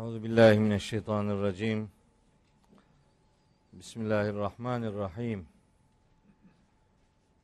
Euzu 0.00 0.22
billahi 0.22 0.58
mineşşeytanirracim. 0.58 1.90
Bismillahirrahmanirrahim. 3.72 5.46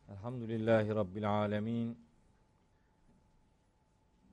Elhamdülillahi 0.09 0.89
rabbil 0.89 1.31
alamin. 1.31 1.98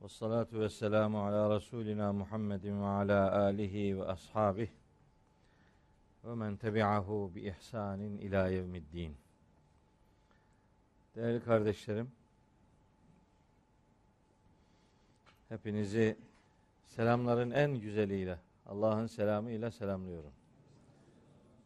Ves 0.02 0.12
salatu 0.12 0.60
vesselamu 0.60 1.26
ala 1.26 1.56
Resulina 1.56 2.14
Muhammedin 2.14 2.82
ve 2.82 2.86
ala 2.86 3.32
alihi 3.32 4.00
ve 4.00 4.06
ashabih 4.06 4.70
ve 6.24 6.36
men 6.36 6.58
tebi'ahu 6.58 7.32
bi 7.36 7.42
ihsanin 7.42 8.18
ila 8.18 8.48
yevmiddin. 8.48 9.18
Değerli 11.16 11.44
kardeşlerim, 11.44 12.12
hepinizi 15.50 16.18
selamların 16.86 17.52
en 17.52 17.80
güzeliyle, 17.80 18.40
Allah'ın 18.66 19.08
selamı 19.08 19.52
ile 19.52 19.72
selamlıyorum. 19.72 20.32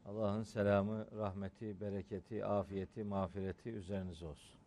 Allah'ın 0.06 0.44
selamı, 0.44 1.08
rahmeti, 1.18 1.82
bereketi, 1.82 2.46
afiyeti, 2.46 3.04
mağfireti 3.04 3.70
üzerinize 3.70 4.26
olsun. 4.26 4.58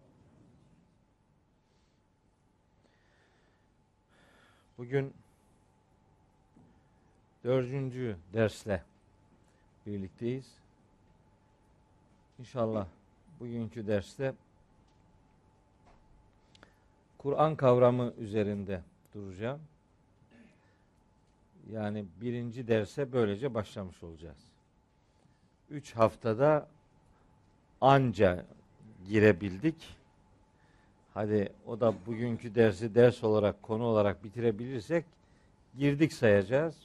Bugün 4.78 5.14
dördüncü 7.44 8.16
dersle 8.32 8.84
birlikteyiz. 9.86 10.54
İnşallah 12.38 12.86
bugünkü 13.40 13.86
derste 13.86 14.34
Kur'an 17.18 17.56
kavramı 17.56 18.12
üzerinde 18.18 18.82
duracağım. 19.14 19.60
Yani 21.72 22.04
birinci 22.20 22.68
derse 22.68 23.12
böylece 23.12 23.54
başlamış 23.54 24.02
olacağız. 24.02 24.38
Üç 25.70 25.92
haftada 25.92 26.68
anca 27.80 28.46
girebildik. 29.08 29.96
Hadi 31.14 31.52
o 31.66 31.80
da 31.80 31.94
bugünkü 32.06 32.54
dersi 32.54 32.94
ders 32.94 33.24
olarak, 33.24 33.62
konu 33.62 33.84
olarak 33.84 34.24
bitirebilirsek 34.24 35.04
girdik 35.78 36.12
sayacağız. 36.12 36.76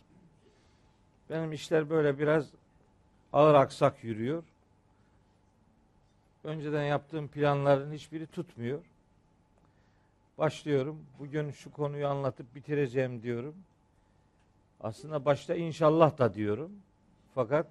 Benim 1.30 1.52
işler 1.52 1.90
böyle 1.90 2.20
biraz 2.20 2.46
ağır 3.34 3.54
aksak 3.54 4.04
yürüyor. 4.04 4.44
Önceden 6.44 6.84
yaptığım 6.84 7.28
planların 7.28 7.94
hiçbiri 7.94 8.28
tutmuyor. 8.28 8.80
Başlıyorum. 10.38 11.06
Bugün 11.20 11.52
şu 11.52 11.72
konuyu 11.72 12.08
anlatıp 12.08 12.56
bitireceğim 12.56 13.24
diyorum. 13.24 13.56
Aslında 14.80 15.26
başta 15.26 15.56
inşallah 15.56 16.18
da 16.18 16.34
diyorum. 16.34 16.72
Fakat 17.36 17.68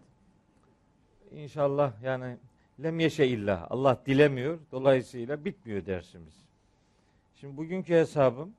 inşallah 1.30 2.02
yani 2.02 2.36
lem 2.82 3.00
yeşe 3.00 3.26
illah. 3.26 3.66
Allah 3.70 4.02
dilemiyor. 4.06 4.58
Dolayısıyla 4.72 5.44
bitmiyor 5.44 5.86
dersimiz. 5.86 6.34
Şimdi 7.34 7.56
bugünkü 7.56 7.94
hesabım 7.94 8.54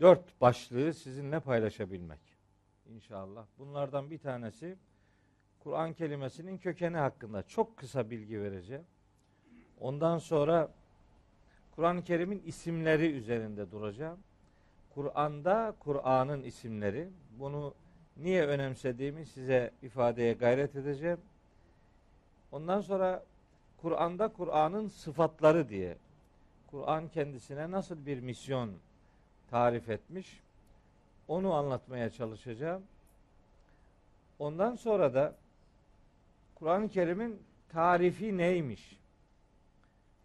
dört 0.00 0.40
başlığı 0.40 0.94
sizinle 0.94 1.40
paylaşabilmek. 1.40 2.20
İnşallah. 2.88 3.46
Bunlardan 3.58 4.10
bir 4.10 4.18
tanesi 4.18 4.76
Kur'an 5.60 5.92
kelimesinin 5.92 6.58
kökeni 6.58 6.96
hakkında 6.96 7.42
çok 7.42 7.76
kısa 7.76 8.10
bilgi 8.10 8.42
vereceğim. 8.42 8.84
Ondan 9.80 10.18
sonra 10.18 10.70
Kur'an-ı 11.70 12.04
Kerim'in 12.04 12.42
isimleri 12.46 13.12
üzerinde 13.12 13.70
duracağım. 13.70 14.18
Kur'an'da 14.94 15.74
Kur'an'ın 15.80 16.42
isimleri. 16.42 17.08
Bunu 17.38 17.74
niye 18.16 18.46
önemsediğimi 18.46 19.26
size 19.26 19.70
ifadeye 19.82 20.32
gayret 20.32 20.76
edeceğim. 20.76 21.20
Ondan 22.52 22.80
sonra 22.80 23.24
Kur'an'da 23.76 24.28
Kur'an'ın 24.28 24.88
sıfatları 24.88 25.68
diye 25.68 25.96
Kur'an 26.66 27.08
kendisine 27.08 27.70
nasıl 27.70 28.06
bir 28.06 28.20
misyon 28.20 28.70
tarif 29.50 29.88
etmiş 29.88 30.40
onu 31.28 31.54
anlatmaya 31.54 32.10
çalışacağım. 32.10 32.82
Ondan 34.38 34.74
sonra 34.74 35.14
da 35.14 35.36
Kur'an-ı 36.54 36.88
Kerim'in 36.88 37.42
tarifi 37.68 38.38
neymiş? 38.38 39.00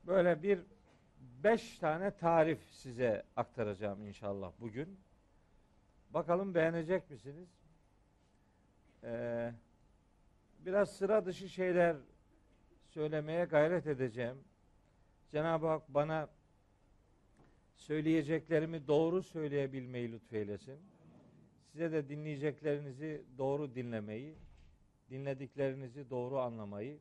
Böyle 0.08 0.44
bir 0.44 0.60
beş 1.46 1.80
tane 1.80 2.12
tarif 2.12 2.60
size 2.72 3.24
aktaracağım 3.36 4.06
inşallah 4.08 4.52
bugün. 4.60 5.00
Bakalım 6.10 6.56
beğenecek 6.56 7.10
misiniz? 7.10 7.50
Ee, 9.04 9.52
biraz 10.60 10.98
sıra 10.98 11.26
dışı 11.26 11.50
şeyler 11.50 11.96
söylemeye 12.90 13.46
gayret 13.46 13.88
edeceğim. 13.88 14.38
Cenab-ı 15.32 15.68
Hak 15.68 15.90
bana 15.90 16.30
söyleyeceklerimi 17.76 18.88
doğru 18.88 19.24
söyleyebilmeyi 19.24 20.12
lütfeylesin. 20.12 20.80
Size 21.72 21.92
de 21.92 22.10
dinleyeceklerinizi 22.10 23.26
doğru 23.38 23.76
dinlemeyi, 23.76 24.36
dinlediklerinizi 25.10 26.10
doğru 26.10 26.40
anlamayı, 26.40 27.00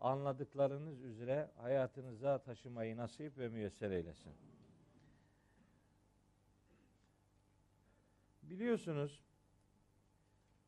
anladıklarınız 0.00 1.02
üzere 1.02 1.50
hayatınıza 1.56 2.38
taşımayı 2.38 2.96
nasip 2.96 3.38
ve 3.38 3.48
müyesser 3.48 3.90
eylesin. 3.90 4.32
Biliyorsunuz 8.42 9.22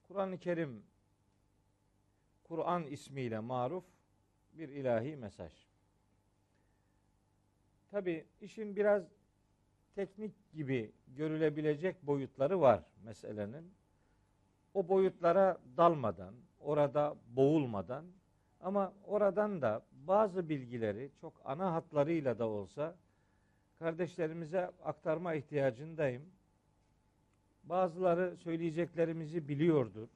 Kur'an-ı 0.03 0.39
Kerim 0.39 0.83
Kur'an 2.45 2.87
ismiyle 2.87 3.39
maruf 3.39 3.85
bir 4.53 4.69
ilahi 4.69 5.17
mesaj. 5.17 5.53
Tabi 7.91 8.27
işin 8.41 8.77
biraz 8.77 9.05
teknik 9.95 10.53
gibi 10.53 10.93
görülebilecek 11.09 12.03
boyutları 12.03 12.61
var 12.61 12.85
meselenin. 13.05 13.75
O 14.75 14.89
boyutlara 14.89 15.59
dalmadan, 15.77 16.35
orada 16.61 17.17
boğulmadan 17.29 18.05
ama 18.61 18.93
oradan 19.07 19.63
da 19.63 19.83
bazı 19.93 20.49
bilgileri 20.49 21.11
çok 21.21 21.33
ana 21.45 21.75
hatlarıyla 21.75 22.39
da 22.39 22.47
olsa 22.49 22.97
kardeşlerimize 23.79 24.71
aktarma 24.85 25.35
ihtiyacındayım. 25.35 26.23
Bazıları 27.65 28.37
söyleyeceklerimizi 28.37 29.49
biliyordur. 29.49 30.09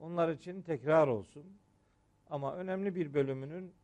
Onlar 0.00 0.28
için 0.28 0.62
tekrar 0.62 1.08
olsun. 1.08 1.44
Ama 2.30 2.54
önemli 2.54 2.94
bir 2.94 3.14
bölümünün 3.14 3.74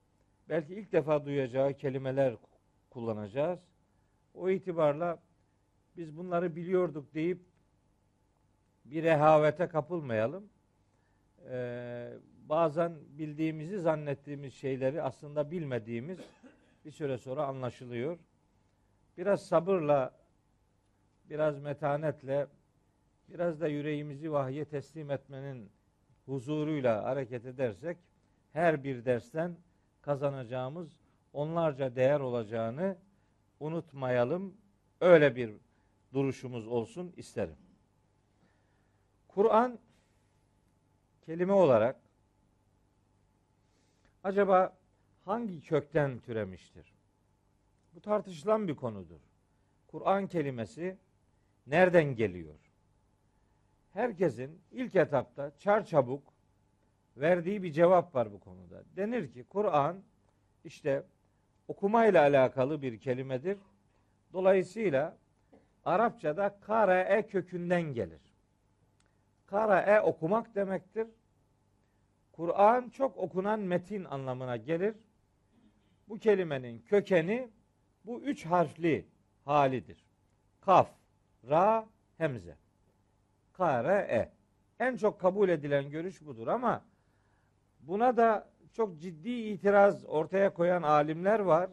belki 0.49 0.75
ilk 0.75 0.93
defa 0.93 1.25
duyacağı 1.25 1.75
kelimeler 1.75 2.37
kullanacağız. 2.91 3.61
O 4.35 4.51
itibarla 4.51 5.19
biz 5.97 6.17
bunları 6.17 6.57
biliyorduk 6.57 7.15
deyip 7.15 7.41
bir 8.85 9.03
rehavete 9.03 9.69
kapılmayalım. 9.69 10.49
Ee, 11.51 12.13
bazen 12.49 12.97
bildiğimizi 13.19 13.79
zannettiğimiz 13.79 14.55
şeyleri 14.55 15.03
aslında 15.03 15.51
bilmediğimiz 15.51 16.19
bir 16.85 16.91
süre 16.91 17.19
sonra 17.19 17.47
anlaşılıyor. 17.47 18.19
Biraz 19.17 19.47
sabırla, 19.47 20.15
biraz 21.31 21.59
metanetle, 21.59 22.47
biraz 23.29 23.61
da 23.61 23.69
yüreğimizi 23.69 24.33
vahye 24.33 24.65
teslim 24.65 25.11
etmenin 25.11 25.71
huzuruyla 26.27 27.05
hareket 27.05 27.47
edersek 27.47 27.99
her 28.53 28.85
bir 28.85 29.05
dersten 29.05 29.57
kazanacağımız 30.03 30.97
onlarca 31.33 31.97
değer 31.97 32.21
olacağını 32.21 32.97
unutmayalım. 33.61 34.57
Öyle 35.01 35.37
bir 35.37 35.55
duruşumuz 36.13 36.67
olsun 36.67 37.13
isterim. 37.17 37.57
Kur'an 39.29 39.79
kelime 41.23 41.53
olarak 41.53 42.04
acaba 44.25 44.77
hangi 45.25 45.61
kökten 45.61 46.19
türemiştir? 46.19 46.95
Bu 47.95 48.01
tartışılan 48.01 48.69
bir 48.69 48.77
konudur. 48.77 49.21
Kur'an 49.87 50.27
kelimesi 50.27 50.99
nereden 51.67 52.17
geliyor? 52.17 52.59
Herkesin 53.93 54.61
ilk 54.73 54.97
etapta 54.97 55.53
çar 55.59 55.87
çabuk 55.87 56.23
verdiği 57.17 57.63
bir 57.63 57.73
cevap 57.73 58.15
var 58.15 58.33
bu 58.33 58.41
konuda. 58.41 58.83
Denir 58.97 59.33
ki 59.33 59.45
Kur'an 59.49 60.03
işte 60.65 61.03
okumayla 61.69 62.23
alakalı 62.23 62.83
bir 62.83 62.99
kelimedir. 62.99 63.59
Dolayısıyla 64.33 65.17
Arapçada 65.85 66.59
karae 66.61 67.27
kökünden 67.27 67.83
gelir. 67.83 68.21
Karae 69.47 70.01
okumak 70.01 70.55
demektir. 70.55 71.07
Kur'an 72.37 72.89
çok 72.89 73.17
okunan 73.17 73.61
metin 73.61 74.05
anlamına 74.05 74.57
gelir. 74.57 74.95
Bu 76.09 76.19
kelimenin 76.19 76.79
kökeni 76.79 77.49
bu 78.05 78.21
üç 78.21 78.47
harfli 78.47 79.07
halidir. 79.45 80.05
Kaf, 80.61 80.91
ra, 81.49 81.87
hemze. 82.19 82.57
kare. 83.53 84.33
En 84.79 84.97
çok 84.97 85.21
kabul 85.21 85.49
edilen 85.49 85.91
görüş 85.91 86.27
budur 86.27 86.47
ama 86.47 86.85
buna 87.81 88.17
da 88.17 88.49
çok 88.73 89.01
ciddi 89.01 89.31
itiraz 89.31 90.05
ortaya 90.05 90.55
koyan 90.55 90.83
alimler 90.83 91.41
var. 91.41 91.71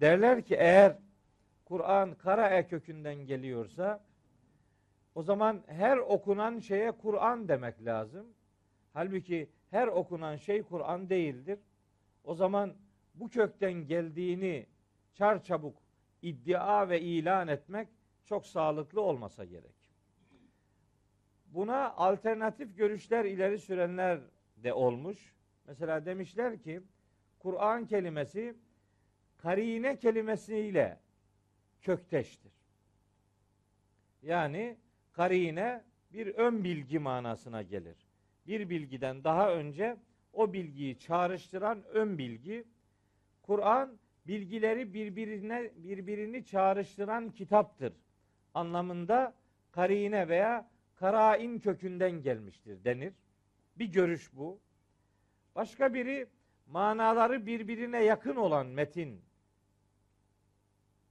Derler 0.00 0.42
ki 0.42 0.54
eğer 0.54 0.98
Kur'an 1.64 2.14
kara 2.14 2.48
e 2.48 2.66
kökünden 2.66 3.14
geliyorsa 3.26 4.04
o 5.14 5.22
zaman 5.22 5.62
her 5.66 5.96
okunan 5.96 6.58
şeye 6.58 6.92
Kur'an 6.92 7.48
demek 7.48 7.84
lazım. 7.84 8.26
Halbuki 8.92 9.50
her 9.70 9.88
okunan 9.88 10.36
şey 10.36 10.62
Kur'an 10.62 11.10
değildir. 11.10 11.58
O 12.24 12.34
zaman 12.34 12.74
bu 13.14 13.28
kökten 13.28 13.72
geldiğini 13.72 14.66
çarçabuk 15.14 15.76
iddia 16.22 16.88
ve 16.88 17.00
ilan 17.00 17.48
etmek 17.48 17.88
çok 18.24 18.46
sağlıklı 18.46 19.00
olmasa 19.00 19.44
gerek. 19.44 19.78
Buna 21.46 21.90
alternatif 21.92 22.76
görüşler 22.76 23.24
ileri 23.24 23.58
sürenler 23.58 24.20
de 24.56 24.72
olmuş. 24.72 25.34
Mesela 25.66 26.06
demişler 26.06 26.62
ki 26.62 26.80
Kur'an 27.38 27.86
kelimesi 27.86 28.54
karine 29.36 29.98
kelimesiyle 29.98 31.00
kökteştir. 31.82 32.52
Yani 34.22 34.76
karine 35.12 35.84
bir 36.12 36.26
ön 36.26 36.64
bilgi 36.64 36.98
manasına 36.98 37.62
gelir. 37.62 38.07
Bir 38.48 38.70
bilgiden 38.70 39.24
daha 39.24 39.52
önce 39.52 39.96
o 40.32 40.52
bilgiyi 40.52 40.98
çağrıştıran 40.98 41.82
ön 41.82 42.18
bilgi. 42.18 42.64
Kur'an 43.42 43.98
bilgileri 44.26 44.94
birbirine 44.94 45.70
birbirini 45.76 46.44
çağrıştıran 46.44 47.30
kitaptır 47.30 47.92
anlamında 48.54 49.34
karine 49.72 50.28
veya 50.28 50.70
karain 50.94 51.58
kökünden 51.58 52.22
gelmiştir 52.22 52.84
denir. 52.84 53.12
Bir 53.78 53.86
görüş 53.86 54.30
bu. 54.36 54.60
Başka 55.54 55.94
biri 55.94 56.26
manaları 56.66 57.46
birbirine 57.46 58.04
yakın 58.04 58.36
olan 58.36 58.66
metin 58.66 59.22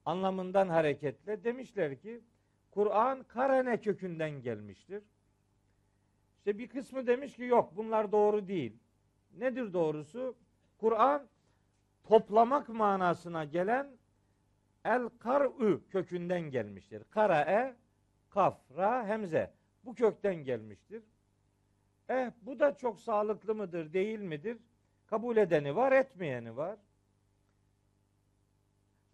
anlamından 0.06 0.70
hareketle 0.70 1.44
demişler 1.44 2.00
ki 2.00 2.22
Kur'an 2.72 3.24
karene 3.24 3.82
kökünden 3.82 4.42
gelmiştir. 4.42 5.04
İşte 6.48 6.60
bir 6.60 6.70
kısmı 6.70 7.08
demiş 7.08 7.36
ki 7.36 7.44
yok 7.44 7.74
bunlar 7.76 8.12
doğru 8.12 8.48
değil. 8.48 8.80
Nedir 9.38 9.74
doğrusu? 9.74 10.36
Kur'an 10.78 11.28
toplamak 12.04 12.70
manasına 12.70 13.46
gelen 13.46 13.98
el 14.86 15.10
kar'ü 15.20 15.88
kökünden 15.90 16.42
gelmiştir. 16.42 17.04
Karae, 17.10 17.76
kaf, 18.30 18.78
ra, 18.78 19.08
hemze. 19.08 19.54
Bu 19.86 19.96
kökten 19.96 20.36
gelmiştir. 20.36 21.04
Eh 22.10 22.32
bu 22.42 22.60
da 22.60 22.78
çok 22.78 23.00
sağlıklı 23.00 23.56
mıdır, 23.56 23.94
değil 23.94 24.20
midir? 24.20 24.58
Kabul 25.08 25.38
edeni 25.38 25.76
var, 25.76 25.92
etmeyeni 25.92 26.58
var. 26.58 26.80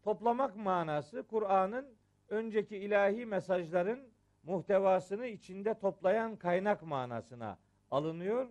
Toplamak 0.04 0.56
manası 0.56 1.24
Kur'an'ın 1.28 1.96
önceki 2.30 2.78
ilahi 2.78 3.26
mesajların 3.26 4.13
muhtevasını 4.44 5.28
içinde 5.28 5.74
toplayan 5.74 6.36
kaynak 6.36 6.84
manasına 6.84 7.58
alınıyor. 7.92 8.48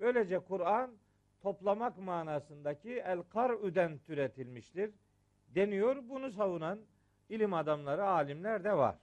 Böylece 0.00 0.38
Kur'an 0.38 0.90
toplamak 1.40 1.98
manasındaki 1.98 2.92
el 2.92 3.22
kar'üden 3.22 3.98
türetilmiştir 3.98 4.94
deniyor. 5.48 6.08
Bunu 6.08 6.30
savunan 6.30 6.80
ilim 7.28 7.54
adamları, 7.54 8.04
alimler 8.04 8.64
de 8.64 8.72
var. 8.72 8.96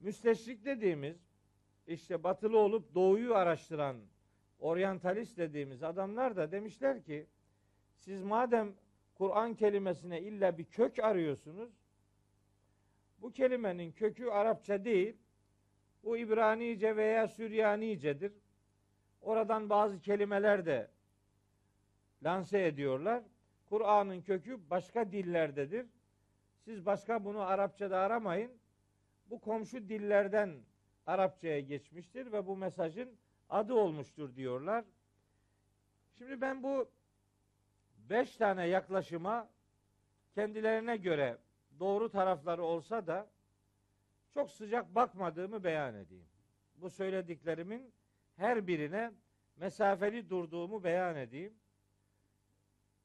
Müsteşrik 0.00 0.64
dediğimiz 0.64 1.16
işte 1.86 2.22
batılı 2.22 2.58
olup 2.58 2.94
doğuyu 2.94 3.34
araştıran 3.34 3.96
oryantalist 4.58 5.38
dediğimiz 5.38 5.82
adamlar 5.82 6.36
da 6.36 6.52
demişler 6.52 7.02
ki 7.04 7.26
siz 7.96 8.22
madem 8.22 8.74
Kur'an 9.14 9.54
kelimesine 9.54 10.20
illa 10.20 10.58
bir 10.58 10.64
kök 10.64 10.98
arıyorsunuz 10.98 11.70
bu 13.22 13.32
kelimenin 13.32 13.92
kökü 13.92 14.26
Arapça 14.26 14.84
değil 14.84 15.16
bu 16.04 16.16
İbranice 16.16 16.96
veya 16.96 17.28
Süryanicedir. 17.28 18.32
Oradan 19.20 19.70
bazı 19.70 20.00
kelimeler 20.00 20.66
de 20.66 20.90
lanse 22.22 22.66
ediyorlar. 22.66 23.22
Kur'an'ın 23.68 24.20
kökü 24.20 24.70
başka 24.70 25.12
dillerdedir. 25.12 25.86
Siz 26.64 26.86
başka 26.86 27.24
bunu 27.24 27.40
Arapçada 27.40 27.98
aramayın. 27.98 28.52
Bu 29.30 29.40
komşu 29.40 29.88
dillerden 29.88 30.56
Arapçaya 31.06 31.60
geçmiştir 31.60 32.32
ve 32.32 32.46
bu 32.46 32.56
mesajın 32.56 33.16
adı 33.50 33.74
olmuştur 33.74 34.36
diyorlar. 34.36 34.84
Şimdi 36.18 36.40
ben 36.40 36.62
bu 36.62 36.90
beş 38.10 38.36
tane 38.36 38.66
yaklaşıma 38.66 39.48
kendilerine 40.34 40.96
göre 40.96 41.38
doğru 41.80 42.10
tarafları 42.10 42.62
olsa 42.62 43.06
da 43.06 43.30
çok 44.34 44.50
sıcak 44.50 44.94
bakmadığımı 44.94 45.64
beyan 45.64 45.94
edeyim. 45.94 46.28
Bu 46.74 46.90
söylediklerimin 46.90 47.92
her 48.36 48.66
birine 48.66 49.12
mesafeli 49.56 50.30
durduğumu 50.30 50.84
beyan 50.84 51.16
edeyim. 51.16 51.54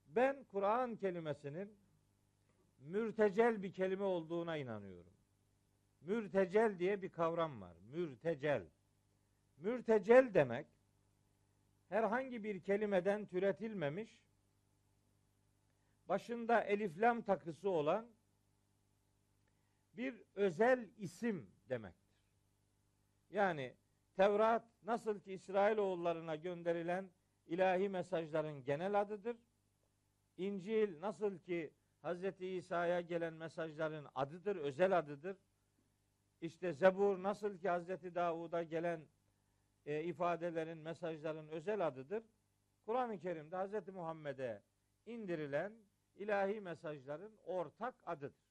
Ben 0.08 0.44
Kur'an 0.52 0.96
kelimesinin 0.96 1.76
mürtecel 2.80 3.64
bir 3.64 3.74
kelime 3.74 4.04
olduğuna 4.04 4.58
inanıyorum. 4.58 5.14
Mürtecel 6.02 6.80
diye 6.80 7.02
bir 7.02 7.10
kavram 7.10 7.62
var. 7.62 7.78
Mürtecel. 7.92 8.64
Mürtecel 9.58 10.34
demek 10.34 10.68
herhangi 11.90 12.44
bir 12.44 12.60
kelimeden 12.60 13.26
türetilmemiş 13.26 14.20
başında 16.10 16.62
eliflam 16.62 17.22
takısı 17.22 17.70
olan 17.70 18.08
bir 19.98 20.22
özel 20.36 20.90
isim 20.98 21.52
demektir. 21.70 22.14
Yani 23.30 23.76
Tevrat 24.16 24.64
nasıl 24.84 25.20
ki 25.20 25.34
İsrailoğullarına 25.34 26.36
gönderilen 26.36 27.10
ilahi 27.46 27.90
mesajların 27.90 28.64
genel 28.64 29.02
adıdır. 29.02 29.38
İncil 30.38 31.02
nasıl 31.02 31.40
ki 31.40 31.74
Hz. 32.04 32.42
İsa'ya 32.42 33.02
gelen 33.02 33.34
mesajların 33.34 34.08
adıdır, 34.16 34.56
özel 34.56 34.98
adıdır. 34.98 35.38
İşte 36.42 36.74
Zebur 36.74 37.24
nasıl 37.24 37.58
ki 37.58 37.70
Hz. 37.70 38.16
Davud'a 38.16 38.64
gelen 38.64 39.08
e, 39.86 40.04
ifadelerin, 40.04 40.78
mesajların 40.78 41.48
özel 41.48 41.88
adıdır. 41.88 42.24
Kur'an-ı 42.86 43.20
Kerim'de 43.20 43.58
Hz. 43.58 43.88
Muhammed'e 43.88 44.62
indirilen 45.06 45.74
ilahi 46.16 46.62
mesajların 46.62 47.38
ortak 47.44 47.96
adıdır. 48.06 48.43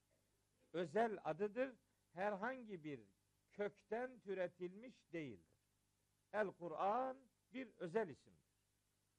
Özel 0.72 1.18
adıdır. 1.24 1.74
Herhangi 2.12 2.84
bir 2.84 3.00
kökten 3.52 4.18
türetilmiş 4.18 4.94
değildir. 5.12 5.52
El 6.32 6.46
Kur'an 6.46 7.16
bir 7.52 7.68
özel 7.78 8.08
isimdir. 8.08 8.52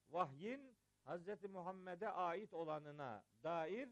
Vahyin 0.10 0.76
Hz. 1.06 1.44
Muhammed'e 1.50 2.10
ait 2.10 2.54
olanına 2.54 3.24
dair 3.44 3.90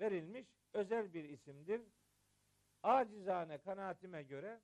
verilmiş 0.00 0.46
özel 0.72 1.14
bir 1.14 1.24
isimdir. 1.24 1.82
Acizane 2.82 3.58
kanaatime 3.58 4.22
göre 4.22 4.60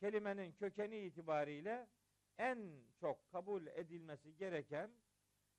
kelimenin 0.00 0.52
kökeni 0.52 0.98
itibariyle 0.98 1.86
en 2.38 2.58
çok 3.00 3.30
kabul 3.30 3.66
edilmesi 3.66 4.36
gereken 4.36 4.90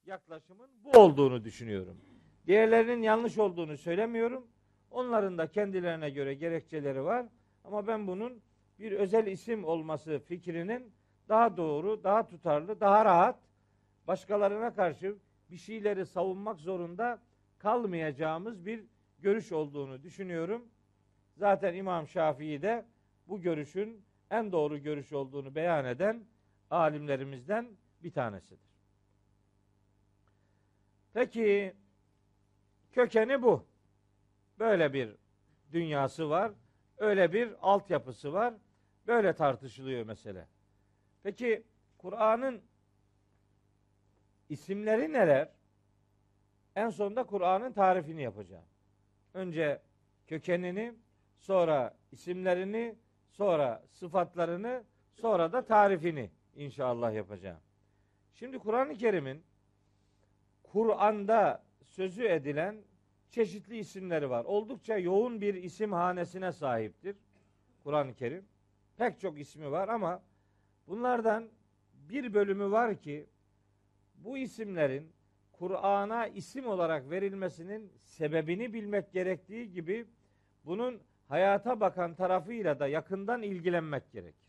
yaklaşımın 0.05 0.83
bu 0.83 0.91
olduğunu 0.91 1.43
düşünüyorum. 1.43 2.01
Diğerlerinin 2.47 3.01
yanlış 3.01 3.37
olduğunu 3.37 3.77
söylemiyorum. 3.77 4.47
Onların 4.91 5.38
da 5.38 5.48
kendilerine 5.48 6.10
göre 6.10 6.34
gerekçeleri 6.34 7.03
var. 7.03 7.25
Ama 7.63 7.88
ben 7.88 8.08
bunun 8.08 8.41
bir 8.79 8.91
özel 8.91 9.27
isim 9.27 9.63
olması 9.65 10.20
fikrinin 10.20 10.94
daha 11.29 11.58
doğru, 11.58 12.03
daha 12.03 12.27
tutarlı, 12.27 12.79
daha 12.79 13.06
rahat 13.06 13.39
başkalarına 14.08 14.75
karşı 14.75 15.15
bir 15.51 15.58
şeyleri 15.58 16.06
savunmak 16.06 16.60
zorunda 16.60 17.20
kalmayacağımız 17.60 18.65
bir 18.65 18.84
görüş 19.20 19.51
olduğunu 19.51 20.03
düşünüyorum. 20.03 20.65
Zaten 21.38 21.74
İmam 21.75 22.08
Şafii 22.08 22.62
de 22.62 22.86
bu 23.27 23.41
görüşün 23.41 24.06
en 24.32 24.51
doğru 24.51 24.77
görüş 24.77 25.13
olduğunu 25.13 25.56
beyan 25.56 25.86
eden 25.86 26.24
alimlerimizden 26.70 27.67
bir 28.03 28.12
tanesidir. 28.12 28.67
Peki 31.13 31.74
kökeni 32.91 33.41
bu. 33.41 33.65
Böyle 34.59 34.93
bir 34.93 35.15
dünyası 35.71 36.29
var. 36.29 36.51
Öyle 36.97 37.33
bir 37.33 37.49
altyapısı 37.61 38.33
var. 38.33 38.53
Böyle 39.07 39.33
tartışılıyor 39.33 40.05
mesele. 40.05 40.47
Peki 41.23 41.63
Kur'an'ın 41.97 42.61
isimleri 44.49 45.13
neler? 45.13 45.49
En 46.75 46.89
sonunda 46.89 47.23
Kur'an'ın 47.23 47.71
tarifini 47.71 48.23
yapacağım. 48.23 48.65
Önce 49.33 49.81
kökenini, 50.27 50.93
sonra 51.37 51.97
isimlerini, 52.11 52.95
sonra 53.31 53.83
sıfatlarını, 53.91 54.83
sonra 55.13 55.51
da 55.51 55.65
tarifini 55.65 56.31
inşallah 56.55 57.13
yapacağım. 57.13 57.59
Şimdi 58.33 58.59
Kur'an-ı 58.59 58.93
Kerim'in 58.97 59.43
Kur'an'da 60.63 61.63
sözü 61.83 62.23
edilen 62.23 62.77
çeşitli 63.29 63.77
isimleri 63.77 64.29
var. 64.29 64.46
Oldukça 64.46 64.98
yoğun 64.98 65.41
bir 65.41 65.53
isim 65.53 65.91
hanesine 65.91 66.51
sahiptir 66.51 67.15
Kur'an-ı 67.84 68.13
Kerim. 68.13 68.46
Pek 68.98 69.19
çok 69.19 69.39
ismi 69.39 69.72
var 69.72 69.88
ama 69.88 70.22
bunlardan 70.88 71.50
bir 71.93 72.34
bölümü 72.34 72.72
var 72.72 72.96
ki 73.01 73.27
bu 74.15 74.38
isimlerin 74.38 75.12
Kur'an'a 75.51 76.27
isim 76.27 76.67
olarak 76.67 77.10
verilmesinin 77.10 77.91
sebebini 77.98 78.74
bilmek 78.74 79.12
gerektiği 79.12 79.72
gibi 79.72 80.05
bunun 80.65 81.01
hayata 81.27 81.79
bakan 81.79 82.15
tarafıyla 82.15 82.79
da 82.79 82.88
yakından 82.88 83.41
ilgilenmek 83.41 84.12
gerekir. 84.12 84.48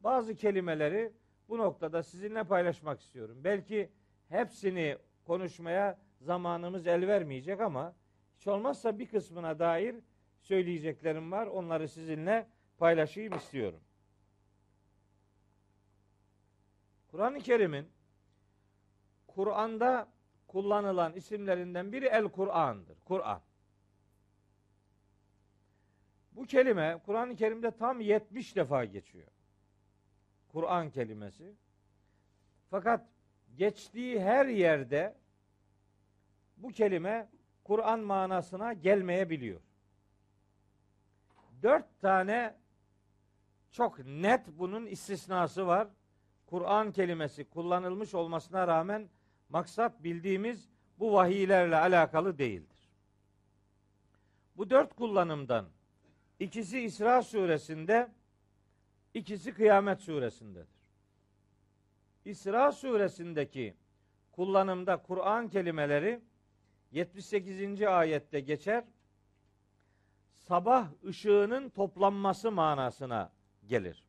Bazı 0.00 0.34
kelimeleri 0.36 1.12
bu 1.48 1.58
noktada 1.58 2.02
sizinle 2.02 2.44
paylaşmak 2.44 3.00
istiyorum. 3.00 3.38
Belki 3.44 3.90
hepsini 4.28 4.96
konuşmaya 5.24 5.98
zamanımız 6.20 6.86
el 6.86 7.06
vermeyecek 7.06 7.60
ama 7.60 7.94
hiç 8.36 8.46
olmazsa 8.46 8.98
bir 8.98 9.08
kısmına 9.08 9.58
dair 9.58 9.96
söyleyeceklerim 10.40 11.32
var. 11.32 11.46
Onları 11.46 11.88
sizinle 11.88 12.46
paylaşayım 12.78 13.36
istiyorum. 13.36 13.80
Kur'an-ı 17.10 17.38
Kerim'in 17.38 17.88
Kur'an'da 19.26 20.08
kullanılan 20.46 21.12
isimlerinden 21.12 21.92
biri 21.92 22.06
El 22.06 22.28
Kur'an'dır. 22.28 22.98
Kur'an. 23.04 23.40
Bu 26.32 26.46
kelime 26.46 27.00
Kur'an-ı 27.06 27.36
Kerim'de 27.36 27.70
tam 27.70 28.00
70 28.00 28.56
defa 28.56 28.84
geçiyor. 28.84 29.28
Kur'an 30.48 30.90
kelimesi. 30.90 31.54
Fakat 32.70 33.06
geçtiği 33.56 34.20
her 34.20 34.46
yerde 34.46 35.14
bu 36.62 36.68
kelime 36.68 37.28
Kur'an 37.64 38.00
manasına 38.00 38.72
gelmeyebiliyor. 38.72 39.60
Dört 41.62 42.00
tane 42.00 42.54
çok 43.70 43.98
net 44.06 44.46
bunun 44.58 44.86
istisnası 44.86 45.66
var. 45.66 45.88
Kur'an 46.46 46.92
kelimesi 46.92 47.44
kullanılmış 47.44 48.14
olmasına 48.14 48.68
rağmen 48.68 49.08
maksat 49.48 50.04
bildiğimiz 50.04 50.68
bu 50.98 51.12
vahiylerle 51.12 51.76
alakalı 51.76 52.38
değildir. 52.38 52.78
Bu 54.56 54.70
dört 54.70 54.94
kullanımdan 54.94 55.66
ikisi 56.40 56.80
İsra 56.80 57.22
suresinde, 57.22 58.08
ikisi 59.14 59.54
Kıyamet 59.54 60.00
suresindedir. 60.00 60.78
İsra 62.24 62.72
suresindeki 62.72 63.74
kullanımda 64.32 64.96
Kur'an 64.96 65.48
kelimeleri 65.48 66.20
78. 66.90 67.82
ayette 67.82 68.40
geçer. 68.40 68.84
Sabah 70.30 70.88
ışığının 71.04 71.68
toplanması 71.70 72.50
manasına 72.50 73.32
gelir. 73.66 74.08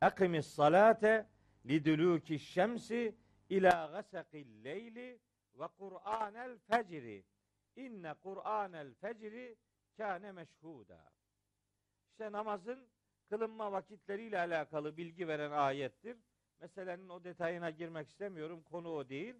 Akimis 0.00 0.46
salate 0.46 1.26
liduluki 1.66 2.38
şemsi 2.38 3.16
ila 3.48 3.86
gasakil 3.92 4.64
leyli 4.64 5.20
ve 5.58 5.68
Kur'anel 5.78 6.58
fecri. 6.58 7.24
İnne 7.76 8.14
Kur'anel 8.14 8.94
fecri 8.94 9.56
kâne 9.96 10.32
meşhuda. 10.32 11.12
İşte 12.10 12.32
namazın 12.32 12.86
kılınma 13.28 13.72
vakitleriyle 13.72 14.38
alakalı 14.38 14.96
bilgi 14.96 15.28
veren 15.28 15.50
ayettir. 15.50 16.16
Meselenin 16.60 17.08
o 17.08 17.24
detayına 17.24 17.70
girmek 17.70 18.08
istemiyorum. 18.08 18.62
Konu 18.62 18.88
o 18.88 19.08
değil. 19.08 19.34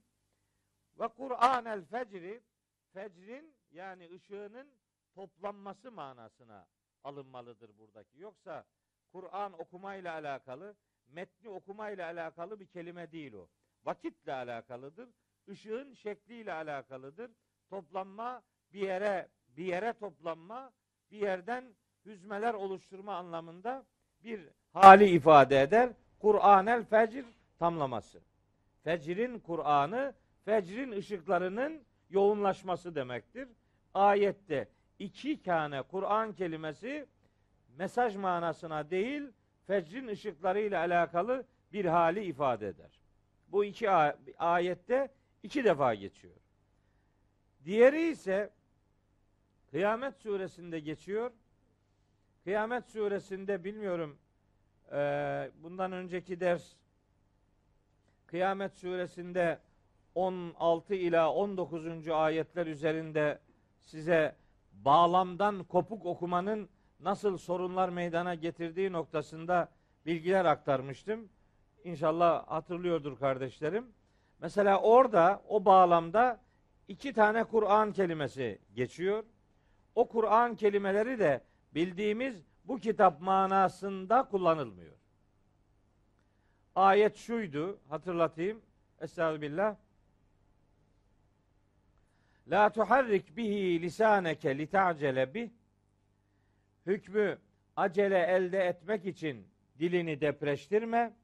Ve 1.01 1.09
Kur'anel 1.09 1.85
fecri 1.85 2.43
fecrin 2.93 3.55
yani 3.71 4.11
ışığının 4.15 4.69
toplanması 5.15 5.93
manasına 5.93 6.67
alınmalıdır 7.05 7.79
buradaki. 7.79 8.21
Yoksa 8.21 8.65
Kur'an 9.13 9.61
okumayla 9.61 10.13
alakalı, 10.15 10.77
metni 11.09 11.49
okumayla 11.49 12.07
alakalı 12.07 12.61
bir 12.61 12.67
kelime 12.67 13.13
değil 13.13 13.33
o. 13.33 13.49
Vakitle 13.85 14.33
alakalıdır. 14.33 15.09
Işığın 15.47 15.95
şekliyle 15.95 16.53
alakalıdır. 16.53 17.31
Toplanma 17.71 18.43
bir 18.73 18.81
yere 18.81 19.29
bir 19.57 19.65
yere 19.65 19.93
toplanma, 19.93 20.73
bir 21.11 21.19
yerden 21.19 21.65
hüzmeler 22.05 22.55
oluşturma 22.55 23.15
anlamında 23.15 23.85
bir 24.25 24.49
hali 24.73 25.09
ifade 25.09 25.63
eder. 25.63 25.91
Kur'anel 26.19 26.85
fecr 26.85 27.25
tamlaması. 27.59 28.21
Fecrin 28.83 29.39
Kur'an'ı, 29.39 30.15
fecrin 30.45 30.93
ışıklarının 30.93 31.83
yoğunlaşması 32.11 32.95
demektir. 32.95 33.49
Ayette 33.95 34.69
iki 34.99 35.43
tane 35.43 35.83
Kur'an 35.83 36.33
kelimesi 36.33 37.07
mesaj 37.79 38.17
manasına 38.17 38.91
değil, 38.91 39.23
fecrin 39.67 40.09
ışıklarıyla 40.09 40.81
alakalı 40.81 41.45
bir 41.73 41.85
hali 41.85 42.25
ifade 42.25 42.69
eder. 42.69 43.01
Bu 43.49 43.65
iki 43.65 43.91
ayette 44.39 45.09
iki 45.43 45.65
defa 45.65 45.95
geçiyor. 45.95 46.35
Diğeri 47.65 48.03
ise 48.03 48.51
Kıyamet 49.71 50.17
suresinde 50.17 50.81
geçiyor. 50.81 51.31
Kıyamet 52.45 52.87
suresinde 52.87 53.65
bilmiyorum 53.65 54.19
bundan 55.63 55.93
önceki 55.93 56.41
ders 56.41 56.73
Kıyamet 58.27 58.75
suresinde 58.75 59.59
16 60.15 60.95
ila 60.95 61.33
19. 61.33 62.09
ayetler 62.09 62.67
üzerinde 62.67 63.39
size 63.79 64.37
bağlamdan 64.73 65.65
kopuk 65.65 66.07
okumanın 66.07 66.69
nasıl 67.01 67.39
sorunlar 67.39 67.89
meydana 67.89 68.35
getirdiği 68.35 68.93
noktasında 68.93 69.69
bilgiler 70.07 70.45
aktarmıştım. 70.45 71.29
İnşallah 71.85 72.47
hatırlıyordur 72.47 73.19
kardeşlerim. 73.19 73.87
Mesela 74.41 74.81
orada 74.81 75.43
o 75.49 75.65
bağlamda 75.65 76.41
iki 76.89 77.13
tane 77.13 77.45
Kur'an 77.45 77.93
kelimesi 77.93 78.59
geçiyor. 78.75 79.25
O 79.95 80.09
Kur'an 80.09 80.57
kelimeleri 80.57 81.19
de 81.19 81.45
bildiğimiz 81.75 82.45
bu 82.65 82.79
kitap 82.79 83.21
manasında 83.21 84.23
kullanılmıyor. 84.23 84.95
Ayet 86.75 87.17
şuydu 87.17 87.79
hatırlatayım. 87.89 88.61
Estağfirullah. 89.01 89.77
La 92.51 92.71
tuharrik 92.71 93.37
bihi 93.37 93.83
lisaneke 93.83 94.59
li 94.59 94.67
ta'cele 94.67 95.35
bih. 95.35 95.51
Hükmü 96.87 97.39
acele 97.77 98.19
elde 98.19 98.59
etmek 98.59 99.07
için 99.07 99.47
dilini 99.79 100.21
depreştirme. 100.21 101.15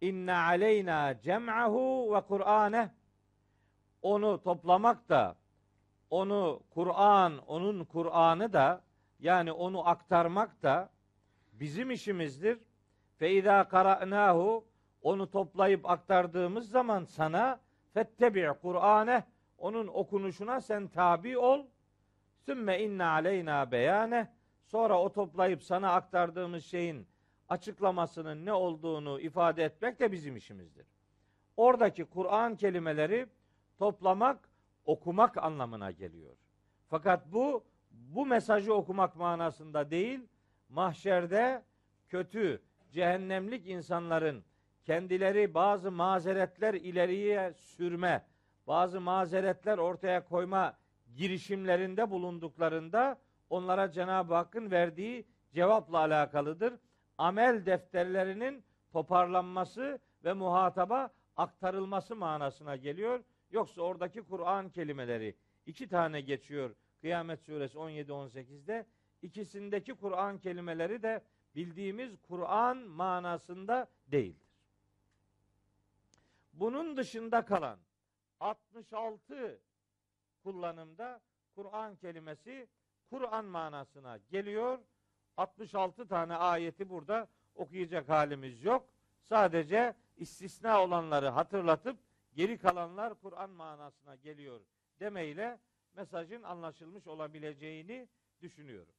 İnne 0.00 0.34
aleyna 0.34 1.20
cem'ahu 1.20 2.14
ve 2.14 2.20
Kur'ane. 2.20 2.90
Onu 4.02 4.42
toplamak 4.42 5.08
da, 5.08 5.36
onu 6.10 6.60
Kur'an, 6.70 7.38
onun 7.46 7.84
Kur'an'ı 7.84 8.52
da 8.52 8.82
yani 9.20 9.52
onu 9.52 9.88
aktarmak 9.88 10.62
da 10.62 10.90
bizim 11.52 11.90
işimizdir. 11.90 12.58
Fe 13.16 13.30
izâ 13.30 13.68
kara'nâhu 13.68 14.64
onu 15.02 15.30
toplayıp 15.30 15.90
aktardığımız 15.90 16.70
zaman 16.70 17.04
sana 17.04 17.60
fettebi' 17.94 18.52
Kur'ane 18.62 19.24
onun 19.58 19.86
okunuşuna 19.86 20.60
sen 20.60 20.88
tabi 20.88 21.38
ol. 21.38 21.66
Sümme 22.46 22.82
inne 22.82 23.04
aleyna 23.04 23.72
beyane. 23.72 24.32
Sonra 24.64 25.00
o 25.00 25.12
toplayıp 25.12 25.62
sana 25.62 25.92
aktardığımız 25.92 26.64
şeyin 26.64 27.06
açıklamasının 27.48 28.46
ne 28.46 28.52
olduğunu 28.52 29.20
ifade 29.20 29.64
etmek 29.64 30.00
de 30.00 30.12
bizim 30.12 30.36
işimizdir. 30.36 30.86
Oradaki 31.56 32.04
Kur'an 32.04 32.56
kelimeleri 32.56 33.26
toplamak, 33.78 34.48
okumak 34.84 35.36
anlamına 35.36 35.90
geliyor. 35.90 36.36
Fakat 36.88 37.32
bu 37.32 37.64
bu 37.90 38.26
mesajı 38.26 38.74
okumak 38.74 39.16
manasında 39.16 39.90
değil, 39.90 40.20
mahşerde 40.68 41.62
kötü, 42.08 42.62
cehennemlik 42.92 43.66
insanların 43.66 44.44
kendileri 44.84 45.54
bazı 45.54 45.90
mazeretler 45.90 46.74
ileriye 46.74 47.52
sürme, 47.52 48.24
bazı 48.66 49.00
mazeretler 49.00 49.78
ortaya 49.78 50.24
koyma 50.24 50.76
girişimlerinde 51.16 52.10
bulunduklarında 52.10 53.18
onlara 53.50 53.92
Cenab-ı 53.92 54.34
Hakk'ın 54.34 54.70
verdiği 54.70 55.26
cevapla 55.52 55.98
alakalıdır. 55.98 56.74
Amel 57.18 57.66
defterlerinin 57.66 58.64
toparlanması 58.92 59.98
ve 60.24 60.32
muhataba 60.32 61.10
aktarılması 61.36 62.16
manasına 62.16 62.76
geliyor. 62.76 63.24
Yoksa 63.50 63.82
oradaki 63.82 64.22
Kur'an 64.22 64.68
kelimeleri 64.68 65.36
iki 65.66 65.88
tane 65.88 66.20
geçiyor 66.20 66.70
Kıyamet 67.00 67.40
suresi 67.40 67.78
17-18'de 67.78 68.86
ikisindeki 69.22 69.94
Kur'an 69.94 70.38
kelimeleri 70.38 71.02
de 71.02 71.22
bildiğimiz 71.54 72.16
Kur'an 72.28 72.76
manasında 72.76 73.86
değildir. 74.06 74.46
Bunun 76.52 76.96
dışında 76.96 77.44
kalan 77.44 77.78
66 78.40 79.60
kullanımda 80.42 81.20
Kur'an 81.54 81.96
kelimesi 81.96 82.68
Kur'an 83.10 83.44
manasına 83.44 84.16
geliyor. 84.16 84.78
66 85.36 86.08
tane 86.08 86.34
ayeti 86.34 86.88
burada 86.88 87.28
okuyacak 87.54 88.08
halimiz 88.08 88.64
yok. 88.64 88.88
Sadece 89.22 89.94
istisna 90.16 90.82
olanları 90.82 91.28
hatırlatıp 91.28 91.98
geri 92.34 92.58
kalanlar 92.58 93.14
Kur'an 93.14 93.50
manasına 93.50 94.14
geliyor 94.14 94.60
demeyle 95.00 95.58
mesajın 95.94 96.42
anlaşılmış 96.42 97.06
olabileceğini 97.06 98.08
düşünüyorum. 98.40 98.94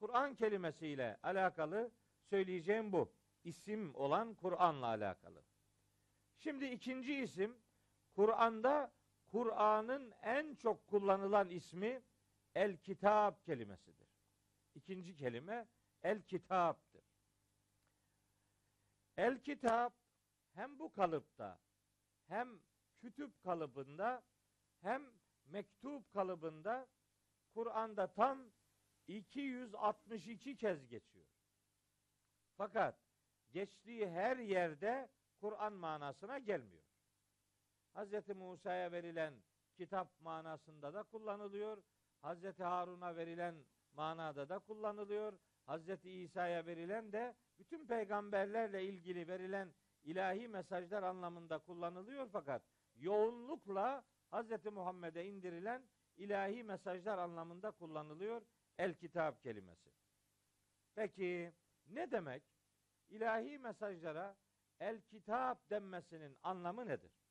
Kur'an 0.00 0.34
kelimesiyle 0.34 1.18
alakalı 1.22 1.90
söyleyeceğim 2.30 2.92
bu. 2.92 3.12
İsim 3.44 3.94
olan 3.94 4.34
Kur'an'la 4.34 4.86
alakalı. 4.86 5.42
Şimdi 6.38 6.64
ikinci 6.64 7.14
isim 7.14 7.56
Kur'an'da 8.16 8.92
Kur'an'ın 9.26 10.12
en 10.22 10.54
çok 10.54 10.86
kullanılan 10.86 11.50
ismi 11.50 12.02
El 12.54 12.76
Kitap 12.76 13.44
kelimesidir. 13.44 14.08
İkinci 14.74 15.16
kelime 15.16 15.68
El 16.02 16.22
Kitap'tır. 16.22 17.04
El 19.16 19.42
Kitap 19.42 19.94
hem 20.54 20.78
bu 20.78 20.92
kalıpta 20.92 21.60
hem 22.26 22.60
kütüp 23.00 23.42
kalıbında 23.42 24.22
hem 24.80 25.10
mektup 25.46 26.12
kalıbında 26.12 26.86
Kur'an'da 27.54 28.12
tam 28.12 28.50
262 29.06 30.56
kez 30.56 30.88
geçiyor. 30.88 31.26
Fakat 32.56 32.98
geçtiği 33.52 34.10
her 34.10 34.36
yerde 34.36 35.08
Kur'an 35.40 35.72
manasına 35.72 36.38
gelmiyor. 36.38 36.85
Hz. 37.96 38.28
Musa'ya 38.36 38.92
verilen 38.92 39.34
kitap 39.76 40.20
manasında 40.20 40.94
da 40.94 41.02
kullanılıyor. 41.02 41.82
Hz. 42.22 42.60
Harun'a 42.60 43.16
verilen 43.16 43.64
manada 43.92 44.48
da 44.48 44.58
kullanılıyor. 44.58 45.38
Hz. 45.68 46.04
İsa'ya 46.04 46.66
verilen 46.66 47.12
de 47.12 47.34
bütün 47.58 47.86
peygamberlerle 47.86 48.84
ilgili 48.84 49.28
verilen 49.28 49.74
ilahi 50.04 50.48
mesajlar 50.48 51.02
anlamında 51.02 51.58
kullanılıyor 51.58 52.28
fakat 52.32 52.62
yoğunlukla 52.96 54.04
Hz. 54.32 54.64
Muhammed'e 54.72 55.24
indirilen 55.24 55.82
ilahi 56.16 56.62
mesajlar 56.62 57.18
anlamında 57.18 57.70
kullanılıyor 57.70 58.42
el 58.78 58.94
kitap 58.94 59.42
kelimesi. 59.42 59.90
Peki 60.94 61.52
ne 61.86 62.10
demek? 62.10 62.42
İlahi 63.08 63.58
mesajlara 63.58 64.36
el 64.80 65.00
kitap 65.00 65.70
denmesinin 65.70 66.38
anlamı 66.42 66.86
nedir? 66.86 67.25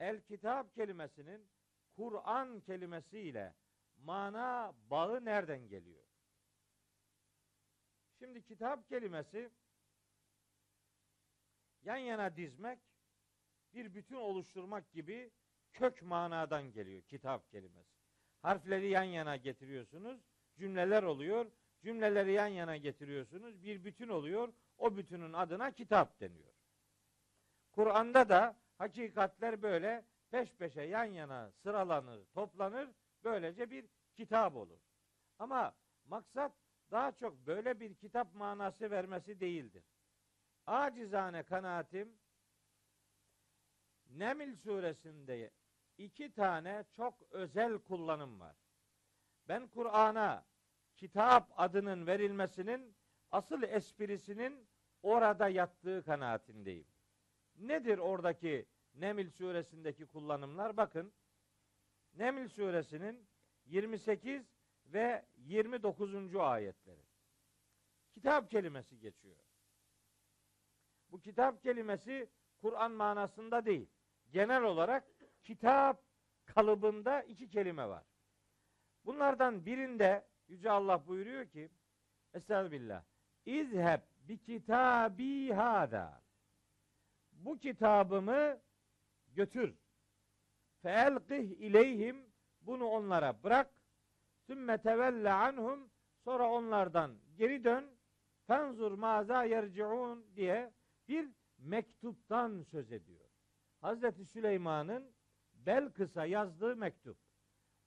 El 0.00 0.20
kitap 0.20 0.74
kelimesinin 0.74 1.48
Kur'an 1.96 2.60
kelimesiyle 2.60 3.54
mana 3.96 4.74
bağı 4.90 5.24
nereden 5.24 5.68
geliyor? 5.68 6.04
Şimdi 8.18 8.44
kitap 8.44 8.88
kelimesi 8.88 9.50
yan 11.82 11.96
yana 11.96 12.36
dizmek, 12.36 12.78
bir 13.74 13.94
bütün 13.94 14.16
oluşturmak 14.16 14.92
gibi 14.92 15.30
kök 15.72 16.02
manadan 16.02 16.72
geliyor 16.72 17.02
kitap 17.02 17.50
kelimesi. 17.50 17.96
Harfleri 18.42 18.88
yan 18.88 19.02
yana 19.02 19.36
getiriyorsunuz, 19.36 20.20
cümleler 20.58 21.02
oluyor. 21.02 21.46
Cümleleri 21.82 22.32
yan 22.32 22.46
yana 22.46 22.76
getiriyorsunuz, 22.76 23.64
bir 23.64 23.84
bütün 23.84 24.08
oluyor. 24.08 24.52
O 24.78 24.96
bütünün 24.96 25.32
adına 25.32 25.70
kitap 25.70 26.20
deniyor. 26.20 26.52
Kur'an'da 27.72 28.28
da 28.28 28.56
hakikatler 28.78 29.62
böyle 29.62 30.04
peş 30.30 30.54
peşe 30.54 30.82
yan 30.82 31.04
yana 31.04 31.50
sıralanır, 31.50 32.24
toplanır. 32.24 32.88
Böylece 33.24 33.70
bir 33.70 33.88
kitap 34.14 34.56
olur. 34.56 34.80
Ama 35.38 35.74
maksat 36.04 36.52
daha 36.90 37.12
çok 37.12 37.46
böyle 37.46 37.80
bir 37.80 37.94
kitap 37.94 38.34
manası 38.34 38.90
vermesi 38.90 39.40
değildir. 39.40 39.84
Acizane 40.66 41.42
kanaatim 41.42 42.18
Nemil 44.10 44.56
suresinde 44.56 45.50
iki 45.98 46.32
tane 46.32 46.84
çok 46.92 47.22
özel 47.30 47.78
kullanım 47.78 48.40
var. 48.40 48.56
Ben 49.48 49.68
Kur'an'a 49.68 50.46
kitap 50.96 51.52
adının 51.56 52.06
verilmesinin 52.06 52.96
asıl 53.30 53.62
esprisinin 53.62 54.68
orada 55.02 55.48
yattığı 55.48 56.02
kanaatindeyim. 56.04 56.86
Nedir 57.58 57.98
oradaki 57.98 58.66
Nemil 58.94 59.30
suresindeki 59.30 60.06
kullanımlar? 60.06 60.76
Bakın 60.76 61.12
Nemil 62.14 62.48
suresinin 62.48 63.26
28 63.66 64.42
ve 64.86 65.24
29. 65.36 66.36
ayetleri. 66.36 67.06
Kitap 68.14 68.50
kelimesi 68.50 68.98
geçiyor. 68.98 69.36
Bu 71.10 71.20
kitap 71.20 71.62
kelimesi 71.62 72.28
Kur'an 72.60 72.92
manasında 72.92 73.66
değil. 73.66 73.88
Genel 74.30 74.62
olarak 74.62 75.04
kitap 75.42 76.02
kalıbında 76.44 77.22
iki 77.22 77.48
kelime 77.48 77.88
var. 77.88 78.04
Bunlardan 79.04 79.66
birinde 79.66 80.26
Yüce 80.48 80.70
Allah 80.70 81.06
buyuruyor 81.06 81.46
ki 81.46 81.70
Estağfirullah. 82.34 83.02
İzheb 83.46 84.00
bi 84.28 84.38
kitabi 84.38 85.52
hada. 85.52 86.25
Bu 87.36 87.58
kitabımı 87.58 88.60
götür. 89.34 89.74
Feelqih 90.82 91.50
ileyhim 91.50 92.26
bunu 92.60 92.84
onlara 92.84 93.42
bırak. 93.42 93.70
Sümme 94.46 94.78
tevelle 94.82 95.32
anhum 95.32 95.90
sonra 96.24 96.50
onlardan 96.50 97.18
geri 97.36 97.64
dön. 97.64 97.84
Fenzur 98.46 98.92
maza 98.92 99.44
yerciun 99.44 100.26
diye 100.36 100.72
bir 101.08 101.30
mektuptan 101.58 102.62
söz 102.62 102.92
ediyor. 102.92 103.26
Hazreti 103.80 104.24
Süleyman'ın 104.24 105.12
Belkıs'a 105.54 106.26
yazdığı 106.26 106.76
mektup. 106.76 107.18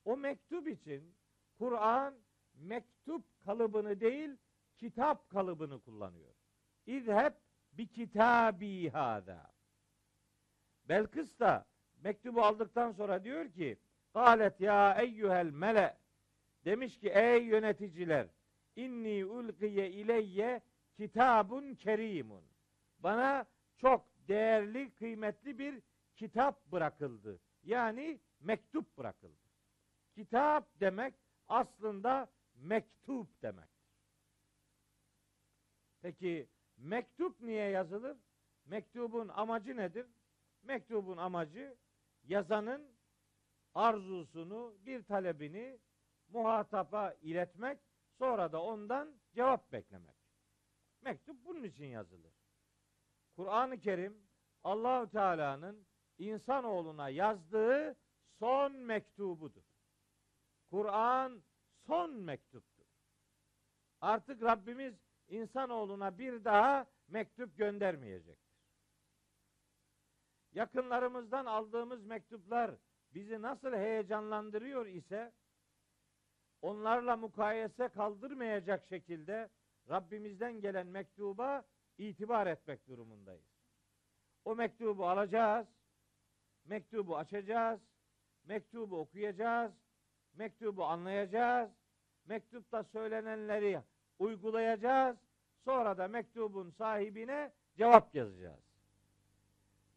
O 0.06 0.18
mektup 0.18 0.68
için 0.68 1.16
Kur'an 1.58 2.16
mektup 2.54 3.26
kalıbını 3.46 4.00
değil 4.00 4.38
kitap 4.78 5.30
kalıbını 5.30 5.82
kullanıyor. 5.82 6.34
İzheb 6.86 7.34
bi 7.80 7.88
kitabi 7.88 8.90
hada. 8.90 9.52
Belkıs 10.90 11.40
da 11.40 11.66
mektubu 12.04 12.42
aldıktan 12.42 12.92
sonra 12.92 13.24
diyor 13.24 13.52
ki 13.52 13.78
Galet 14.14 14.62
ya 14.62 14.98
eyyuhel 15.02 15.50
mele 15.50 15.98
demiş 16.66 17.00
ki 17.00 17.10
ey 17.10 17.44
yöneticiler 17.44 18.28
inni 18.76 19.26
ulkiye 19.26 19.92
ileyye 19.92 20.62
kitabun 20.98 21.76
kerimun 21.76 22.44
bana 23.00 23.46
çok 23.78 24.06
değerli 24.28 24.92
kıymetli 24.92 25.60
bir 25.60 25.82
kitap 26.16 26.66
bırakıldı. 26.72 27.40
Yani 27.64 28.20
mektup 28.40 28.98
bırakıldı. 28.98 29.50
Kitap 30.16 30.80
demek 30.80 31.14
aslında 31.48 32.28
mektup 32.56 33.42
demek. 33.42 33.70
Peki 36.02 36.48
mektup 36.80 37.42
niye 37.42 37.70
yazılır? 37.70 38.18
Mektubun 38.66 39.28
amacı 39.28 39.78
nedir? 39.78 40.08
Mektubun 40.64 41.18
amacı 41.18 41.78
yazanın 42.24 42.92
arzusunu, 43.76 44.76
bir 44.86 45.04
talebini 45.04 45.80
muhataba 46.28 47.14
iletmek, 47.22 47.80
sonra 48.18 48.52
da 48.52 48.64
ondan 48.64 49.16
cevap 49.34 49.72
beklemek. 49.72 50.16
Mektup 51.02 51.46
bunun 51.46 51.64
için 51.64 51.86
yazılır. 51.86 52.34
Kur'an-ı 53.36 53.80
Kerim 53.80 54.18
Allahu 54.64 55.10
Teala'nın 55.10 55.88
insanoğluna 56.18 57.10
yazdığı 57.10 57.96
son 58.40 58.76
mektubudur. 58.76 59.64
Kur'an 60.70 61.44
son 61.88 62.12
mektuptur. 62.12 62.86
Artık 64.02 64.44
Rabbimiz 64.44 65.09
insanoğluna 65.30 66.18
bir 66.18 66.44
daha 66.44 66.86
mektup 67.08 67.58
göndermeyecektir. 67.58 68.50
Yakınlarımızdan 70.52 71.46
aldığımız 71.46 72.06
mektuplar 72.06 72.72
bizi 73.14 73.42
nasıl 73.42 73.74
heyecanlandırıyor 73.74 74.86
ise 74.86 75.34
onlarla 76.62 77.18
mukayese 77.18 77.88
kaldırmayacak 77.88 78.88
şekilde 78.88 79.50
Rabbimizden 79.90 80.62
gelen 80.62 80.88
mektuba 80.88 81.64
itibar 81.98 82.48
etmek 82.48 82.88
durumundayız. 82.88 83.50
O 84.46 84.56
mektubu 84.56 85.08
alacağız, 85.08 85.68
mektubu 86.66 87.18
açacağız, 87.18 87.80
mektubu 88.44 89.00
okuyacağız, 89.00 89.72
Mektubu 90.34 90.86
anlayacağız. 90.86 91.70
Mektupta 92.26 92.84
söylenenleri 92.84 93.82
uygulayacağız. 94.20 95.18
Sonra 95.66 95.98
da 95.98 96.08
mektubun 96.08 96.70
sahibine 96.70 97.52
cevap 97.78 98.16
yazacağız. 98.16 98.60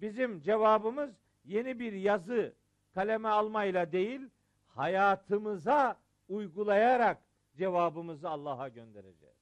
Bizim 0.01 0.41
cevabımız 0.41 1.11
yeni 1.45 1.79
bir 1.79 1.93
yazı 1.93 2.55
kaleme 2.95 3.29
almayla 3.29 3.93
değil, 3.93 4.21
hayatımıza 4.67 5.97
uygulayarak 6.29 7.19
cevabımızı 7.57 8.29
Allah'a 8.29 8.69
göndereceğiz. 8.69 9.37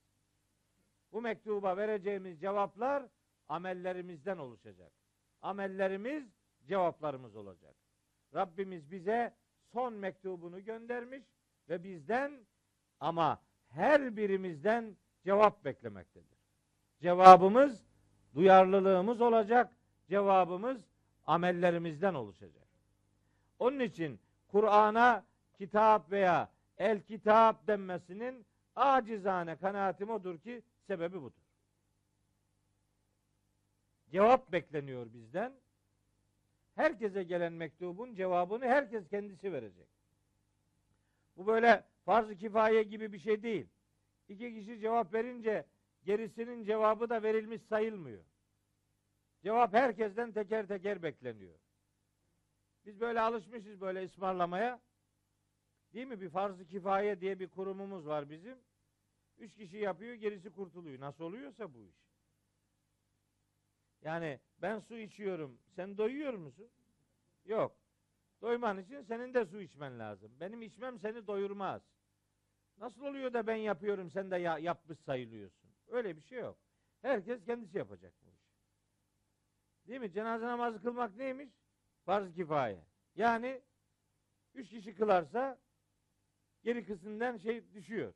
Bu 1.12 1.22
mektuba 1.22 1.76
vereceğimiz 1.76 2.40
cevaplar 2.40 3.02
amellerimizden 3.48 4.38
oluşacak. 4.38 4.92
Amellerimiz 5.42 6.24
cevaplarımız 6.68 7.36
olacak. 7.36 7.74
Rabbimiz 8.34 8.90
bize 8.90 9.34
son 9.72 9.92
mektubunu 9.92 10.64
göndermiş 10.64 11.22
ve 11.68 11.84
bizden 11.84 12.40
ama 13.00 13.40
her 13.70 14.16
birimizden 14.16 14.96
cevap 15.24 15.64
beklemektedir. 15.64 16.38
Cevabımız 17.02 17.84
duyarlılığımız 18.34 19.20
olacak. 19.20 19.72
Cevabımız 20.08 20.84
amellerimizden 21.26 22.14
oluşacak. 22.14 22.68
Onun 23.58 23.80
için 23.80 24.20
Kur'an'a 24.48 25.24
kitap 25.58 26.10
veya 26.10 26.50
el 26.78 27.00
kitap 27.00 27.66
denmesinin 27.66 28.46
acizane 28.76 29.56
kanaatim 29.56 30.10
odur 30.10 30.38
ki 30.38 30.62
sebebi 30.86 31.22
budur. 31.22 31.42
Cevap 34.10 34.52
bekleniyor 34.52 35.12
bizden. 35.12 35.52
Herkese 36.74 37.22
gelen 37.22 37.52
mektubun 37.52 38.14
cevabını 38.14 38.64
herkes 38.64 39.08
kendisi 39.08 39.52
verecek. 39.52 39.88
Bu 41.36 41.46
böyle 41.46 41.84
farz-ı 42.04 42.36
kifaye 42.36 42.82
gibi 42.82 43.12
bir 43.12 43.18
şey 43.18 43.42
değil. 43.42 43.68
İki 44.28 44.54
kişi 44.54 44.80
cevap 44.80 45.14
verince 45.14 45.66
gerisinin 46.04 46.64
cevabı 46.64 47.10
da 47.10 47.22
verilmiş 47.22 47.62
sayılmıyor. 47.62 48.24
Cevap 49.42 49.72
herkesten 49.72 50.32
teker 50.32 50.68
teker 50.68 51.02
bekleniyor. 51.02 51.58
Biz 52.86 53.00
böyle 53.00 53.20
alışmışız 53.20 53.80
böyle 53.80 54.04
ısmarlamaya. 54.04 54.80
Değil 55.92 56.06
mi? 56.06 56.20
Bir 56.20 56.28
farz-ı 56.28 56.66
kifaye 56.66 57.20
diye 57.20 57.38
bir 57.38 57.48
kurumumuz 57.48 58.06
var 58.06 58.30
bizim. 58.30 58.58
Üç 59.38 59.54
kişi 59.54 59.76
yapıyor, 59.76 60.14
gerisi 60.14 60.50
kurtuluyor. 60.50 61.00
Nasıl 61.00 61.24
oluyorsa 61.24 61.74
bu 61.74 61.82
iş. 61.82 61.96
Yani 64.02 64.40
ben 64.62 64.78
su 64.78 64.98
içiyorum. 64.98 65.58
Sen 65.76 65.98
doyuyor 65.98 66.34
musun? 66.34 66.68
Yok. 67.44 67.76
Doyman 68.42 68.78
için 68.78 69.02
senin 69.02 69.34
de 69.34 69.44
su 69.46 69.60
içmen 69.60 69.98
lazım. 69.98 70.32
Benim 70.40 70.62
içmem 70.62 70.98
seni 70.98 71.26
doyurmaz. 71.26 71.82
Nasıl 72.78 73.02
oluyor 73.02 73.32
da 73.32 73.46
ben 73.46 73.56
yapıyorum 73.56 74.10
sen 74.10 74.30
de 74.30 74.36
ya, 74.36 74.58
yapmış 74.58 74.98
sayılıyorsun. 74.98 75.70
Öyle 75.88 76.16
bir 76.16 76.22
şey 76.22 76.38
yok. 76.38 76.58
Herkes 77.02 77.44
kendisi 77.44 77.78
yapacak 77.78 78.12
bu 78.24 78.30
işi. 78.30 78.50
Değil 79.88 80.00
mi? 80.00 80.12
Cenaze 80.12 80.46
namazı 80.46 80.82
kılmak 80.82 81.16
neymiş? 81.16 81.50
Farz-ı 82.04 82.32
kifaye. 82.32 82.84
Yani 83.16 83.60
üç 84.54 84.68
kişi 84.70 84.94
kılarsa 84.94 85.58
geri 86.62 86.86
kısımdan 86.86 87.36
şey 87.36 87.72
düşüyor. 87.74 88.12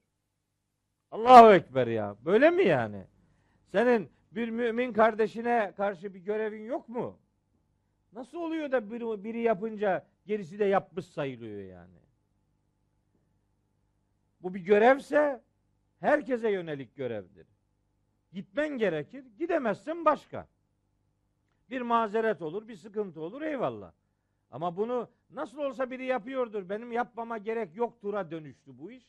Allahu 1.11 1.53
Ekber 1.53 1.87
ya. 1.87 2.17
Böyle 2.25 2.51
mi 2.51 2.65
yani? 2.65 3.07
Senin 3.73 4.11
bir 4.33 4.49
mümin 4.49 4.93
kardeşine 4.93 5.73
karşı 5.77 6.15
bir 6.15 6.21
görevin 6.21 6.65
yok 6.65 6.89
mu? 6.89 7.19
Nasıl 8.13 8.39
oluyor 8.39 8.73
da 8.73 8.91
biri, 8.91 9.25
biri 9.25 9.41
yapınca 9.41 10.07
gerisi 10.27 10.59
de 10.59 10.65
yapmış 10.65 11.07
sayılıyor 11.07 11.63
yani? 11.63 11.99
Bu 14.41 14.55
bir 14.55 14.61
görevse 14.61 15.43
herkese 16.01 16.51
yönelik 16.51 16.97
görevdir. 16.97 17.47
Gitmen 18.33 18.69
gerekir, 18.69 19.25
gidemezsin 19.39 20.05
başka. 20.05 20.49
Bir 21.71 21.81
mazeret 21.81 22.43
olur, 22.43 22.69
bir 22.69 22.77
sıkıntı 22.77 23.21
olur 23.21 23.43
eyvallah. 23.43 23.93
Ama 24.51 24.77
bunu 24.77 25.09
nasıl 25.31 25.59
olsa 25.59 25.91
biri 25.91 26.05
yapıyordur, 26.05 26.69
benim 26.69 26.93
yapmama 26.93 27.39
gerek 27.39 27.77
yoktur'a 27.77 28.31
dönüştü 28.31 28.79
bu 28.79 28.91
iş. 28.91 29.05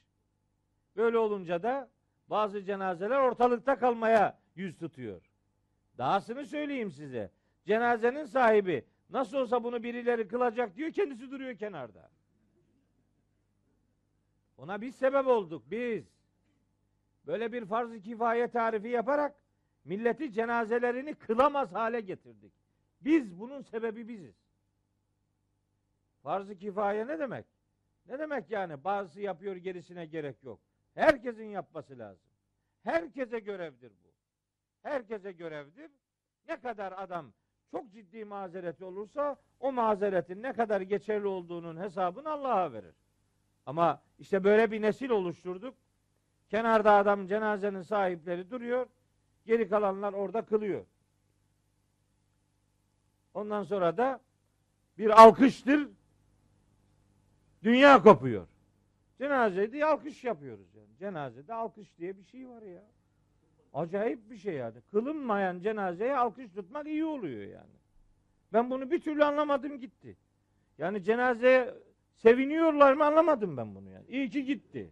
Böyle 0.96 1.18
olunca 1.18 1.64
da 1.64 1.90
bazı 2.28 2.64
cenazeler 2.64 3.20
ortalıkta 3.20 3.80
kalmaya 3.80 4.40
yüz 4.56 4.78
tutuyor. 4.78 5.22
Dahasını 5.98 6.46
söyleyeyim 6.46 6.92
size. 6.92 7.32
Cenazenin 7.66 8.26
sahibi 8.26 8.86
nasıl 9.10 9.38
olsa 9.38 9.64
bunu 9.64 9.84
birileri 9.84 10.28
kılacak 10.28 10.76
diyor, 10.76 10.92
kendisi 10.92 11.32
duruyor 11.32 11.58
kenarda. 11.58 12.10
Ona 14.58 14.82
biz 14.82 14.96
sebep 14.96 15.28
olduk 15.28 15.64
biz. 15.72 16.06
Böyle 17.28 17.52
bir 17.52 17.66
farz-ı 17.66 18.02
kifaye 18.02 18.48
tarifi 18.48 18.88
yaparak 18.88 19.36
milleti 19.86 20.32
cenazelerini 20.32 21.16
kılamaz 21.16 21.74
hale 21.74 22.02
getirdik. 22.02 22.54
Biz 23.02 23.40
bunun 23.40 23.62
sebebi 23.62 24.08
biziz. 24.08 24.36
Farz-ı 26.24 26.58
kifaye 26.58 27.08
ne 27.08 27.20
demek? 27.20 27.46
Ne 28.08 28.20
demek 28.20 28.52
yani? 28.52 28.84
Bazısı 28.84 29.22
yapıyor 29.22 29.56
gerisine 29.56 30.06
gerek 30.06 30.44
yok. 30.44 30.60
Herkesin 30.94 31.46
yapması 31.46 32.00
lazım. 32.00 32.30
Herkese 32.84 33.40
görevdir 33.40 33.92
bu. 33.92 34.14
Herkese 34.82 35.32
görevdir. 35.32 35.92
Ne 36.48 36.60
kadar 36.60 36.94
adam 36.98 37.34
çok 37.72 37.92
ciddi 37.92 38.26
mazereti 38.26 38.86
olursa 38.86 39.36
o 39.60 39.72
mazeretin 39.72 40.44
ne 40.44 40.54
kadar 40.54 40.82
geçerli 40.82 41.28
olduğunun 41.28 41.78
hesabını 41.78 42.30
Allah'a 42.30 42.74
verir. 42.74 42.96
Ama 43.66 44.02
işte 44.20 44.44
böyle 44.44 44.72
bir 44.72 44.82
nesil 44.82 45.10
oluşturduk. 45.10 45.76
Kenarda 46.50 46.92
adam 46.92 47.28
cenazenin 47.28 47.82
sahipleri 47.82 48.52
duruyor. 48.52 48.88
Geri 49.46 49.70
kalanlar 49.70 50.14
orada 50.14 50.42
kılıyor. 50.42 50.86
Ondan 53.34 53.64
sonra 53.64 53.98
da 53.98 54.20
bir 54.98 55.22
alkıştır. 55.24 55.90
Dünya 57.64 58.04
kopuyor. 58.04 58.48
Cenazede 59.18 59.86
alkış 59.86 60.24
yapıyoruz 60.24 60.76
yani. 60.76 60.98
Cenazede 61.00 61.54
alkış 61.54 61.98
diye 61.98 62.18
bir 62.18 62.24
şey 62.24 62.50
var 62.50 62.62
ya. 62.62 62.84
Acayip 63.76 64.30
bir 64.30 64.38
şey 64.38 64.54
yani. 64.54 64.82
Kılınmayan 64.92 65.60
cenazeye 65.60 66.18
alkış 66.18 66.52
tutmak 66.52 66.88
iyi 66.88 67.06
oluyor 67.06 67.42
yani. 67.42 67.76
Ben 68.54 68.70
bunu 68.70 68.92
bir 68.92 69.02
türlü 69.02 69.24
anlamadım 69.24 69.80
gitti. 69.80 70.18
Yani 70.78 71.04
cenazeye 71.04 71.74
seviniyorlar 72.14 72.94
mı 72.94 73.06
anlamadım 73.06 73.58
ben 73.58 73.76
bunu 73.76 73.90
yani. 73.90 74.06
İyi 74.08 74.30
ki 74.30 74.46
gitti. 74.46 74.90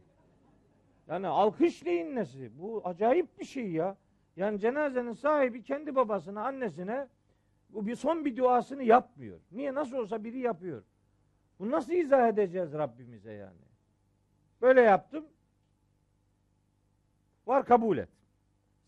Yani 1.08 1.28
alkış 1.28 1.86
neyin 1.86 2.16
nesi? 2.16 2.52
Bu 2.60 2.82
acayip 2.86 3.40
bir 3.40 3.46
şey 3.46 3.72
ya. 3.72 3.98
Yani 4.36 4.60
cenazenin 4.60 5.14
sahibi 5.14 5.64
kendi 5.64 5.96
babasına, 5.96 6.46
annesine 6.46 7.08
bu 7.70 7.88
bir 7.88 7.96
son 7.96 8.26
bir 8.26 8.38
duasını 8.38 8.84
yapmıyor. 8.84 9.40
Niye? 9.52 9.74
Nasıl 9.74 9.98
olsa 9.98 10.24
biri 10.24 10.40
yapıyor. 10.40 10.84
Bu 11.60 11.72
nasıl 11.72 11.94
izah 11.94 12.28
edeceğiz 12.28 12.74
Rabbimize 12.74 13.34
yani? 13.34 13.62
Böyle 14.62 14.82
yaptım. 14.82 15.26
Var 17.48 17.66
kabul 17.66 17.98
et. 17.98 18.23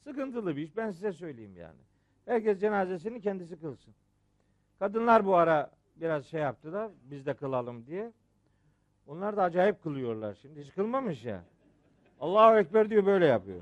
Sıkıntılı 0.06 0.56
bir 0.56 0.62
iş. 0.62 0.78
Ben 0.78 0.92
size 0.92 1.12
söyleyeyim 1.12 1.58
yani. 1.58 1.80
Herkes 2.26 2.60
cenazesini 2.60 3.22
kendisi 3.22 3.60
kılsın. 3.60 3.94
Kadınlar 4.80 5.26
bu 5.26 5.36
ara 5.36 5.72
biraz 5.96 6.26
şey 6.26 6.42
yaptılar. 6.42 6.92
Biz 7.04 7.26
de 7.26 7.34
kılalım 7.34 7.86
diye. 7.86 8.12
Onlar 9.08 9.38
da 9.38 9.44
acayip 9.44 9.84
kılıyorlar 9.84 10.34
şimdi. 10.42 10.62
Hiç 10.62 10.74
kılmamış 10.74 11.26
ya. 11.26 11.44
Allahu 12.20 12.58
Ekber 12.58 12.90
diyor 12.90 13.06
böyle 13.06 13.26
yapıyor. 13.26 13.62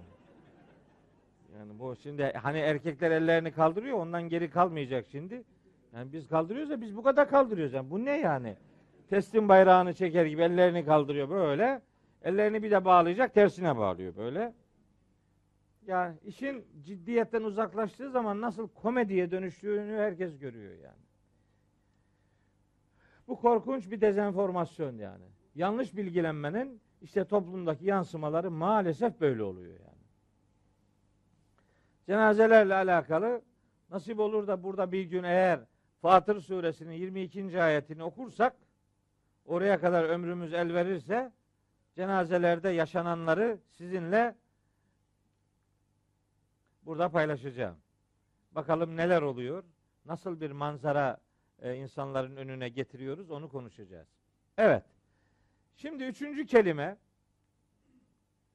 Yani 1.57 1.79
bu 1.79 1.95
şimdi 1.95 2.23
hani 2.23 2.57
erkekler 2.57 3.11
ellerini 3.11 3.51
kaldırıyor 3.51 3.97
ondan 3.97 4.29
geri 4.29 4.49
kalmayacak 4.49 5.05
şimdi. 5.11 5.43
Yani 5.93 6.13
biz 6.13 6.27
kaldırıyoruz 6.27 6.71
ya 6.71 6.81
biz 6.81 6.97
bu 6.97 7.03
kadar 7.03 7.29
kaldırıyoruz. 7.29 7.73
Yani 7.73 7.89
bu 7.89 8.05
ne 8.05 8.19
yani? 8.19 8.55
Teslim 9.09 9.49
bayrağını 9.49 9.93
çeker 9.93 10.25
gibi 10.25 10.41
ellerini 10.41 10.85
kaldırıyor 10.85 11.29
böyle. 11.29 11.81
Ellerini 12.23 12.63
bir 12.63 12.71
de 12.71 12.85
bağlayacak 12.85 13.33
tersine 13.33 13.77
bağlıyor 13.77 14.15
böyle. 14.15 14.53
Yani 15.87 16.17
işin 16.25 16.65
ciddiyetten 16.83 17.43
uzaklaştığı 17.43 18.11
zaman 18.11 18.41
nasıl 18.41 18.67
komediye 18.67 19.31
dönüştüğünü 19.31 19.97
herkes 19.97 20.39
görüyor 20.39 20.73
yani. 20.73 21.03
Bu 23.27 23.39
korkunç 23.39 23.91
bir 23.91 24.01
dezenformasyon 24.01 24.97
yani. 24.97 25.25
Yanlış 25.55 25.95
bilgilenmenin 25.95 26.81
işte 27.01 27.25
toplumdaki 27.25 27.85
yansımaları 27.85 28.51
maalesef 28.51 29.21
böyle 29.21 29.43
oluyor 29.43 29.79
yani. 29.79 30.03
Cenazelerle 32.05 32.73
alakalı 32.73 33.41
nasip 33.89 34.19
olur 34.19 34.47
da 34.47 34.63
burada 34.63 34.91
bir 34.91 35.03
gün 35.03 35.23
eğer 35.23 35.59
Fatır 36.01 36.39
suresinin 36.39 36.93
22. 36.93 37.61
ayetini 37.61 38.03
okursak 38.03 38.55
oraya 39.45 39.79
kadar 39.79 40.03
ömrümüz 40.03 40.53
el 40.53 40.73
verirse 40.73 41.31
cenazelerde 41.95 42.69
yaşananları 42.69 43.57
sizinle 43.69 44.35
burada 46.85 47.09
paylaşacağım. 47.09 47.77
Bakalım 48.51 48.97
neler 48.97 49.21
oluyor? 49.21 49.63
Nasıl 50.05 50.41
bir 50.41 50.51
manzara 50.51 51.17
e, 51.61 51.75
insanların 51.75 52.35
önüne 52.35 52.69
getiriyoruz 52.69 53.31
onu 53.31 53.49
konuşacağız. 53.49 54.07
Evet. 54.57 54.83
Şimdi 55.75 56.03
üçüncü 56.03 56.45
kelime 56.45 56.97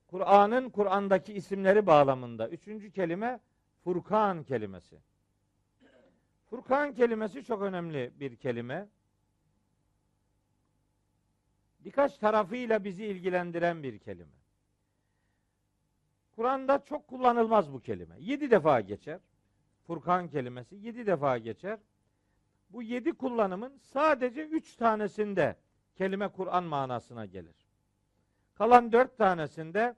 Kur'an'ın 0.07 0.71
Kur'an'daki 0.71 1.33
isimleri 1.33 1.87
bağlamında 1.87 2.49
üçüncü 2.49 2.91
kelime 2.91 3.41
Furkan 3.85 4.45
kelimesi. 4.45 4.99
Furkan 6.51 6.95
kelimesi 6.95 7.45
çok 7.45 7.63
önemli 7.63 8.13
bir 8.21 8.37
kelime. 8.37 8.89
Birkaç 11.81 12.19
tarafıyla 12.19 12.85
bizi 12.85 13.05
ilgilendiren 13.05 13.83
bir 13.83 13.99
kelime. 13.99 14.39
Kur'an'da 16.39 16.85
çok 16.85 17.09
kullanılmaz 17.09 17.73
bu 17.73 17.81
kelime. 17.81 18.15
Yedi 18.19 18.51
defa 18.51 18.81
geçer. 18.81 19.21
Furkan 19.87 20.29
kelimesi 20.29 20.77
yedi 20.77 21.07
defa 21.07 21.39
geçer. 21.39 21.79
Bu 22.71 22.83
yedi 22.83 23.13
kullanımın 23.13 23.73
sadece 23.83 24.47
üç 24.47 24.77
tanesinde 24.77 25.57
kelime 25.97 26.29
Kur'an 26.29 26.65
manasına 26.65 27.27
gelir. 27.27 27.55
Kalan 28.55 28.93
dört 28.93 29.19
tanesinde 29.19 29.95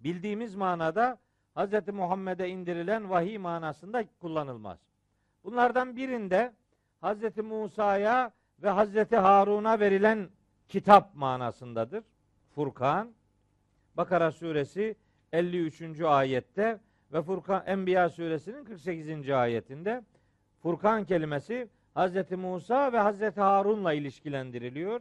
bildiğimiz 0.00 0.54
manada 0.54 1.18
Hz. 1.56 1.88
Muhammed'e 1.88 2.48
indirilen 2.48 3.10
vahiy 3.10 3.38
manasında 3.38 4.04
kullanılmaz. 4.20 4.78
Bunlardan 5.44 5.96
birinde 5.96 6.52
Hz. 7.02 7.36
Musa'ya 7.36 8.32
ve 8.62 8.70
Hz. 8.70 9.12
Harun'a 9.12 9.80
verilen 9.80 10.28
kitap 10.68 11.14
manasındadır. 11.14 12.04
Furkan. 12.54 13.12
Bakara 13.96 14.32
suresi 14.32 14.96
53. 15.32 16.00
ayette 16.00 16.78
ve 17.12 17.22
Furkan 17.22 17.62
Enbiya 17.66 18.08
suresinin 18.08 18.64
48. 18.64 19.30
ayetinde 19.30 20.02
Furkan 20.62 21.04
kelimesi 21.04 21.68
Hz. 21.96 22.30
Musa 22.30 22.92
ve 22.92 22.98
Hz. 23.00 23.36
Harun'la 23.36 23.92
ilişkilendiriliyor. 23.92 25.00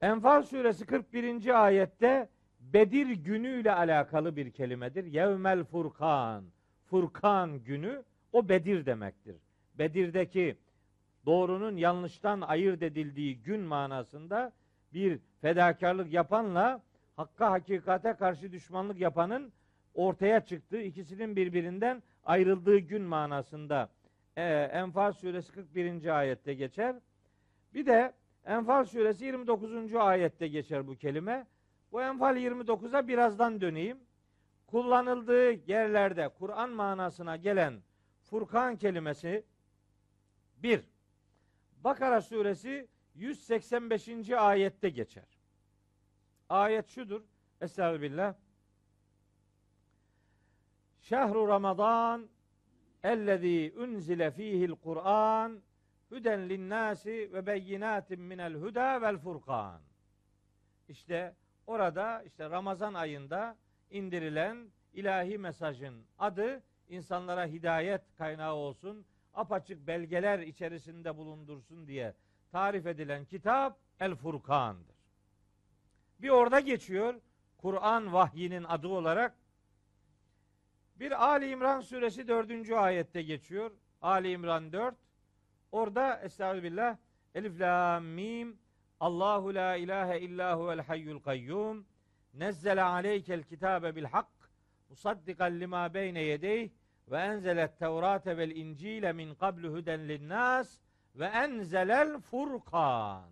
Enfal 0.00 0.42
suresi 0.42 0.86
41. 0.86 1.64
ayette 1.64 2.28
Bedir 2.60 3.06
günüyle 3.10 3.72
alakalı 3.72 4.36
bir 4.36 4.50
kelimedir. 4.50 5.04
Yevmel 5.04 5.64
Furkan. 5.64 6.44
Furkan 6.84 7.58
günü 7.64 8.02
o 8.32 8.48
Bedir 8.48 8.86
demektir. 8.86 9.36
Bedir'deki 9.78 10.56
doğrunun 11.26 11.76
yanlıştan 11.76 12.40
ayırt 12.40 12.82
edildiği 12.82 13.38
gün 13.42 13.60
manasında 13.60 14.52
bir 14.92 15.18
fedakarlık 15.40 16.12
yapanla 16.12 16.82
hakka 17.18 17.50
hakikate 17.50 18.14
karşı 18.14 18.52
düşmanlık 18.52 19.00
yapanın 19.00 19.52
ortaya 19.94 20.44
çıktığı 20.44 20.80
ikisinin 20.80 21.36
birbirinden 21.36 22.02
ayrıldığı 22.24 22.78
gün 22.78 23.02
manasında 23.02 23.88
e, 24.36 24.42
Enfal 24.72 25.12
suresi 25.12 25.52
41. 25.52 26.18
ayette 26.18 26.54
geçer. 26.54 26.96
Bir 27.74 27.86
de 27.86 28.12
Enfal 28.44 28.84
suresi 28.84 29.24
29. 29.24 29.94
ayette 29.94 30.48
geçer 30.48 30.86
bu 30.86 30.96
kelime. 30.96 31.46
Bu 31.92 32.02
Enfal 32.02 32.36
29'a 32.36 33.08
birazdan 33.08 33.60
döneyim. 33.60 33.98
Kullanıldığı 34.66 35.70
yerlerde 35.70 36.28
Kur'an 36.28 36.70
manasına 36.70 37.36
gelen 37.36 37.74
Furkan 38.22 38.76
kelimesi 38.76 39.44
bir 40.56 40.80
Bakara 41.84 42.20
suresi 42.20 42.88
185. 43.14 44.30
ayette 44.30 44.88
geçer. 44.88 45.37
Ayet 46.48 46.88
şudur. 46.88 47.22
Estağfirullah. 47.60 48.34
Şehru 51.00 51.48
Ramazan 51.48 52.28
ellezî 53.02 53.74
unzile 53.76 54.30
fîhil 54.30 54.70
Kur'an 54.70 55.62
hüden 56.10 56.48
linnâsi 56.48 57.30
ve 57.32 57.46
beyinatin 57.46 58.20
minel 58.20 58.54
huda 58.54 59.02
vel 59.02 59.18
furkan. 59.18 59.80
İşte 60.88 61.34
orada 61.66 62.22
işte 62.22 62.50
Ramazan 62.50 62.94
ayında 62.94 63.56
indirilen 63.90 64.68
ilahi 64.92 65.38
mesajın 65.38 66.04
adı 66.18 66.62
insanlara 66.88 67.46
hidayet 67.46 68.02
kaynağı 68.18 68.54
olsun, 68.54 69.06
apaçık 69.34 69.86
belgeler 69.86 70.38
içerisinde 70.38 71.16
bulundursun 71.16 71.86
diye 71.86 72.14
tarif 72.52 72.86
edilen 72.86 73.24
kitap 73.24 73.78
El 74.00 74.14
Furkan'dır. 74.14 74.97
Bir 76.18 76.28
orada 76.28 76.60
geçiyor 76.60 77.14
Kur'an 77.58 78.12
vahyinin 78.12 78.64
adı 78.64 78.88
olarak. 78.88 79.34
Bir 80.96 81.24
Ali 81.24 81.50
İmran 81.50 81.80
suresi 81.80 82.28
dördüncü 82.28 82.74
ayette 82.74 83.22
geçiyor. 83.22 83.70
Ali 84.02 84.30
İmran 84.30 84.72
4. 84.72 84.94
Orada 85.72 86.20
Estağfirullah 86.20 86.96
Elif 87.34 87.60
la 87.60 88.00
mim 88.00 88.58
Allahu 89.00 89.54
la 89.54 89.76
ilahe 89.76 90.20
illa 90.20 90.58
huvel 90.58 90.80
hayyul 90.80 91.20
kayyum 91.20 91.86
nezzele 92.34 92.82
aleykel 92.82 93.42
kitabe 93.42 93.96
bil 93.96 94.04
hak 94.04 94.50
musaddikan 94.88 95.60
lima 95.60 95.94
beyne 95.94 96.20
yedeyh 96.20 96.70
ve 97.08 97.18
enzelet 97.18 97.78
tevrate 97.78 98.36
vel 98.36 98.50
incile 98.50 99.12
min 99.12 99.34
qablu 99.34 99.68
huden 99.68 100.08
linnas 100.08 100.78
ve 101.14 101.26
enzelel 101.26 102.20
furkan. 102.20 103.30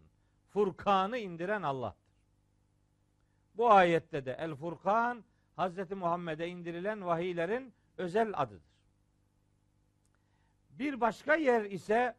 Furkanı 0.48 1.18
indiren 1.18 1.62
Allah'tır. 1.62 2.05
Bu 3.56 3.70
ayette 3.70 4.26
de 4.26 4.32
El 4.32 4.54
Furkan 4.54 5.24
Hazreti 5.56 5.94
Muhammed'e 5.94 6.48
indirilen 6.48 7.06
vahiylerin 7.06 7.72
özel 7.98 8.32
adıdır. 8.36 8.76
Bir 10.70 11.00
başka 11.00 11.34
yer 11.34 11.64
ise 11.64 12.14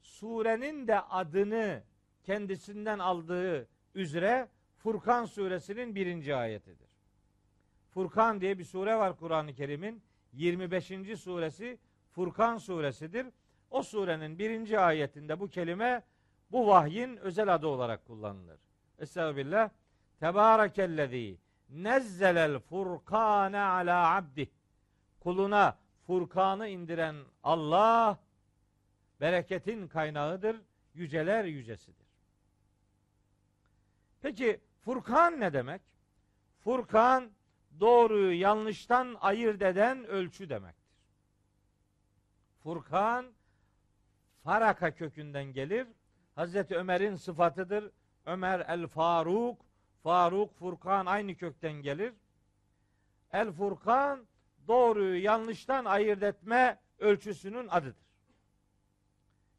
surenin 0.00 0.88
de 0.88 1.00
adını 1.00 1.82
kendisinden 2.24 2.98
aldığı 2.98 3.68
üzere 3.94 4.48
Furkan 4.76 5.24
suresinin 5.24 5.94
birinci 5.94 6.34
ayetidir. 6.34 6.88
Furkan 7.90 8.40
diye 8.40 8.58
bir 8.58 8.64
sure 8.64 8.96
var 8.96 9.16
Kur'an-ı 9.16 9.54
Kerim'in 9.54 10.02
25. 10.32 10.86
suresi 11.20 11.78
Furkan 12.10 12.58
suresidir. 12.58 13.26
O 13.70 13.82
surenin 13.82 14.38
birinci 14.38 14.78
ayetinde 14.78 15.40
bu 15.40 15.48
kelime 15.48 16.02
bu 16.52 16.66
vahyin 16.66 17.16
özel 17.16 17.54
adı 17.54 17.66
olarak 17.66 18.06
kullanılır. 18.06 18.58
Estağfirullah. 18.98 19.70
Tebârekellezî 20.20 21.38
nezzelel 21.70 22.58
furkâne 22.58 23.60
ala 23.60 24.16
abdi. 24.16 24.50
Kuluna 25.20 25.78
Furkan'ı 26.06 26.68
indiren 26.68 27.16
Allah 27.42 28.18
bereketin 29.20 29.88
kaynağıdır, 29.88 30.56
yüceler 30.94 31.44
yücesidir. 31.44 32.06
Peki 34.22 34.60
Furkan 34.84 35.40
ne 35.40 35.52
demek? 35.52 35.82
Furkan 36.64 37.30
doğruyu 37.80 38.40
yanlıştan 38.40 39.16
ayırt 39.20 39.62
eden 39.62 40.04
ölçü 40.04 40.48
demektir. 40.48 40.88
Furkan 42.62 43.26
Faraka 44.44 44.94
kökünden 44.94 45.44
gelir. 45.44 45.88
Hazreti 46.34 46.76
Ömer'in 46.76 47.14
sıfatıdır. 47.16 47.90
Ömer 48.26 48.60
el 48.68 48.86
Faruk, 48.86 49.60
Faruk 50.02 50.54
Furkan 50.54 51.06
aynı 51.06 51.34
kökten 51.34 51.72
gelir. 51.72 52.14
El 53.32 53.52
Furkan 53.52 54.26
doğruyu 54.68 55.22
yanlıştan 55.22 55.84
ayırt 55.84 56.22
etme 56.22 56.80
ölçüsünün 56.98 57.68
adıdır. 57.68 58.08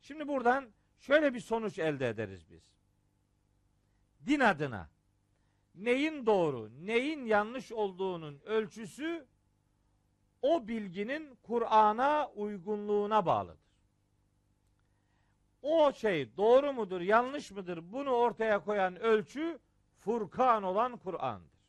Şimdi 0.02 0.28
buradan 0.28 0.70
şöyle 1.00 1.34
bir 1.34 1.40
sonuç 1.40 1.80
elde 1.80 2.10
ederiz 2.10 2.50
biz. 2.50 2.64
Din 4.26 4.40
adına 4.40 4.90
neyin 5.76 6.26
doğru, 6.26 6.70
neyin 6.86 7.26
yanlış 7.26 7.72
olduğunun 7.72 8.40
ölçüsü 8.46 9.28
o 10.42 10.68
bilginin 10.68 11.38
Kur'an'a 11.44 12.28
uygunluğuna 12.28 13.26
bağlıdır. 13.26 13.70
O 15.62 15.92
şey 15.92 16.38
doğru 16.38 16.74
mudur, 16.74 17.02
yanlış 17.02 17.52
mıdır 17.52 17.92
bunu 17.92 18.10
ortaya 18.10 18.64
koyan 18.64 18.96
ölçü 18.96 19.60
Furkan 20.00 20.64
olan 20.64 20.98
Kur'an'dır. 20.98 21.60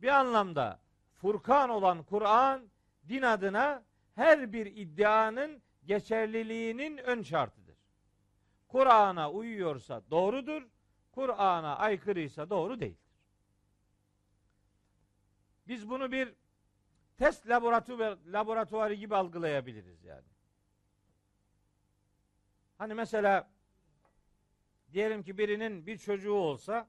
Bir 0.00 0.08
anlamda 0.08 0.80
Furkan 1.14 1.70
olan 1.70 2.02
Kur'an 2.02 2.68
din 3.08 3.22
adına 3.22 3.82
her 4.14 4.52
bir 4.52 4.66
iddianın 4.66 5.62
geçerliliğinin 5.84 6.98
ön 6.98 7.22
şartıdır. 7.22 7.76
Kur'an'a 8.68 9.30
uyuyorsa 9.30 10.02
doğrudur, 10.10 10.62
Kur'an'a 11.12 11.76
aykırıysa 11.76 12.50
doğru 12.50 12.80
değildir. 12.80 13.06
Biz 15.68 15.90
bunu 15.90 16.12
bir 16.12 16.34
test 17.16 17.48
laboratuvar, 17.48 18.18
laboratuvarı 18.26 18.94
gibi 18.94 19.16
algılayabiliriz 19.16 20.04
yani. 20.04 20.26
Hani 22.78 22.94
mesela 22.94 23.50
diyelim 24.92 25.22
ki 25.22 25.38
birinin 25.38 25.86
bir 25.86 25.98
çocuğu 25.98 26.32
olsa 26.32 26.88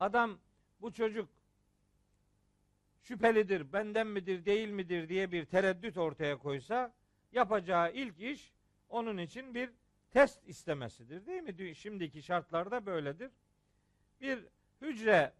adam 0.00 0.38
bu 0.80 0.92
çocuk 0.92 1.28
şüphelidir, 3.02 3.72
benden 3.72 4.06
midir, 4.06 4.44
değil 4.44 4.68
midir 4.68 5.08
diye 5.08 5.32
bir 5.32 5.44
tereddüt 5.44 5.98
ortaya 5.98 6.38
koysa 6.38 6.94
yapacağı 7.32 7.92
ilk 7.92 8.20
iş 8.20 8.52
onun 8.88 9.18
için 9.18 9.54
bir 9.54 9.70
test 10.10 10.48
istemesidir 10.48 11.26
değil 11.26 11.42
mi? 11.42 11.74
Şimdiki 11.74 12.22
şartlarda 12.22 12.86
böyledir. 12.86 13.30
Bir 14.20 14.44
hücre 14.80 15.32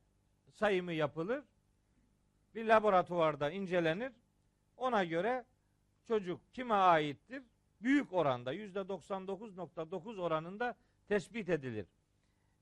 sayımı 0.50 0.92
yapılır. 0.92 1.44
Bir 2.54 2.64
laboratuvarda 2.64 3.50
incelenir. 3.50 4.12
Ona 4.76 5.04
göre 5.04 5.44
çocuk 6.08 6.54
kime 6.54 6.74
aittir? 6.74 7.42
Büyük 7.82 8.12
oranda 8.12 8.52
yüzde 8.52 8.78
99.9 8.78 10.20
oranında 10.20 10.76
tespit 11.08 11.48
edilir. 11.48 11.86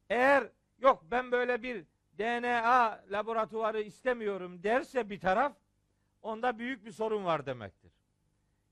Eğer 0.08 0.48
yok 0.78 1.04
ben 1.10 1.32
böyle 1.32 1.62
bir 1.62 1.84
DNA 2.18 3.00
laboratuvarı 3.10 3.80
istemiyorum 3.80 4.62
derse 4.62 5.10
bir 5.10 5.20
taraf 5.20 5.56
onda 6.22 6.58
büyük 6.58 6.84
bir 6.84 6.92
sorun 6.92 7.24
var 7.24 7.46
demektir. 7.46 7.92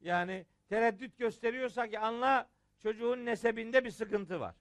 Yani 0.00 0.46
tereddüt 0.68 1.18
gösteriyorsa 1.18 1.88
ki 1.88 1.98
anla 1.98 2.48
çocuğun 2.78 3.26
nesebinde 3.26 3.84
bir 3.84 3.90
sıkıntı 3.90 4.40
var. 4.40 4.54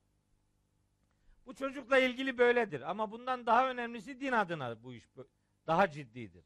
Bu 1.45 1.56
çocukla 1.56 2.00
ilgili 2.00 2.38
böyledir 2.38 2.89
ama 2.89 3.12
bundan 3.12 3.45
daha 3.45 3.69
önemlisi 3.69 4.21
din 4.21 4.32
adına 4.32 4.84
bu 4.84 4.93
iş 4.93 5.06
daha 5.67 5.91
ciddidir. 5.91 6.45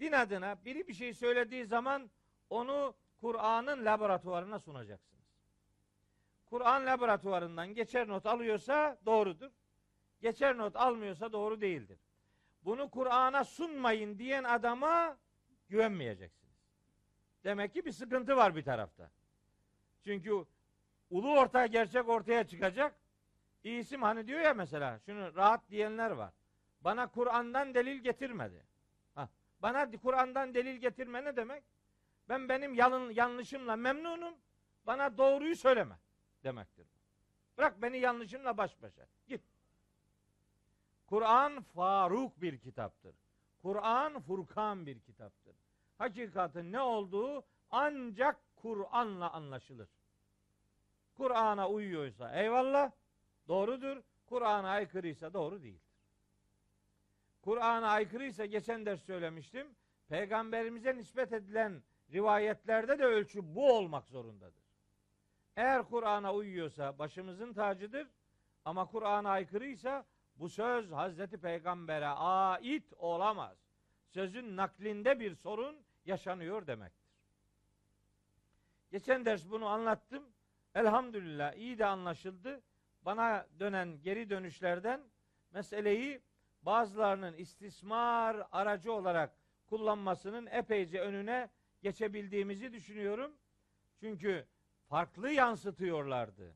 Din 0.00 0.12
adına 0.12 0.64
biri 0.64 0.88
bir 0.88 0.94
şey 0.94 1.14
söylediği 1.14 1.64
zaman 1.64 2.10
onu 2.50 2.94
Kur'an'ın 3.20 3.84
laboratuvarına 3.84 4.58
sunacaksınız. 4.58 5.24
Kur'an 6.46 6.86
laboratuvarından 6.86 7.74
geçer 7.74 8.08
not 8.08 8.26
alıyorsa 8.26 8.98
doğrudur. 9.06 9.50
Geçer 10.20 10.58
not 10.58 10.76
almıyorsa 10.76 11.32
doğru 11.32 11.60
değildir. 11.60 11.98
Bunu 12.64 12.90
Kur'an'a 12.90 13.44
sunmayın 13.44 14.18
diyen 14.18 14.44
adama 14.44 15.16
güvenmeyeceksiniz. 15.68 16.54
Demek 17.44 17.72
ki 17.72 17.84
bir 17.84 17.92
sıkıntı 17.92 18.36
var 18.36 18.56
bir 18.56 18.62
tarafta. 18.62 19.10
Çünkü 20.04 20.44
ulu 21.10 21.38
orta 21.38 21.66
gerçek 21.66 22.08
ortaya 22.08 22.46
çıkacak. 22.46 22.94
İsim 23.64 24.02
hani 24.02 24.26
diyor 24.26 24.40
ya 24.40 24.54
mesela 24.54 24.98
şunu 24.98 25.34
rahat 25.34 25.70
diyenler 25.70 26.10
var. 26.10 26.32
Bana 26.80 27.06
Kur'an'dan 27.06 27.74
delil 27.74 27.98
getirmedi. 27.98 28.64
Ha, 29.14 29.28
bana 29.62 29.90
Kur'an'dan 29.90 30.54
delil 30.54 30.76
getirme 30.76 31.24
ne 31.24 31.36
demek? 31.36 31.62
Ben 32.28 32.48
benim 32.48 32.74
yalın, 32.74 33.10
yanlışımla 33.10 33.76
memnunum. 33.76 34.34
Bana 34.86 35.18
doğruyu 35.18 35.56
söyleme 35.56 35.98
demektir. 36.44 36.86
Bırak 37.58 37.82
beni 37.82 37.98
yanlışımla 37.98 38.56
baş 38.56 38.82
başa. 38.82 39.06
Git. 39.28 39.42
Kur'an 41.06 41.62
Faruk 41.62 42.42
bir 42.42 42.58
kitaptır. 42.58 43.14
Kur'an 43.62 44.20
Furkan 44.20 44.86
bir 44.86 45.00
kitaptır. 45.00 45.56
Hakikatin 45.98 46.72
ne 46.72 46.80
olduğu 46.80 47.44
ancak 47.70 48.36
Kur'an'la 48.56 49.30
anlaşılır. 49.32 49.88
Kur'an'a 51.14 51.68
uyuyorsa 51.68 52.32
eyvallah 52.42 52.90
doğrudur. 53.48 54.02
Kur'an'a 54.26 54.68
aykırıysa 54.68 55.34
doğru 55.34 55.62
değildir. 55.62 55.88
Kur'an'a 57.42 57.88
aykırıysa 57.88 58.46
geçen 58.46 58.86
ders 58.86 59.02
söylemiştim. 59.02 59.66
Peygamberimize 60.08 60.96
nispet 60.96 61.32
edilen 61.32 61.82
rivayetlerde 62.12 62.98
de 62.98 63.04
ölçü 63.04 63.54
bu 63.54 63.72
olmak 63.72 64.08
zorundadır. 64.08 64.64
Eğer 65.56 65.82
Kur'an'a 65.82 66.34
uyuyorsa 66.34 66.98
başımızın 66.98 67.52
tacıdır 67.52 68.08
ama 68.64 68.86
Kur'an'a 68.86 69.30
aykırıysa 69.30 70.06
bu 70.36 70.48
söz 70.48 70.92
Hazreti 70.92 71.38
Peygamber'e 71.38 72.06
ait 72.08 72.92
olamaz. 72.96 73.58
Sözün 74.08 74.56
naklinde 74.56 75.20
bir 75.20 75.34
sorun 75.34 75.76
yaşanıyor 76.04 76.66
demektir. 76.66 77.08
Geçen 78.90 79.24
ders 79.24 79.50
bunu 79.50 79.66
anlattım. 79.66 80.24
Elhamdülillah 80.74 81.52
iyi 81.52 81.78
de 81.78 81.86
anlaşıldı. 81.86 82.60
Bana 83.02 83.46
dönen 83.60 84.02
geri 84.02 84.30
dönüşlerden 84.30 85.00
meseleyi 85.50 86.20
bazılarının 86.62 87.34
istismar 87.34 88.46
aracı 88.52 88.92
olarak 88.92 89.32
kullanmasının 89.66 90.46
epeyce 90.46 91.00
önüne 91.00 91.50
geçebildiğimizi 91.82 92.72
düşünüyorum. 92.72 93.32
Çünkü 94.00 94.46
farklı 94.88 95.30
yansıtıyorlardı. 95.30 96.54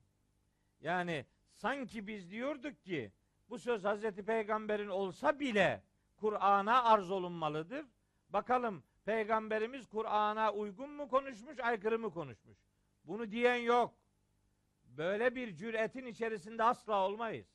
Yani 0.80 1.26
sanki 1.52 2.06
biz 2.06 2.30
diyorduk 2.30 2.84
ki 2.84 3.12
bu 3.50 3.58
söz 3.58 3.84
Hazreti 3.84 4.24
Peygamber'in 4.24 4.88
olsa 4.88 5.40
bile 5.40 5.82
Kur'an'a 6.16 6.84
arz 6.84 7.10
olunmalıdır. 7.10 7.86
Bakalım 8.28 8.82
Peygamberimiz 9.04 9.88
Kur'an'a 9.88 10.52
uygun 10.52 10.90
mu 10.90 11.08
konuşmuş, 11.08 11.60
aykırı 11.60 11.98
mı 11.98 12.10
konuşmuş? 12.10 12.58
Bunu 13.04 13.30
diyen 13.30 13.56
yok. 13.56 13.94
Böyle 14.84 15.34
bir 15.34 15.56
cüretin 15.56 16.06
içerisinde 16.06 16.62
asla 16.62 17.06
olmayız. 17.06 17.46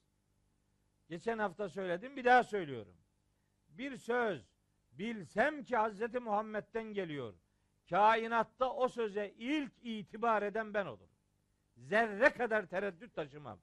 Geçen 1.09 1.37
hafta 1.37 1.69
söyledim, 1.69 2.17
bir 2.17 2.25
daha 2.25 2.43
söylüyorum. 2.43 2.95
Bir 3.69 3.97
söz 3.97 4.41
bilsem 4.91 5.63
ki 5.63 5.77
Hazreti 5.77 6.19
Muhammed'den 6.19 6.93
geliyor. 6.93 7.33
Kainatta 7.89 8.73
o 8.73 8.87
söze 8.87 9.33
ilk 9.37 9.71
itibar 9.83 10.41
eden 10.41 10.73
ben 10.73 10.85
olurum. 10.85 11.09
Zerre 11.77 12.29
kadar 12.29 12.65
tereddüt 12.65 13.15
taşımam. 13.15 13.59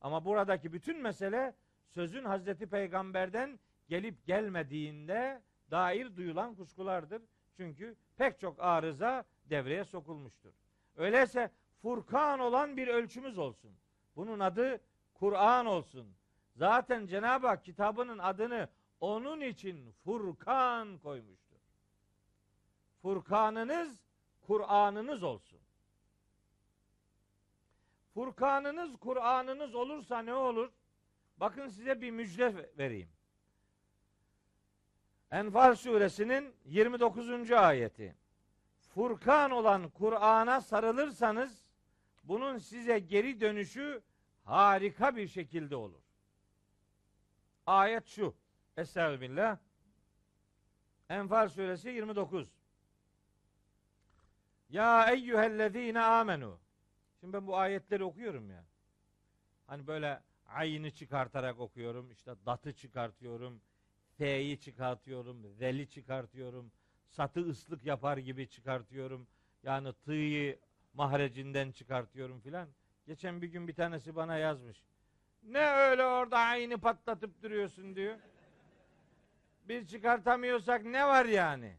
Ama 0.00 0.24
buradaki 0.24 0.72
bütün 0.72 1.02
mesele 1.02 1.54
sözün 1.88 2.24
Hazreti 2.24 2.66
Peygamber'den 2.66 3.58
gelip 3.88 4.26
gelmediğinde 4.26 5.42
dair 5.70 6.16
duyulan 6.16 6.54
kuşkulardır. 6.54 7.22
Çünkü 7.56 7.96
pek 8.16 8.40
çok 8.40 8.60
arıza 8.60 9.24
devreye 9.50 9.84
sokulmuştur. 9.84 10.52
Öyleyse 10.96 11.50
Furkan 11.82 12.40
olan 12.40 12.76
bir 12.76 12.88
ölçümüz 12.88 13.38
olsun. 13.38 13.70
Bunun 14.16 14.40
adı 14.40 14.80
Kur'an 15.14 15.66
olsun. 15.66 16.14
Zaten 16.56 17.06
Cenab-ı 17.06 17.46
Hak 17.46 17.64
kitabının 17.64 18.18
adını 18.18 18.68
onun 19.00 19.40
için 19.40 19.92
Furkan 20.04 20.98
koymuştur. 20.98 21.49
Furkanınız 23.02 24.00
Kur'anınız 24.46 25.22
olsun. 25.22 25.60
Furkanınız 28.14 28.96
Kur'anınız 28.96 29.74
olursa 29.74 30.22
ne 30.22 30.34
olur? 30.34 30.70
Bakın 31.36 31.68
size 31.68 32.00
bir 32.00 32.10
müjde 32.10 32.70
vereyim. 32.78 33.08
Enfal 35.30 35.74
suresinin 35.74 36.54
29. 36.64 37.50
ayeti. 37.50 38.16
Furkan 38.94 39.50
olan 39.50 39.88
Kur'an'a 39.88 40.60
sarılırsanız 40.60 41.64
bunun 42.24 42.58
size 42.58 42.98
geri 42.98 43.40
dönüşü 43.40 44.02
harika 44.44 45.16
bir 45.16 45.28
şekilde 45.28 45.76
olur. 45.76 46.00
Ayet 47.66 48.06
şu. 48.06 48.34
Estağfirullah. 48.76 49.58
Enfal 51.08 51.48
suresi 51.48 51.88
29. 51.88 52.59
Ya 54.70 55.12
eyyühellezine 55.12 56.00
amenu. 56.00 56.58
Şimdi 57.20 57.32
ben 57.32 57.46
bu 57.46 57.56
ayetleri 57.56 58.04
okuyorum 58.04 58.50
ya. 58.50 58.64
Hani 59.66 59.86
böyle 59.86 60.20
ayını 60.48 60.90
çıkartarak 60.90 61.60
okuyorum. 61.60 62.10
işte 62.10 62.34
datı 62.46 62.72
çıkartıyorum. 62.72 63.60
F'yi 64.18 64.60
çıkartıyorum. 64.60 65.52
Zeli 65.54 65.88
çıkartıyorum. 65.90 66.72
Satı 67.08 67.40
ıslık 67.40 67.84
yapar 67.84 68.16
gibi 68.16 68.48
çıkartıyorum. 68.48 69.26
Yani 69.62 69.92
tığ'yı 70.04 70.58
mahrecinden 70.94 71.72
çıkartıyorum 71.72 72.40
filan. 72.40 72.68
Geçen 73.06 73.42
bir 73.42 73.48
gün 73.48 73.68
bir 73.68 73.74
tanesi 73.74 74.16
bana 74.16 74.36
yazmış. 74.36 74.84
Ne 75.42 75.66
öyle 75.70 76.04
orada 76.04 76.38
ayını 76.38 76.78
patlatıp 76.78 77.42
duruyorsun 77.42 77.96
diyor. 77.96 78.16
Biz 79.68 79.90
çıkartamıyorsak 79.90 80.84
ne 80.84 81.06
var 81.06 81.24
yani? 81.24 81.76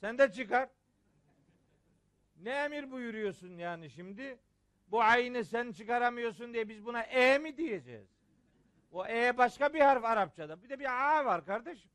Sen 0.00 0.18
de 0.18 0.32
çıkart. 0.32 0.70
Ne 2.44 2.50
emir 2.50 2.90
buyuruyorsun 2.90 3.58
yani 3.58 3.90
şimdi? 3.90 4.38
Bu 4.88 5.02
ayını 5.02 5.44
sen 5.44 5.72
çıkaramıyorsun 5.72 6.54
diye 6.54 6.68
biz 6.68 6.86
buna 6.86 7.02
e 7.02 7.38
mi 7.38 7.56
diyeceğiz? 7.56 8.08
O 8.92 9.06
e 9.06 9.38
başka 9.38 9.74
bir 9.74 9.80
harf 9.80 10.04
Arapçada. 10.04 10.62
Bir 10.62 10.68
de 10.68 10.78
bir 10.78 11.18
a 11.18 11.24
var 11.24 11.46
kardeşim. 11.46 11.90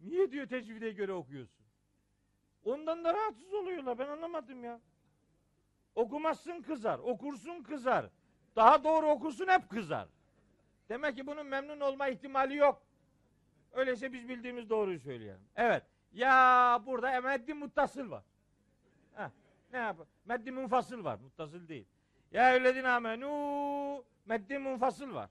Niye 0.00 0.30
diyor 0.30 0.46
tecvide 0.46 0.90
göre 0.90 1.12
okuyorsun? 1.12 1.64
Ondan 2.64 3.04
da 3.04 3.14
rahatsız 3.14 3.54
oluyorlar. 3.54 3.98
Ben 3.98 4.08
anlamadım 4.08 4.64
ya. 4.64 4.80
Okumazsın 5.94 6.62
kızar. 6.62 6.98
Okursun 6.98 7.62
kızar. 7.62 8.06
Daha 8.56 8.84
doğru 8.84 9.06
okursun 9.06 9.48
hep 9.48 9.70
kızar. 9.70 10.08
Demek 10.88 11.16
ki 11.16 11.26
bunun 11.26 11.46
memnun 11.46 11.80
olma 11.80 12.08
ihtimali 12.08 12.56
yok. 12.56 12.82
Öyleyse 13.72 14.12
biz 14.12 14.28
bildiğimiz 14.28 14.70
doğruyu 14.70 14.98
söyleyelim. 15.00 15.42
Evet. 15.56 15.82
Ya 16.12 16.82
burada 16.86 17.10
emeddi 17.10 17.54
muttasıl 17.54 18.10
var. 18.10 18.22
Ne 19.72 19.78
yap? 19.78 19.96
Meddi 20.24 20.50
munfasıl 20.50 21.04
var. 21.04 21.18
Muttasıl 21.18 21.68
değil. 21.68 21.86
Ya 22.32 22.52
öyledin 22.52 22.84
amenu 22.84 24.04
meddi 24.26 24.58
munfasıl 24.58 25.14
var. 25.14 25.30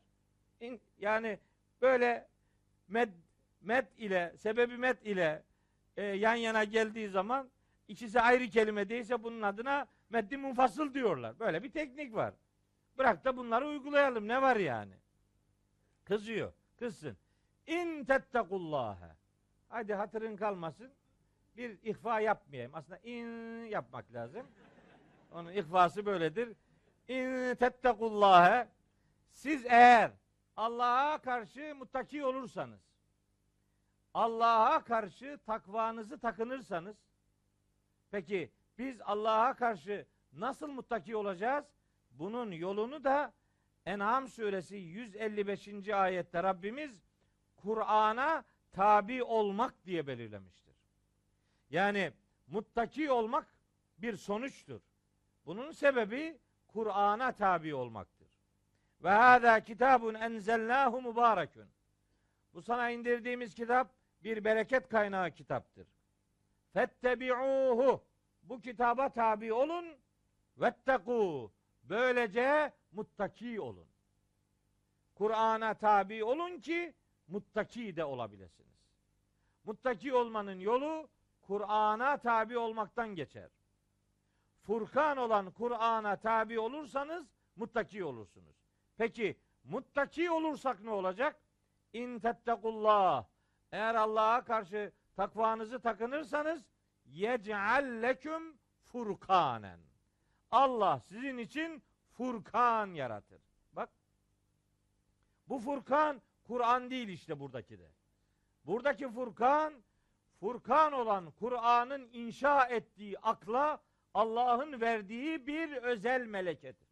İn, 0.59 0.81
yani 0.99 1.39
böyle 1.81 2.27
med, 2.87 3.09
med 3.61 3.87
ile 3.97 4.33
sebebi 4.37 4.77
med 4.77 4.97
ile 5.01 5.43
e, 5.97 6.03
yan 6.03 6.35
yana 6.35 6.63
geldiği 6.63 7.09
zaman 7.09 7.49
İkisi 7.87 8.21
ayrı 8.21 8.49
kelime 8.49 8.89
değilse 8.89 9.23
bunun 9.23 9.41
adına 9.41 9.87
meddi 10.09 10.37
munfasıl 10.37 10.93
diyorlar. 10.93 11.39
Böyle 11.39 11.63
bir 11.63 11.71
teknik 11.71 12.15
var. 12.15 12.33
Bırak 12.97 13.25
da 13.25 13.37
bunları 13.37 13.67
uygulayalım. 13.67 14.27
Ne 14.27 14.41
var 14.41 14.55
yani? 14.55 14.93
Kızıyor. 16.05 16.53
Kızsın. 16.79 17.17
İn 17.67 18.05
tettekullâhe. 18.05 19.15
Hadi 19.69 19.93
hatırın 19.93 20.35
kalmasın. 20.35 20.91
Bir 21.57 21.77
ihfa 21.83 22.19
yapmayayım. 22.19 22.75
Aslında 22.75 22.97
in 22.97 23.63
yapmak 23.65 24.13
lazım. 24.13 24.47
Onun 25.31 25.51
ihfası 25.51 26.05
böyledir. 26.05 26.55
İn 27.07 27.55
tettekullâhe. 27.55 28.67
Siz 29.31 29.65
eğer 29.65 30.11
Allah'a 30.57 31.17
karşı 31.17 31.75
muttaki 31.75 32.25
olursanız, 32.25 32.81
Allah'a 34.13 34.83
karşı 34.83 35.39
takvanızı 35.45 36.19
takınırsanız, 36.19 36.97
peki 38.11 38.51
biz 38.77 39.01
Allah'a 39.01 39.53
karşı 39.53 40.05
nasıl 40.33 40.67
muttaki 40.67 41.15
olacağız? 41.15 41.65
Bunun 42.11 42.51
yolunu 42.51 43.03
da 43.03 43.33
En'am 43.85 44.27
suresi 44.27 44.75
155. 44.75 45.89
ayette 45.89 46.43
Rabbimiz 46.43 47.03
Kur'an'a 47.55 48.43
tabi 48.71 49.23
olmak 49.23 49.85
diye 49.85 50.07
belirlemiştir. 50.07 50.66
Yani 51.69 52.11
muttaki 52.47 53.11
olmak 53.11 53.47
bir 53.97 54.15
sonuçtur. 54.15 54.81
Bunun 55.45 55.71
sebebi 55.71 56.37
Kur'an'a 56.67 57.31
tabi 57.31 57.75
olmaktır. 57.75 58.27
Ve 59.03 59.09
hâzâ 59.09 59.63
kitabun 59.63 60.13
enzelnâhu 60.13 61.01
mübârekün. 61.01 61.65
Bu 62.53 62.61
sana 62.61 62.89
indirdiğimiz 62.89 63.55
kitap 63.55 63.91
bir 64.23 64.43
bereket 64.43 64.89
kaynağı 64.89 65.31
kitaptır. 65.31 65.87
Fettebi'ûhu. 66.73 68.03
Bu 68.43 68.61
kitaba 68.61 69.09
tabi 69.09 69.53
olun. 69.53 69.85
Vettekû. 70.59 71.51
Böylece 71.83 72.73
muttaki 72.91 73.61
olun. 73.61 73.87
Kur'an'a 75.15 75.73
tabi 75.73 76.23
olun 76.23 76.59
ki 76.59 76.93
muttaki 77.27 77.95
de 77.95 78.05
olabilirsiniz. 78.05 78.67
Muttaki 79.63 80.13
olmanın 80.13 80.59
yolu 80.59 81.09
Kur'an'a 81.47 82.17
tabi 82.17 82.57
olmaktan 82.57 83.15
geçer. 83.15 83.49
Furkan 84.63 85.17
olan 85.17 85.51
Kur'an'a 85.51 86.15
tabi 86.15 86.59
olursanız 86.59 87.27
muttaki 87.55 88.03
olursunuz. 88.03 88.55
Peki 88.97 89.37
muttaki 89.63 90.31
olursak 90.31 90.81
ne 90.81 90.89
olacak? 90.89 91.39
İn 91.93 92.19
tettekullah. 92.19 93.25
Eğer 93.71 93.95
Allah'a 93.95 94.43
karşı 94.43 94.91
takvanızı 95.15 95.79
takınırsanız 95.79 96.65
yec'al 97.05 98.01
leküm 98.01 98.57
furkanen. 98.85 99.79
Allah 100.51 100.99
sizin 100.99 101.37
için 101.37 101.83
furkan 102.11 102.93
yaratır. 102.93 103.41
Bak. 103.71 103.89
Bu 105.49 105.59
furkan 105.59 106.21
Kur'an 106.43 106.89
değil 106.89 107.07
işte 107.07 107.39
buradaki 107.39 107.79
de. 107.79 107.91
Buradaki 108.65 109.09
furkan 109.09 109.73
furkan 110.39 110.93
olan 110.93 111.31
Kur'an'ın 111.31 112.09
inşa 112.13 112.65
ettiği 112.65 113.19
akla 113.19 113.81
Allah'ın 114.13 114.81
verdiği 114.81 115.47
bir 115.47 115.77
özel 115.77 116.25
melekedir. 116.25 116.87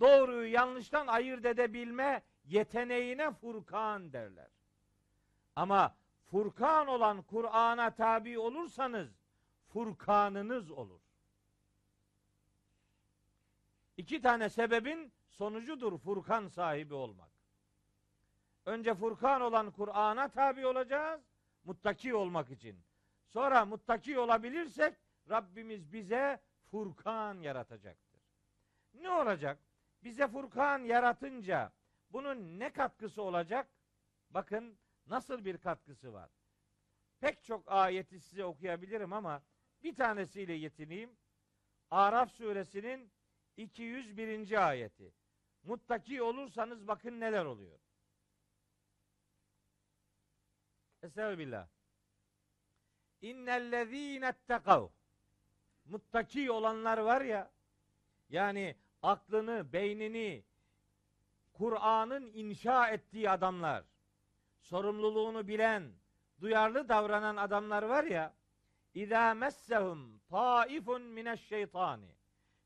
Doğruyu 0.00 0.52
yanlıştan 0.52 1.06
ayırt 1.06 1.44
edebilme 1.44 2.22
yeteneğine 2.44 3.32
furkan 3.32 4.12
derler. 4.12 4.50
Ama 5.56 5.96
furkan 6.30 6.86
olan 6.86 7.22
Kur'an'a 7.22 7.90
tabi 7.90 8.38
olursanız 8.38 9.08
furkanınız 9.68 10.70
olur. 10.70 11.00
İki 13.96 14.20
tane 14.20 14.48
sebebin 14.48 15.12
sonucudur 15.28 15.98
furkan 15.98 16.46
sahibi 16.48 16.94
olmak. 16.94 17.30
Önce 18.66 18.94
furkan 18.94 19.40
olan 19.40 19.70
Kur'an'a 19.70 20.28
tabi 20.28 20.66
olacağız, 20.66 21.20
muttaki 21.64 22.14
olmak 22.14 22.50
için. 22.50 22.84
Sonra 23.26 23.64
muttaki 23.64 24.18
olabilirsek 24.18 24.94
Rabbimiz 25.30 25.92
bize 25.92 26.40
furkan 26.70 27.40
yaratacaktır. 27.40 28.20
Ne 28.94 29.10
olacak? 29.10 29.58
Bize 30.04 30.28
furkan 30.28 30.78
yaratınca 30.78 31.72
bunun 32.10 32.58
ne 32.58 32.72
katkısı 32.72 33.22
olacak? 33.22 33.68
Bakın 34.30 34.78
nasıl 35.06 35.44
bir 35.44 35.58
katkısı 35.58 36.12
var. 36.12 36.30
Pek 37.20 37.44
çok 37.44 37.72
ayeti 37.72 38.20
size 38.20 38.44
okuyabilirim 38.44 39.12
ama 39.12 39.42
bir 39.82 39.94
tanesiyle 39.94 40.52
yetineyim. 40.52 41.16
Araf 41.90 42.32
suresinin 42.32 43.12
201. 43.56 44.68
ayeti. 44.68 45.12
Muttaki 45.62 46.22
olursanız 46.22 46.88
bakın 46.88 47.20
neler 47.20 47.44
oluyor. 47.44 47.78
Estağfirullah. 51.02 51.66
İnnellezîne 53.22 54.26
ettekav. 54.26 54.88
Muttaki 55.84 56.50
olanlar 56.50 56.98
var 56.98 57.20
ya, 57.20 57.50
yani 58.28 58.76
aklını, 59.02 59.72
beynini, 59.72 60.44
Kur'an'ın 61.52 62.30
inşa 62.34 62.88
ettiği 62.88 63.30
adamlar, 63.30 63.84
sorumluluğunu 64.60 65.48
bilen, 65.48 65.92
duyarlı 66.40 66.88
davranan 66.88 67.36
adamlar 67.36 67.82
var 67.82 68.04
ya, 68.04 68.34
İzâ 68.94 69.34
messehum 69.34 70.18
taifun 70.18 71.02
mineşşeytani. 71.02 72.14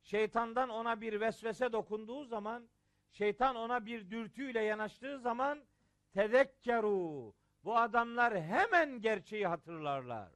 Şeytandan 0.03 0.69
ona 0.69 1.01
bir 1.01 1.21
vesvese 1.21 1.73
dokunduğu 1.73 2.25
zaman, 2.25 2.69
şeytan 3.11 3.57
ona 3.57 3.87
bir 3.87 4.11
dürtüyle 4.11 4.61
yanaştığı 4.61 5.19
zaman 5.19 5.65
tezekkeru. 6.13 7.35
Bu 7.65 7.77
adamlar 7.77 8.41
hemen 8.41 9.01
gerçeği 9.01 9.47
hatırlarlar. 9.47 10.29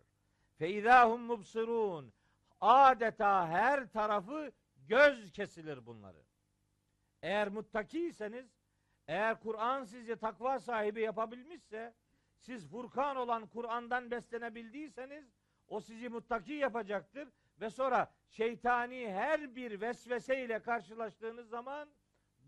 Fe 0.59 0.70
izahum 0.70 1.20
mubsirun. 1.20 2.12
Adeta 2.61 3.49
her 3.49 3.89
tarafı 3.89 4.53
göz 4.89 5.33
kesilir 5.33 5.87
bunları. 5.87 6.22
Eğer 7.22 7.49
muttakiyseniz, 7.49 8.47
eğer 9.09 9.41
Kur'an 9.41 9.85
sizi 9.85 10.16
takva 10.16 10.59
sahibi 10.59 11.01
yapabilmişse, 11.01 11.95
siz 12.39 12.68
Furkan 12.68 13.16
olan 13.16 13.47
Kur'an'dan 13.47 14.11
beslenebildiyseniz, 14.11 15.24
o 15.68 15.81
sizi 15.81 16.09
muttaki 16.09 16.53
yapacaktır 16.53 17.29
ve 17.61 17.70
sonra 17.70 18.12
şeytani 18.31 19.12
her 19.12 19.57
bir 19.57 19.81
vesvese 19.81 20.45
ile 20.45 20.62
karşılaştığınız 20.62 21.49
zaman 21.49 21.89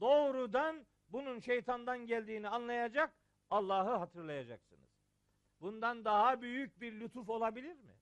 doğrudan 0.01 0.87
bunun 1.09 1.39
şeytandan 1.39 2.07
geldiğini 2.07 2.49
anlayacak, 2.49 3.12
Allah'ı 3.51 3.96
hatırlayacaksınız. 3.96 4.88
Bundan 5.61 6.05
daha 6.05 6.42
büyük 6.42 6.80
bir 6.80 7.01
lütuf 7.01 7.28
olabilir 7.28 7.76
mi? 7.76 7.96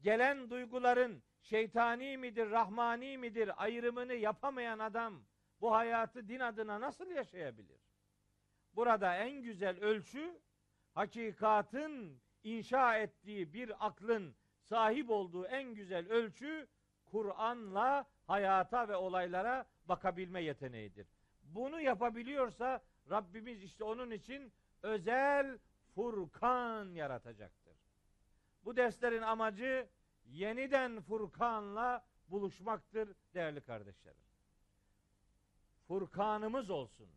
Gelen 0.00 0.50
duyguların 0.50 1.22
şeytani 1.40 2.16
midir, 2.18 2.50
rahmani 2.50 3.18
midir 3.18 3.62
ayrımını 3.62 4.14
yapamayan 4.14 4.78
adam 4.78 5.24
bu 5.60 5.74
hayatı 5.74 6.28
din 6.28 6.40
adına 6.40 6.80
nasıl 6.80 7.10
yaşayabilir? 7.10 7.80
Burada 8.74 9.16
en 9.16 9.42
güzel 9.42 9.80
ölçü 9.80 10.40
hakikatın 10.94 12.20
inşa 12.42 12.98
ettiği 12.98 13.52
bir 13.52 13.86
aklın 13.86 14.36
sahip 14.60 15.10
olduğu 15.10 15.46
en 15.46 15.74
güzel 15.74 16.08
ölçü 16.08 16.68
Kur'an'la 17.06 18.06
hayata 18.26 18.88
ve 18.88 18.96
olaylara 18.96 19.66
bakabilme 19.84 20.42
yeteneğidir. 20.42 21.06
Bunu 21.42 21.80
yapabiliyorsa 21.80 22.80
Rabbimiz 23.10 23.62
işte 23.62 23.84
onun 23.84 24.10
için 24.10 24.52
özel 24.82 25.58
Furkan 25.94 26.94
yaratacaktır. 26.94 27.76
Bu 28.64 28.76
derslerin 28.76 29.22
amacı 29.22 29.88
yeniden 30.26 31.00
Furkan'la 31.00 32.06
buluşmaktır 32.28 33.14
değerli 33.34 33.60
kardeşlerim. 33.60 34.22
Furkanımız 35.88 36.70
olsun. 36.70 37.08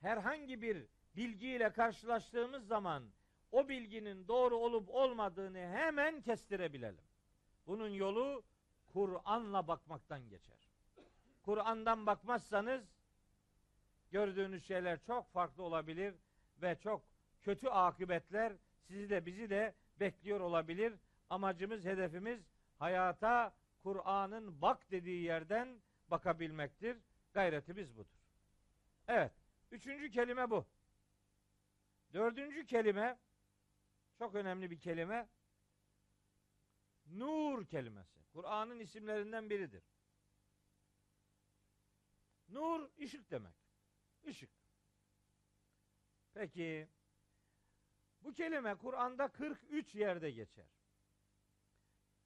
Herhangi 0.00 0.62
bir 0.62 0.86
bilgiyle 1.16 1.72
karşılaştığımız 1.72 2.66
zaman 2.66 3.04
o 3.52 3.68
bilginin 3.68 4.28
doğru 4.28 4.56
olup 4.56 4.88
olmadığını 4.88 5.58
hemen 5.58 6.20
kestirebilelim. 6.20 7.04
Bunun 7.66 7.88
yolu 7.88 8.42
Kur'an'la 8.92 9.68
bakmaktan 9.68 10.28
geçer. 10.28 10.68
Kur'an'dan 11.42 12.06
bakmazsanız 12.06 12.99
gördüğünüz 14.10 14.64
şeyler 14.64 15.02
çok 15.02 15.32
farklı 15.32 15.62
olabilir 15.62 16.14
ve 16.62 16.78
çok 16.82 17.02
kötü 17.42 17.68
akıbetler 17.68 18.52
sizi 18.86 19.10
de 19.10 19.26
bizi 19.26 19.50
de 19.50 19.74
bekliyor 20.00 20.40
olabilir. 20.40 20.94
Amacımız, 21.30 21.84
hedefimiz 21.84 22.40
hayata 22.78 23.54
Kur'an'ın 23.82 24.62
bak 24.62 24.90
dediği 24.90 25.22
yerden 25.22 25.80
bakabilmektir. 26.08 26.98
Gayretimiz 27.32 27.96
budur. 27.96 28.10
Evet. 29.08 29.32
Üçüncü 29.70 30.10
kelime 30.10 30.50
bu. 30.50 30.66
Dördüncü 32.12 32.66
kelime 32.66 33.18
çok 34.18 34.34
önemli 34.34 34.70
bir 34.70 34.80
kelime. 34.80 35.28
nur 37.06 37.66
kelimesi. 37.66 38.20
Kur'an'ın 38.32 38.78
isimlerinden 38.78 39.50
biridir. 39.50 39.82
Nur 42.48 42.90
ışık 43.00 43.30
demek. 43.30 43.59
Işık. 44.24 44.50
Peki 46.34 46.88
bu 48.20 48.32
kelime 48.32 48.74
Kur'an'da 48.74 49.28
43 49.28 49.94
yerde 49.94 50.30
geçer. 50.30 50.66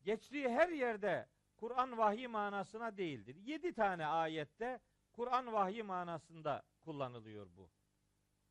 Geçtiği 0.02 0.48
her 0.48 0.68
yerde 0.68 1.28
Kur'an 1.56 1.98
vahyi 1.98 2.28
manasına 2.28 2.96
değildir. 2.96 3.36
7 3.36 3.72
tane 3.72 4.06
ayette 4.06 4.80
Kur'an 5.12 5.52
vahyi 5.52 5.82
manasında 5.82 6.62
kullanılıyor 6.80 7.46
bu. 7.56 7.70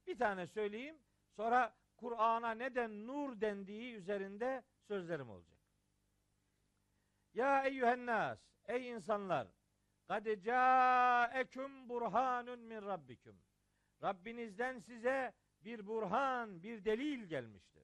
Bir 0.08 0.18
tane 0.18 0.48
söyleyeyim. 0.48 1.00
Sonra 1.36 1.76
Kur'an'a 1.98 2.52
neden 2.52 3.08
nur 3.08 3.42
dendiği 3.42 3.94
üzerinde 3.94 4.64
sözlerim 4.88 5.30
olacak. 5.30 5.60
Ya 7.34 7.64
eyyühen 7.64 8.06
nas, 8.06 8.40
ey 8.66 8.90
insanlar, 8.90 9.48
kad 10.14 10.26
ca'ekum 10.46 11.90
burhanun 11.90 12.60
min 12.60 12.82
rabbikum. 12.82 13.36
Rabbinizden 14.04 14.80
size 14.80 15.34
bir 15.66 15.88
burhan, 15.88 16.64
bir 16.64 16.86
delil 16.86 17.24
gelmiştir. 17.24 17.84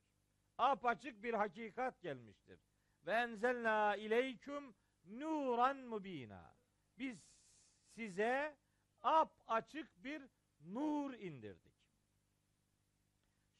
Apaçık 0.58 1.24
bir 1.24 1.34
hakikat 1.34 2.02
gelmiştir. 2.02 2.60
Ve 3.06 3.12
enzelna 3.12 3.96
ileyküm 3.96 4.76
nuran 5.06 5.78
mubina. 5.78 6.56
Biz 6.98 7.18
size 7.96 8.56
ap 9.02 9.34
açık 9.48 10.04
bir 10.04 10.22
nur 10.62 11.14
indirdik. 11.14 11.74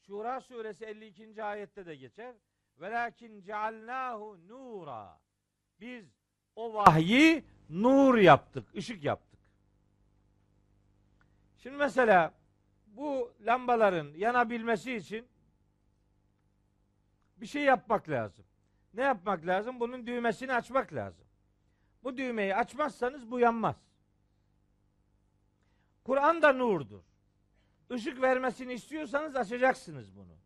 Şura 0.06 0.40
suresi 0.40 0.84
52. 0.84 1.44
ayette 1.44 1.86
de 1.86 1.96
geçer. 1.96 2.34
Velakin 2.80 3.42
cealnahu 3.42 4.48
nura. 4.48 5.20
Biz 5.80 6.04
o 6.56 6.74
vahyi 6.74 7.44
nur 7.70 8.18
yaptık, 8.18 8.74
ışık 8.74 9.04
yaptık. 9.04 9.40
Şimdi 11.58 11.76
mesela 11.76 12.34
bu 12.86 13.32
lambaların 13.40 14.12
yanabilmesi 14.16 14.94
için 14.94 15.26
bir 17.36 17.46
şey 17.46 17.62
yapmak 17.62 18.08
lazım. 18.08 18.44
Ne 18.94 19.02
yapmak 19.02 19.46
lazım? 19.46 19.80
Bunun 19.80 20.06
düğmesini 20.06 20.54
açmak 20.54 20.92
lazım. 20.92 21.24
Bu 22.04 22.16
düğmeyi 22.16 22.56
açmazsanız 22.56 23.30
bu 23.30 23.40
yanmaz. 23.40 23.76
Kur'an 26.04 26.42
da 26.42 26.52
nurdur. 26.52 27.02
Işık 27.94 28.22
vermesini 28.22 28.72
istiyorsanız 28.72 29.36
açacaksınız 29.36 30.16
bunu. 30.16 30.36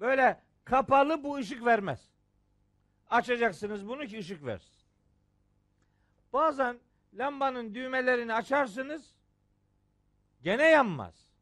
Böyle 0.00 0.40
kapalı 0.64 1.24
bu 1.24 1.36
ışık 1.36 1.66
vermez. 1.66 2.10
Açacaksınız 3.10 3.88
bunu 3.88 4.06
ki 4.06 4.18
ışık 4.18 4.44
versin. 4.44 4.81
Bazen 6.32 6.80
lambanın 7.14 7.74
düğmelerini 7.74 8.34
açarsınız 8.34 9.14
gene 10.42 10.68
yanmaz. 10.68 11.32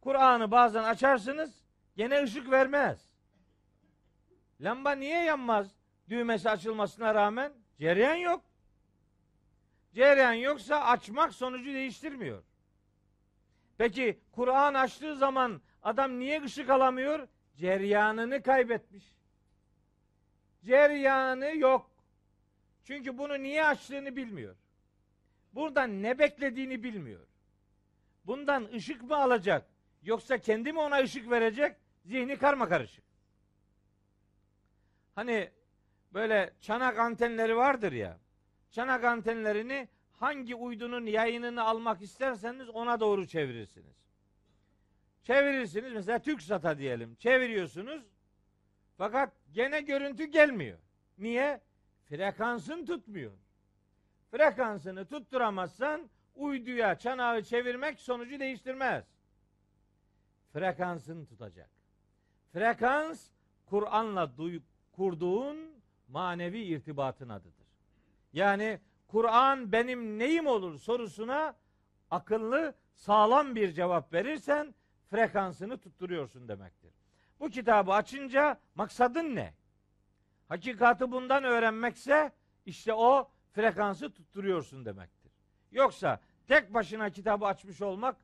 Kur'an'ı 0.00 0.50
bazen 0.50 0.84
açarsınız 0.84 1.64
gene 1.96 2.22
ışık 2.22 2.50
vermez. 2.50 3.14
Lamba 4.60 4.92
niye 4.92 5.24
yanmaz? 5.24 5.74
Düğmesi 6.08 6.50
açılmasına 6.50 7.14
rağmen 7.14 7.52
cereyan 7.78 8.14
yok. 8.14 8.44
Cereyan 9.94 10.32
yoksa 10.32 10.80
açmak 10.80 11.34
sonucu 11.34 11.74
değiştirmiyor. 11.74 12.42
Peki 13.78 14.20
Kur'an 14.32 14.74
açtığı 14.74 15.16
zaman 15.16 15.60
adam 15.82 16.18
niye 16.18 16.42
ışık 16.42 16.70
alamıyor? 16.70 17.28
Ceryanını 17.56 18.42
kaybetmiş. 18.42 19.12
Ceryanı 20.64 21.56
yok. 21.56 21.93
Çünkü 22.84 23.18
bunu 23.18 23.42
niye 23.42 23.64
açtığını 23.64 24.16
bilmiyor. 24.16 24.56
Buradan 25.52 26.02
ne 26.02 26.18
beklediğini 26.18 26.82
bilmiyor. 26.82 27.26
Bundan 28.26 28.64
ışık 28.74 29.02
mı 29.02 29.16
alacak? 29.16 29.66
Yoksa 30.02 30.38
kendi 30.38 30.72
mi 30.72 30.78
ona 30.78 30.98
ışık 30.98 31.30
verecek? 31.30 31.76
Zihni 32.04 32.38
karma 32.38 32.68
karışık. 32.68 33.04
Hani 35.14 35.50
böyle 36.14 36.52
çanak 36.60 36.98
antenleri 36.98 37.56
vardır 37.56 37.92
ya. 37.92 38.18
Çanak 38.70 39.04
antenlerini 39.04 39.88
hangi 40.12 40.54
uydunun 40.54 41.06
yayınını 41.06 41.62
almak 41.62 42.02
isterseniz 42.02 42.68
ona 42.68 43.00
doğru 43.00 43.26
çevirirsiniz. 43.26 43.96
Çevirirsiniz 45.22 45.92
mesela 45.92 46.18
TürkSat'a 46.18 46.78
diyelim. 46.78 47.14
Çeviriyorsunuz. 47.14 48.02
Fakat 48.98 49.32
gene 49.52 49.80
görüntü 49.80 50.24
gelmiyor. 50.24 50.78
Niye? 51.18 51.60
Frekansın 52.16 52.86
tutmuyor. 52.86 53.32
Frekansını 54.30 55.06
tutturamazsan 55.06 56.10
uyduya 56.34 56.98
çanağı 56.98 57.42
çevirmek 57.42 58.00
sonucu 58.00 58.40
değiştirmez. 58.40 59.04
Frekansın 60.52 61.24
tutacak. 61.24 61.70
Frekans 62.52 63.28
Kur'an'la 63.66 64.30
kurduğun 64.92 65.56
manevi 66.08 66.58
irtibatın 66.58 67.28
adıdır. 67.28 67.66
Yani 68.32 68.80
Kur'an 69.08 69.72
benim 69.72 70.18
neyim 70.18 70.46
olur 70.46 70.78
sorusuna 70.78 71.54
akıllı, 72.10 72.74
sağlam 72.94 73.54
bir 73.54 73.72
cevap 73.72 74.12
verirsen 74.12 74.74
frekansını 75.10 75.78
tutturuyorsun 75.78 76.48
demektir. 76.48 76.92
Bu 77.40 77.50
kitabı 77.50 77.92
açınca 77.92 78.60
maksadın 78.74 79.34
ne? 79.36 79.54
Hakikati 80.48 81.10
bundan 81.12 81.44
öğrenmekse 81.44 82.32
işte 82.66 82.94
o 82.94 83.30
frekansı 83.52 84.12
tutturuyorsun 84.12 84.84
demektir. 84.84 85.32
Yoksa 85.72 86.20
tek 86.46 86.74
başına 86.74 87.10
kitabı 87.10 87.46
açmış 87.46 87.82
olmak 87.82 88.16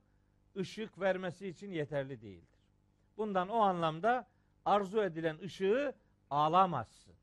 ışık 0.56 1.00
vermesi 1.00 1.48
için 1.48 1.72
yeterli 1.72 2.20
değildir. 2.22 2.60
Bundan 3.16 3.48
o 3.48 3.58
anlamda 3.60 4.28
arzu 4.64 5.02
edilen 5.02 5.38
ışığı 5.38 5.94
alamazsın. 6.30 7.14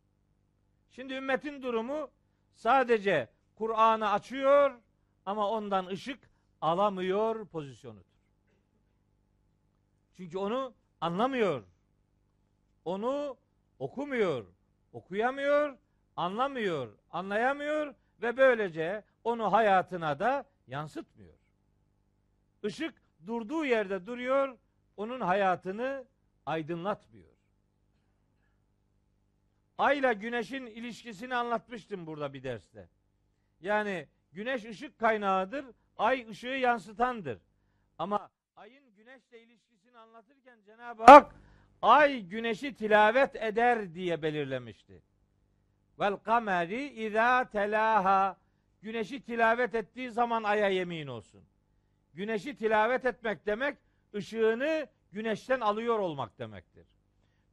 Şimdi 0.92 1.14
ümmetin 1.14 1.62
durumu 1.62 2.10
sadece 2.54 3.30
Kur'an'ı 3.56 4.12
açıyor 4.12 4.80
ama 5.26 5.50
ondan 5.50 5.86
ışık 5.86 6.30
alamıyor 6.62 7.46
pozisyonudur. 7.48 8.18
Çünkü 10.14 10.38
onu 10.38 10.74
anlamıyor. 11.02 11.64
Onu 12.86 13.38
okumuyor, 13.80 14.46
okuyamıyor, 14.98 15.78
anlamıyor, 16.16 16.98
anlayamıyor 17.12 17.96
ve 18.22 18.38
böylece 18.38 19.04
onu 19.24 19.52
hayatına 19.52 20.20
da 20.20 20.46
yansıtmıyor. 20.68 21.34
Işık 22.64 23.02
durduğu 23.28 23.66
yerde 23.66 24.06
duruyor, 24.06 24.58
onun 24.98 25.22
hayatını 25.22 26.06
aydınlatmıyor. 26.46 27.34
Ayla 29.78 30.14
güneşin 30.14 30.66
ilişkisini 30.66 31.36
anlatmıştım 31.36 32.06
burada 32.08 32.34
bir 32.34 32.44
derste. 32.44 32.90
Yani 33.62 34.08
güneş 34.32 34.66
ışık 34.66 35.00
kaynağıdır, 35.00 35.66
ay 35.98 36.30
ışığı 36.30 36.48
yansıtandır. 36.48 37.40
Ama 37.98 38.30
ayın 38.56 38.96
güneşle 38.96 39.42
ilişkisini 39.42 39.98
anlatırken 39.98 40.60
Cenab-ı 40.66 41.04
Hak 41.04 41.36
ay 41.82 42.22
güneşi 42.22 42.76
tilavet 42.76 43.36
eder 43.36 43.94
diye 43.94 44.22
belirlemişti. 44.22 45.02
Vel 46.00 46.16
kameri 46.16 46.88
izâ 46.88 47.50
telâha 47.50 48.38
güneşi 48.82 49.22
tilavet 49.22 49.76
ettiği 49.76 50.12
zaman 50.12 50.44
aya 50.44 50.70
yemin 50.70 51.08
olsun. 51.08 51.44
Güneşi 52.14 52.56
tilavet 52.56 53.06
etmek 53.06 53.46
demek 53.46 53.78
ışığını 54.16 54.88
güneşten 55.12 55.60
alıyor 55.60 56.00
olmak 56.00 56.40
demektir. 56.40 56.86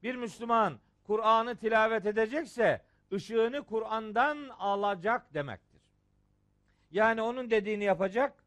Bir 0.03 0.14
Müslüman 0.14 0.79
Kur'an'ı 1.05 1.57
tilavet 1.57 2.07
edecekse 2.07 2.83
ışığını 3.12 3.62
Kur'an'dan 3.64 4.49
alacak 4.49 5.35
demektir. 5.35 5.81
Yani 6.91 7.22
onun 7.22 7.51
dediğini 7.51 7.85
yapacak, 7.85 8.45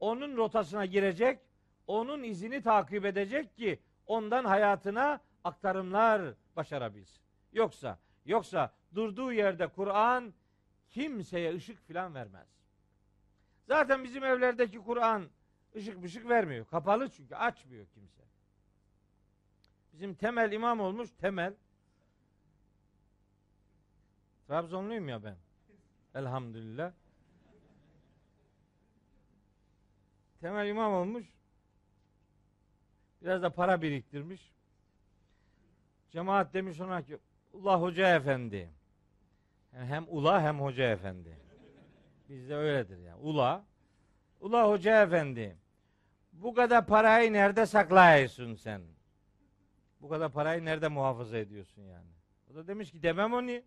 onun 0.00 0.36
rotasına 0.36 0.86
girecek, 0.86 1.38
onun 1.86 2.22
izini 2.22 2.62
takip 2.62 3.04
edecek 3.04 3.56
ki 3.56 3.78
ondan 4.06 4.44
hayatına 4.44 5.20
aktarımlar 5.44 6.34
başarabilsin. 6.56 7.22
Yoksa 7.52 7.98
yoksa 8.26 8.72
durduğu 8.94 9.32
yerde 9.32 9.66
Kur'an 9.68 10.34
kimseye 10.88 11.54
ışık 11.54 11.86
filan 11.86 12.14
vermez. 12.14 12.48
Zaten 13.66 14.04
bizim 14.04 14.24
evlerdeki 14.24 14.78
Kur'an 14.78 15.28
ışık 15.76 16.04
ışık 16.04 16.28
vermiyor. 16.28 16.66
Kapalı 16.66 17.10
çünkü 17.10 17.34
açmıyor 17.34 17.86
kimse. 17.86 18.22
Bizim 19.92 20.14
temel 20.14 20.52
imam 20.52 20.80
olmuş 20.80 21.10
temel. 21.18 21.54
Trabzonluyum 24.46 25.08
ya 25.08 25.24
ben. 25.24 25.36
Elhamdülillah. 26.14 26.92
Temel 30.40 30.68
imam 30.68 30.92
olmuş. 30.92 31.35
Biraz 33.26 33.42
da 33.42 33.50
para 33.50 33.82
biriktirmiş. 33.82 34.52
Cemaat 36.10 36.54
demiş 36.54 36.80
ona 36.80 37.02
ki 37.02 37.18
Ula 37.52 37.80
Hoca 37.80 38.16
Efendi. 38.16 38.70
Yani 39.74 39.86
hem 39.86 40.06
ula 40.08 40.42
hem 40.42 40.60
hoca 40.60 40.90
efendi. 40.90 41.38
Bizde 42.28 42.54
öyledir 42.54 42.98
yani. 42.98 43.20
Ula. 43.20 43.64
Ula 44.40 44.68
Hoca 44.68 45.02
Efendi. 45.02 45.56
Bu 46.32 46.54
kadar 46.54 46.86
parayı 46.86 47.32
nerede 47.32 47.66
saklayıyorsun 47.66 48.54
sen? 48.54 48.82
Bu 50.00 50.08
kadar 50.08 50.32
parayı 50.32 50.64
nerede 50.64 50.88
muhafaza 50.88 51.38
ediyorsun 51.38 51.82
yani? 51.82 52.10
O 52.50 52.54
da 52.54 52.66
demiş 52.66 52.92
ki 52.92 53.02
demem 53.02 53.32
onu. 53.32 53.60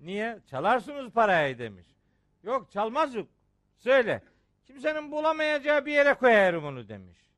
Niye? 0.00 0.38
Çalarsınız 0.46 1.12
parayı 1.12 1.58
demiş. 1.58 1.86
Yok 2.42 2.70
çalmaz 2.70 3.14
yok. 3.14 3.28
Söyle. 3.76 4.22
Kimsenin 4.66 5.12
bulamayacağı 5.12 5.86
bir 5.86 5.92
yere 5.92 6.14
koyarım 6.14 6.64
onu 6.64 6.88
demiş. 6.88 7.29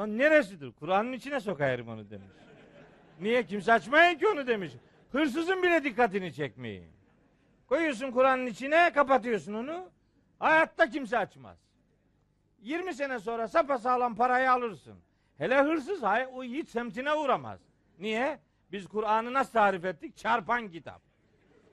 Lan 0.00 0.18
neresidir? 0.18 0.72
Kur'an'ın 0.72 1.12
içine 1.12 1.40
sokayım 1.40 1.88
onu 1.88 2.10
demiş. 2.10 2.28
Niye? 3.20 3.46
Kimse 3.46 3.72
açmayın 3.72 4.18
ki 4.18 4.28
onu 4.28 4.46
demiş. 4.46 4.72
Hırsızın 5.12 5.62
bile 5.62 5.84
dikkatini 5.84 6.34
çekmeyi. 6.34 6.88
Koyuyorsun 7.68 8.10
Kur'an'ın 8.10 8.46
içine, 8.46 8.92
kapatıyorsun 8.92 9.54
onu. 9.54 9.90
Hayatta 10.38 10.90
kimse 10.90 11.18
açmaz. 11.18 11.58
20 12.60 12.94
sene 12.94 13.18
sonra 13.18 13.48
sapasağlam 13.48 14.16
parayı 14.16 14.52
alırsın. 14.52 14.98
Hele 15.38 15.62
hırsız 15.62 16.02
hay, 16.02 16.26
o 16.34 16.42
hiç 16.44 16.68
semtine 16.68 17.14
uğramaz. 17.14 17.60
Niye? 17.98 18.38
Biz 18.72 18.88
Kur'an'ı 18.88 19.32
nasıl 19.32 19.52
tarif 19.52 19.84
ettik? 19.84 20.16
Çarpan 20.16 20.68
kitap. 20.68 21.02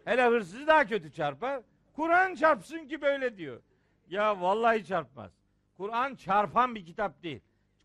Hele 0.05 0.27
hırsız 0.27 0.67
daha 0.67 0.85
kötü 0.85 1.11
çarpar. 1.11 1.61
Kur'an 1.95 2.35
çarpsın 2.35 2.87
ki 2.87 3.01
böyle 3.01 3.37
diyor. 3.37 3.61
Ya 4.09 4.41
vallahi 4.41 4.85
çarpmaz. 4.85 5.31
Kur'an 5.77 6.15
çarpan 6.15 6.75
bir 6.75 6.85
kitap 6.85 7.23
değil. 7.23 7.41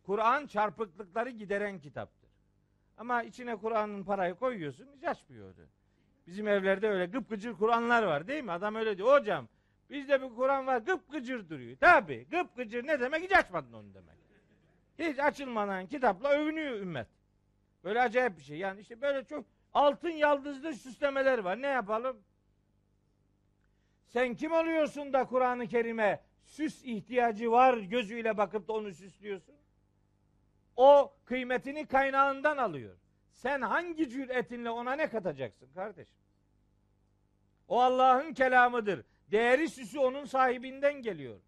Kur'an 0.06 0.46
çarpıklıkları 0.46 1.30
gideren 1.30 1.78
kitaptır. 1.78 2.30
Ama 2.98 3.22
içine 3.22 3.56
Kur'an'ın 3.56 4.04
parayı 4.04 4.34
koyuyorsun 4.34 4.88
hiç 4.96 5.04
açmıyor. 5.04 5.54
Bizim 6.26 6.48
evlerde 6.48 6.88
öyle 6.88 7.06
gıpgıcır 7.06 7.52
Kur'anlar 7.54 8.02
var 8.02 8.28
değil 8.28 8.44
mi? 8.44 8.52
Adam 8.52 8.74
öyle 8.74 8.96
diyor. 8.98 9.20
Hocam 9.20 9.48
bizde 9.90 10.22
bir 10.22 10.34
Kur'an 10.34 10.66
var 10.66 10.78
gıpgıcır 10.78 11.48
duruyor. 11.48 11.76
Tabi 11.76 12.26
gıpgıcır 12.30 12.86
ne 12.86 13.00
demek? 13.00 13.22
Hiç 13.22 13.32
açmadın 13.32 13.72
onu 13.72 13.94
demek. 13.94 14.16
Hiç 14.98 15.18
açılmadan 15.18 15.86
kitapla 15.86 16.28
övünüyor 16.28 16.76
ümmet. 16.76 17.06
Böyle 17.84 18.00
acayip 18.02 18.38
bir 18.38 18.42
şey. 18.42 18.58
Yani 18.58 18.80
işte 18.80 19.00
böyle 19.00 19.24
çok 19.24 19.44
altın 19.74 20.10
yaldızlı 20.10 20.74
süslemeler 20.74 21.38
var. 21.38 21.62
Ne 21.62 21.66
yapalım? 21.66 22.16
Sen 24.06 24.34
kim 24.34 24.52
oluyorsun 24.52 25.12
da 25.12 25.24
Kur'an-ı 25.24 25.66
Kerim'e 25.66 26.20
süs 26.44 26.84
ihtiyacı 26.84 27.50
var 27.50 27.78
gözüyle 27.78 28.36
bakıp 28.36 28.68
da 28.68 28.72
onu 28.72 28.94
süslüyorsun? 28.94 29.54
O 30.76 31.14
kıymetini 31.24 31.86
kaynağından 31.86 32.56
alıyor. 32.56 32.96
Sen 33.32 33.60
hangi 33.60 34.08
cüretinle 34.08 34.70
ona 34.70 34.92
ne 34.92 35.10
katacaksın 35.10 35.68
kardeşim? 35.74 36.16
O 37.68 37.80
Allah'ın 37.80 38.34
kelamıdır. 38.34 39.04
Değeri 39.30 39.68
süsü 39.68 39.98
onun 39.98 40.24
sahibinden 40.24 41.02
geliyor. 41.02 41.40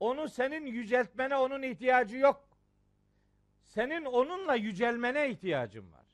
Onu 0.00 0.28
senin 0.28 0.66
yüceltmene 0.66 1.36
onun 1.36 1.62
ihtiyacı 1.62 2.16
yok. 2.16 2.48
Senin 3.62 4.04
onunla 4.04 4.54
yücelmene 4.54 5.30
ihtiyacın 5.30 5.92
var. 5.92 6.06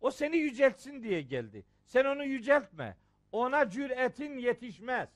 O 0.00 0.10
seni 0.10 0.36
yüceltsin 0.36 1.02
diye 1.02 1.22
geldi. 1.22 1.64
Sen 1.86 2.04
onu 2.04 2.24
yüceltme. 2.24 2.96
Ona 3.32 3.70
cüretin 3.70 4.38
yetişmez. 4.38 5.08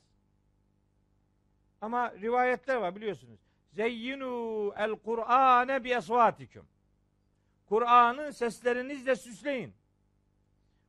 Ama 1.81 2.11
rivayetler 2.11 2.75
var 2.75 2.95
biliyorsunuz. 2.95 3.39
Zeyyinu 3.77 4.73
el 4.77 4.95
Kur'ane 4.95 5.83
bi 5.83 5.89
esvatikum. 5.89 6.65
Kur'an'ı 7.69 8.33
seslerinizle 8.33 9.15
süsleyin. 9.15 9.73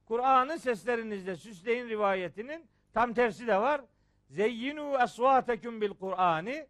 Kur'an'ı 0.06 0.58
seslerinizle 0.58 1.36
süsleyin 1.36 1.88
rivayetinin 1.88 2.68
tam 2.92 3.14
tersi 3.14 3.46
de 3.46 3.56
var. 3.56 3.80
Zeyyinu 4.30 4.98
esvatekum 5.02 5.80
bil 5.80 5.90
Kur'ani. 5.90 6.66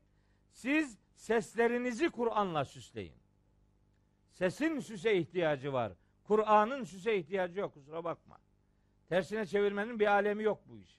Siz 0.52 0.98
seslerinizi 1.14 2.10
Kur'an'la 2.10 2.64
süsleyin. 2.64 3.18
Sesin 4.30 4.80
süse 4.80 5.16
ihtiyacı 5.16 5.72
var. 5.72 5.92
Kur'an'ın 6.24 6.84
süse 6.84 7.16
ihtiyacı 7.16 7.60
yok 7.60 7.74
kusura 7.74 8.04
bakma. 8.04 8.38
Tersine 9.08 9.46
çevirmenin 9.46 10.00
bir 10.00 10.06
alemi 10.06 10.42
yok 10.42 10.60
bu 10.66 10.78
iş. 10.78 10.98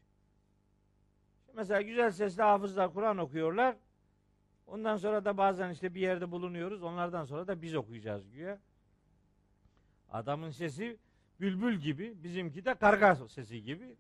Mesela 1.54 1.82
güzel 1.82 2.12
sesli 2.12 2.44
hafızlar 2.44 2.94
Kur'an 2.94 3.18
okuyorlar. 3.18 3.76
Ondan 4.72 4.98
sonra 4.98 5.26
da 5.26 5.38
bazen 5.38 5.72
işte 5.72 5.96
bir 5.96 6.02
yerde 6.02 6.32
bulunuyoruz. 6.32 6.84
Onlardan 6.84 7.26
sonra 7.26 7.48
da 7.48 7.62
biz 7.62 7.76
okuyacağız 7.76 8.32
güya. 8.32 8.60
Adamın 10.12 10.50
sesi 10.50 10.98
bülbül 11.40 11.76
gibi, 11.76 12.14
bizimki 12.24 12.66
de 12.66 12.74
karga 12.74 13.16
sesi 13.16 13.64
gibi. 13.64 13.96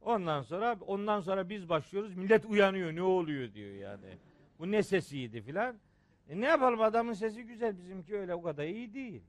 Ondan 0.00 0.42
sonra 0.42 0.76
ondan 0.86 1.20
sonra 1.20 1.48
biz 1.48 1.68
başlıyoruz. 1.68 2.16
Millet 2.16 2.44
uyanıyor. 2.44 2.92
Ne 2.92 3.02
oluyor 3.02 3.52
diyor 3.52 3.74
yani. 3.74 4.18
Bu 4.58 4.70
ne 4.70 4.82
sesiydi 4.82 5.42
filan. 5.42 5.76
E 6.28 6.40
ne 6.40 6.46
yapalım 6.46 6.80
adamın 6.80 7.12
sesi 7.12 7.42
güzel. 7.42 7.78
Bizimki 7.78 8.16
öyle 8.16 8.34
o 8.34 8.42
kadar 8.42 8.64
iyi 8.64 8.94
değil. 8.94 9.22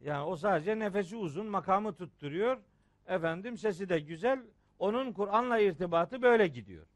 Yani 0.00 0.24
o 0.24 0.36
sadece 0.36 0.78
nefesi 0.78 1.16
uzun, 1.16 1.46
makamı 1.46 1.94
tutturuyor. 1.94 2.58
Efendim 3.06 3.58
sesi 3.58 3.88
de 3.88 3.98
güzel. 4.00 4.40
Onun 4.78 5.12
Kur'an'la 5.12 5.58
irtibatı 5.58 6.22
böyle 6.22 6.46
gidiyor. 6.46 6.86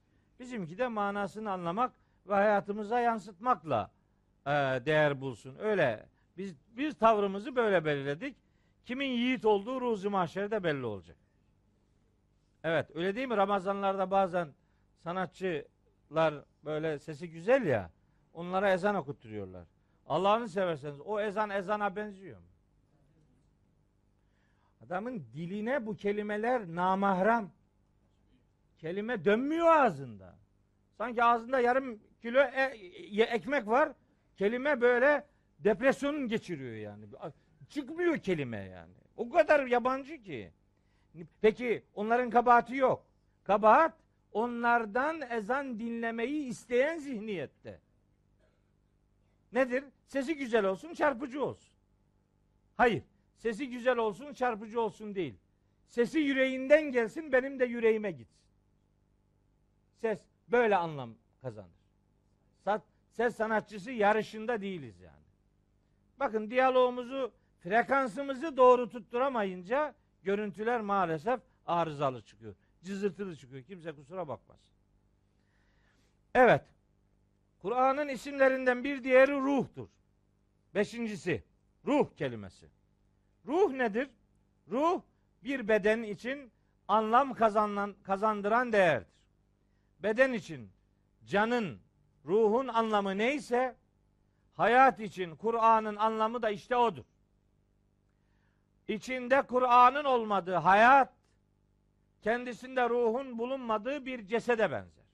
Bizimki 0.40 0.78
de 0.78 0.88
manasını 0.88 1.50
anlamak 1.50 1.92
ve 2.26 2.34
hayatımıza 2.34 3.00
yansıtmakla 3.00 3.90
e, 4.46 4.50
değer 4.50 5.20
bulsun. 5.20 5.56
Öyle. 5.58 6.06
Biz 6.36 6.54
biz 6.76 6.98
tavrımızı 6.98 7.56
böyle 7.56 7.84
belirledik. 7.84 8.36
Kimin 8.84 9.10
yiğit 9.10 9.44
olduğu 9.44 9.80
ruzu 9.80 10.10
mahşerde 10.10 10.64
belli 10.64 10.86
olacak. 10.86 11.16
Evet 12.64 12.96
öyle 12.96 13.16
değil 13.16 13.28
mi? 13.28 13.36
Ramazanlarda 13.36 14.10
bazen 14.10 14.48
sanatçılar 14.98 16.44
böyle 16.64 16.98
sesi 16.98 17.30
güzel 17.30 17.66
ya 17.66 17.90
onlara 18.32 18.72
ezan 18.72 18.94
okutturuyorlar. 18.94 19.66
Allah'ını 20.06 20.48
severseniz 20.48 21.00
o 21.00 21.20
ezan 21.20 21.50
ezana 21.50 21.96
benziyor 21.96 22.38
mu? 22.38 22.46
Adamın 24.84 25.26
diline 25.32 25.86
bu 25.86 25.96
kelimeler 25.96 26.66
namahram. 26.66 27.50
Kelime 28.78 29.24
dönmüyor 29.24 29.66
ağzında. 29.66 30.38
Sanki 30.98 31.24
ağzında 31.24 31.60
yarım 31.60 32.00
kilo 32.22 32.40
e, 32.40 33.22
ekmek 33.22 33.66
var. 33.66 33.92
Kelime 34.36 34.80
böyle 34.80 35.26
depresyon 35.58 36.28
geçiriyor 36.28 36.74
yani. 36.74 37.04
Çıkmıyor 37.68 38.18
kelime 38.18 38.64
yani. 38.64 38.92
O 39.16 39.30
kadar 39.30 39.66
yabancı 39.66 40.22
ki. 40.22 40.52
Peki 41.40 41.82
onların 41.94 42.30
kabahati 42.30 42.76
yok. 42.76 43.06
Kabahat 43.44 43.94
onlardan 44.32 45.20
ezan 45.20 45.78
dinlemeyi 45.78 46.46
isteyen 46.46 46.98
zihniyette. 46.98 47.80
Nedir? 49.52 49.84
Sesi 50.06 50.36
güzel 50.36 50.64
olsun, 50.64 50.94
çarpıcı 50.94 51.44
olsun. 51.44 51.72
Hayır. 52.76 53.02
Sesi 53.36 53.70
güzel 53.70 53.96
olsun, 53.96 54.32
çarpıcı 54.32 54.80
olsun 54.80 55.14
değil. 55.14 55.34
Sesi 55.88 56.18
yüreğinden 56.18 56.92
gelsin, 56.92 57.32
benim 57.32 57.60
de 57.60 57.64
yüreğime 57.64 58.10
gitsin. 58.10 58.40
Ses 60.00 60.20
böyle 60.48 60.76
anlam 60.76 61.14
kazanır. 61.42 61.79
Ses 63.20 63.36
sanatçısı 63.36 63.90
yarışında 63.90 64.60
değiliz 64.60 65.00
yani. 65.00 65.24
Bakın 66.20 66.50
diyalogumuzu, 66.50 67.32
frekansımızı 67.62 68.56
doğru 68.56 68.88
tutturamayınca 68.88 69.94
görüntüler 70.22 70.80
maalesef 70.80 71.40
arızalı 71.66 72.22
çıkıyor. 72.22 72.54
Cızırtılı 72.82 73.36
çıkıyor. 73.36 73.62
Kimse 73.64 73.92
kusura 73.92 74.28
bakmaz. 74.28 74.58
Evet. 76.34 76.62
Kur'an'ın 77.62 78.08
isimlerinden 78.08 78.84
bir 78.84 79.04
diğeri 79.04 79.32
ruhtur. 79.32 79.88
Beşincisi 80.74 81.44
ruh 81.86 82.16
kelimesi. 82.16 82.66
Ruh 83.46 83.72
nedir? 83.72 84.10
Ruh 84.70 85.02
bir 85.44 85.68
beden 85.68 86.02
için 86.02 86.52
anlam 86.88 87.34
kazanan, 87.34 87.94
kazandıran 88.02 88.72
değerdir. 88.72 89.12
Beden 89.98 90.32
için 90.32 90.70
canın, 91.26 91.80
ruhun 92.30 92.68
anlamı 92.68 93.18
neyse 93.18 93.76
hayat 94.54 95.00
için 95.00 95.36
Kur'an'ın 95.36 95.96
anlamı 95.96 96.42
da 96.42 96.50
işte 96.50 96.76
odur. 96.76 97.04
İçinde 98.88 99.42
Kur'an'ın 99.42 100.04
olmadığı 100.04 100.54
hayat 100.54 101.12
kendisinde 102.22 102.88
ruhun 102.88 103.38
bulunmadığı 103.38 104.06
bir 104.06 104.26
cesede 104.26 104.70
benzer. 104.70 105.04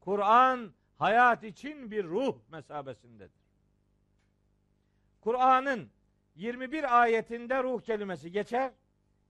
Kur'an 0.00 0.72
hayat 0.98 1.44
için 1.44 1.90
bir 1.90 2.04
ruh 2.04 2.36
mesabesindedir. 2.50 3.48
Kur'an'ın 5.20 5.90
21 6.34 7.00
ayetinde 7.00 7.62
ruh 7.62 7.80
kelimesi 7.80 8.32
geçer. 8.32 8.72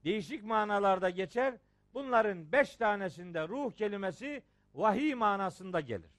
Değişik 0.04 0.44
manalarda 0.44 1.10
geçer. 1.10 1.54
Bunların 1.94 2.52
5 2.52 2.76
tanesinde 2.76 3.48
ruh 3.48 3.72
kelimesi 3.72 4.42
vahiy 4.74 5.14
manasında 5.14 5.80
gelir. 5.80 6.17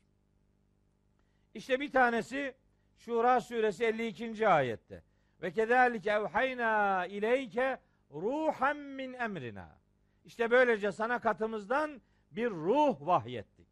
İşte 1.60 1.80
bir 1.80 1.92
tanesi 1.92 2.56
Şura 2.98 3.42
suresi 3.42 3.86
52. 3.86 4.48
ayette. 4.48 5.04
Ve 5.42 5.52
kezalike 5.52 6.12
evhayna 6.12 7.06
ileyke 7.06 7.80
ruhan 8.12 8.78
min 8.78 9.14
emrina. 9.14 9.78
İşte 10.26 10.52
böylece 10.52 10.92
sana 10.92 11.20
katımızdan 11.20 12.02
bir 12.32 12.50
ruh 12.50 12.98
vahyettik. 13.02 13.68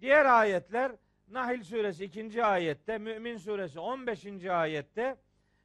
Diğer 0.00 0.24
ayetler 0.24 0.92
Nahil 1.28 1.62
suresi 1.62 2.04
2. 2.04 2.44
ayette, 2.44 2.98
Mümin 2.98 3.36
suresi 3.36 3.80
15. 3.80 4.44
ayette, 4.44 5.16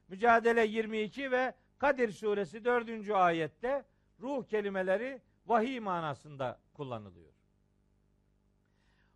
Mücadele 0.08 0.66
22 0.66 1.30
ve 1.30 1.54
Kadir 1.78 2.10
suresi 2.10 2.64
4. 2.64 3.10
ayette 3.10 3.84
ruh 4.20 4.44
kelimeleri 4.44 5.20
vahiy 5.46 5.80
manasında 5.80 6.58
kullanılıyor. 6.74 7.33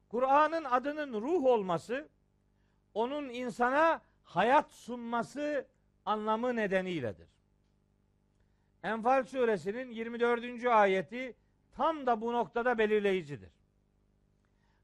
Kur'an'ın 0.08 0.64
adının 0.64 1.22
ruh 1.22 1.44
olması 1.44 2.08
onun 2.94 3.28
insana 3.28 4.00
hayat 4.24 4.72
sunması 4.72 5.66
anlamı 6.04 6.56
nedeniyledir. 6.56 7.28
Enfal 8.82 9.24
suresinin 9.24 9.90
24. 9.90 10.66
ayeti 10.66 11.36
tam 11.76 12.06
da 12.06 12.20
bu 12.20 12.32
noktada 12.32 12.78
belirleyicidir. 12.78 13.50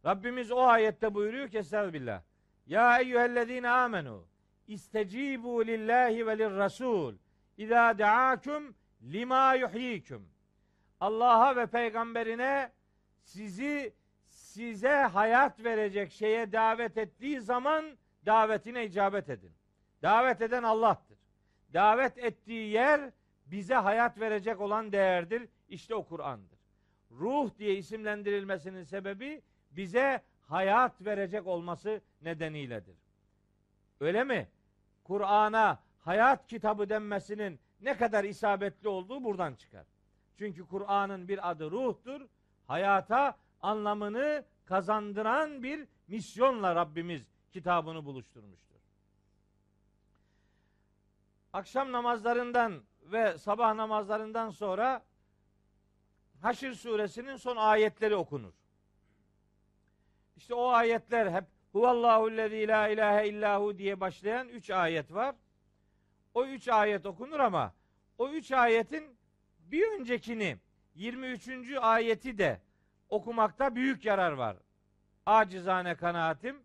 Rabbimiz 0.04 0.52
o 0.52 0.60
ayette 0.60 1.14
buyuruyor 1.14 1.48
ki 1.48 1.58
Estağfirullah. 1.58 2.22
Ya 2.66 3.00
eyyühellezine 3.00 3.70
amenu 3.70 4.24
istecibu 4.68 5.66
lillahi 5.66 6.26
ve 6.26 6.38
lirrasul 6.38 7.14
İzâ 7.58 7.98
deâküm 7.98 8.74
lima 9.02 9.54
yuhyiküm. 9.54 10.28
Allah'a 11.00 11.56
ve 11.56 11.66
peygamberine 11.66 12.72
sizi 13.22 13.94
size 14.55 14.92
hayat 14.92 15.64
verecek 15.64 16.12
şeye 16.12 16.52
davet 16.52 16.98
ettiği 16.98 17.40
zaman 17.40 17.84
davetine 18.26 18.84
icabet 18.84 19.28
edin. 19.28 19.52
Davet 20.02 20.42
eden 20.42 20.62
Allah'tır. 20.62 21.18
Davet 21.72 22.18
ettiği 22.18 22.72
yer 22.72 23.11
bize 23.46 23.74
hayat 23.74 24.20
verecek 24.20 24.61
olan 24.61 24.92
değerdir. 24.92 25.48
İşte 25.68 25.94
o 25.94 26.05
Kur'an'dır. 26.07 26.59
Ruh 27.11 27.50
diye 27.59 27.74
isimlendirilmesinin 27.74 28.82
sebebi 28.82 29.42
bize 29.70 30.22
hayat 30.40 31.05
verecek 31.05 31.46
olması 31.46 32.00
nedeniyledir. 32.22 32.96
Öyle 34.00 34.24
mi? 34.24 34.48
Kur'an'a 35.05 35.78
hayat 36.00 36.46
kitabı 36.46 36.88
denmesinin 36.88 37.61
ne 37.80 37.96
kadar 37.96 38.24
isabetli 38.24 38.88
olduğu 38.88 39.24
buradan 39.24 39.55
çıkar. 39.55 39.86
Çünkü 40.38 40.66
Kur'an'ın 40.66 41.28
bir 41.28 41.50
adı 41.50 41.70
ruhtur. 41.70 42.20
Hayata 42.66 43.36
anlamını 43.64 44.44
kazandıran 44.64 45.62
bir 45.62 45.86
misyonla 46.08 46.74
Rabbimiz 46.74 47.22
kitabını 47.52 48.04
buluşturmuştur. 48.04 48.80
Akşam 51.52 51.92
namazlarından 51.92 52.82
ve 53.02 53.38
sabah 53.38 53.74
namazlarından 53.74 54.50
sonra 54.50 55.04
Haşr 56.40 56.72
suresinin 56.72 57.36
son 57.36 57.56
ayetleri 57.56 58.16
okunur. 58.16 58.52
İşte 60.36 60.54
o 60.54 60.68
ayetler 60.68 61.32
hep 61.32 61.44
Huvallahu 61.72 62.36
lezî 62.36 62.68
la 62.68 62.88
ilahe 62.88 63.28
illahu 63.28 63.78
diye 63.78 64.00
başlayan 64.00 64.48
üç 64.48 64.70
ayet 64.70 65.12
var. 65.12 65.34
O 66.34 66.46
üç 66.46 66.68
ayet 66.68 67.06
okunur 67.06 67.40
ama 67.40 67.74
o 68.18 68.28
üç 68.28 68.52
ayetin 68.52 69.16
bir 69.58 70.00
öncekini 70.00 70.58
23. 70.94 71.48
ayeti 71.80 72.38
de 72.38 72.60
okumakta 73.09 73.74
büyük 73.74 74.05
yarar 74.05 74.32
var. 74.32 74.57
Acizane 75.26 75.94
kanaatim. 75.94 76.57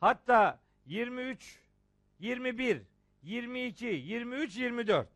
Hatta 0.00 0.58
23, 0.86 1.60
21, 2.18 2.82
22, 3.22 3.86
23, 3.86 4.56
24. 4.56 5.08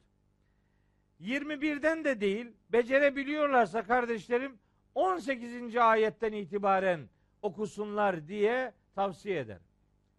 21'den 1.20 2.05
de 2.05 2.20
değil, 2.20 2.53
becerebiliyorlarsa 2.72 3.83
kardeşlerim 3.83 4.59
18. 4.95 5.76
ayetten 5.76 6.33
itibaren 6.33 7.09
okusunlar 7.43 8.28
diye 8.28 8.72
tavsiye 8.95 9.39
ederim. 9.39 9.62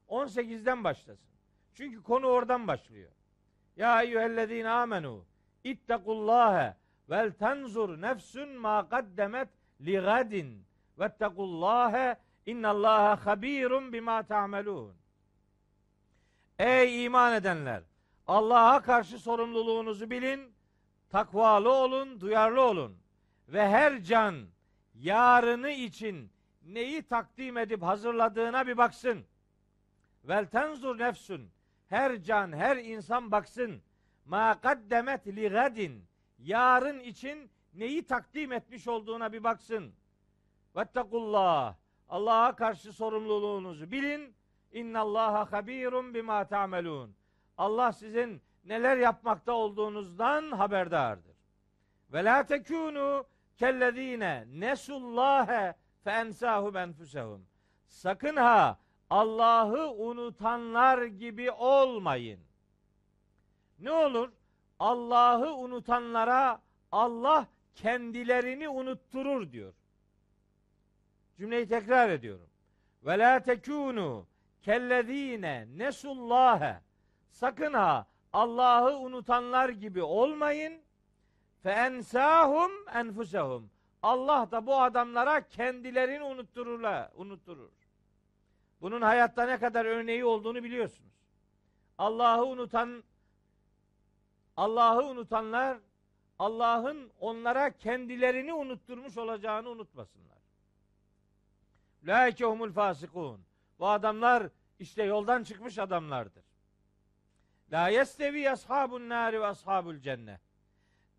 18'den 0.10 0.84
başlasın. 0.84 1.30
Çünkü 1.74 2.04
konu 2.04 2.28
oradan 2.28 2.68
başlıyor. 2.68 3.12
Ya 3.78 4.04
eyyühellezine 4.04 4.70
amenu 4.70 5.26
ittakullâhe 5.64 6.76
vel 7.10 7.32
tenzur 7.32 8.02
nefsün 8.02 8.50
ma 8.50 8.90
kaddemet 8.90 9.50
li 9.82 9.94
gadin 9.94 10.66
vettekullâhe 11.00 12.16
innallâhe 12.46 13.22
habirun 13.22 13.94
bima 13.94 14.24
ta'melûn. 14.24 14.94
Ey 16.60 17.06
iman 17.06 17.34
edenler! 17.34 17.84
Allah'a 18.28 18.82
karşı 18.82 19.20
sorumluluğunuzu 19.20 20.10
bilin, 20.10 20.54
takvalı 21.10 21.72
olun, 21.72 22.22
duyarlı 22.22 22.62
olun 22.62 22.98
ve 23.48 23.70
her 23.70 24.04
can 24.04 24.36
yarını 24.96 25.70
için 25.70 26.32
neyi 26.66 27.04
takdim 27.04 27.58
edip 27.58 27.84
hazırladığına 27.84 28.68
bir 28.68 28.78
baksın. 28.78 29.26
Vel 30.24 30.46
tenzur 30.46 31.00
nefsün 31.00 31.50
her 31.94 32.24
can, 32.24 32.52
her 32.52 32.78
insan 32.78 33.32
baksın. 33.32 33.82
Ma 34.26 34.62
kaddemet 34.62 35.28
li 35.28 35.50
gadin. 35.50 36.06
Yarın 36.40 37.00
için 37.00 37.50
neyi 37.76 38.08
takdim 38.08 38.52
etmiş 38.52 38.88
olduğuna 38.88 39.34
bir 39.34 39.44
baksın. 39.44 39.94
Vettekullah. 40.76 41.76
Allah'a 42.10 42.56
karşı 42.56 42.94
sorumluluğunuzu 42.94 43.92
bilin. 43.92 44.36
İnnallaha 44.72 45.52
habirun 45.52 46.14
bima 46.14 46.48
ta'melun. 46.48 47.16
Allah 47.58 47.92
sizin 47.92 48.42
neler 48.66 48.98
yapmakta 48.98 49.54
olduğunuzdan 49.54 50.52
haberdardır. 50.52 51.36
Ve 52.14 52.24
la 52.24 52.46
tekunu 52.46 53.26
kellezine 53.58 54.46
nesullâhe 54.48 55.76
fe 56.04 56.12
ensâhum 56.12 56.78
enfusehum. 56.78 57.46
Sakın 57.88 58.36
ha 58.36 58.78
Allah'ı 59.10 59.92
unutanlar 59.92 61.04
gibi 61.04 61.52
olmayın. 61.52 62.40
Ne 63.80 63.92
olur? 63.92 64.32
Allah'ı 64.80 65.54
unutanlara 65.54 66.62
Allah 66.92 67.48
kendilerini 67.76 68.70
unutturur 68.70 69.52
diyor. 69.52 69.74
Cümleyi 71.38 71.68
tekrar 71.68 72.10
ediyorum. 72.10 72.48
Ve 73.06 73.20
la 73.20 73.40
tekunu 73.44 74.26
kellezine 74.62 75.68
nesullâhe. 75.78 76.80
Sakın 77.32 77.74
ha 77.74 78.08
Allah'ı 78.34 78.98
unutanlar 78.98 79.70
gibi 79.70 80.04
olmayın. 80.04 80.82
Fe 81.64 81.70
ensahum 81.70 82.72
enfusehum. 82.94 83.70
Allah 84.04 84.52
da 84.52 84.66
bu 84.66 84.82
adamlara 84.82 85.48
kendilerini 85.48 86.24
unuttururlar, 86.24 87.12
unutturur. 87.16 87.70
Bunun 88.82 89.02
hayatta 89.02 89.46
ne 89.46 89.58
kadar 89.58 89.86
örneği 89.86 90.26
olduğunu 90.26 90.64
biliyorsunuz. 90.64 91.14
Allah'ı 91.98 92.46
unutan 92.46 93.04
Allah'ı 94.58 95.06
unutanlar 95.06 95.78
Allah'ın 96.40 97.12
onlara 97.20 97.78
kendilerini 97.78 98.54
unutturmuş 98.54 99.18
olacağını 99.18 99.70
unutmasınlar. 99.70 100.38
Laike 102.04 102.46
humul 102.46 102.72
fasikun. 102.72 103.46
Bu 103.80 103.88
adamlar 103.88 104.50
işte 104.80 105.04
yoldan 105.04 105.44
çıkmış 105.44 105.80
adamlardır. 105.80 106.44
La 107.72 107.90
yestevi 107.90 108.52
ashabun 108.52 109.10
nari 109.10 109.42
ve 109.42 109.46
ashabul 109.46 110.00
cennet. 110.00 110.42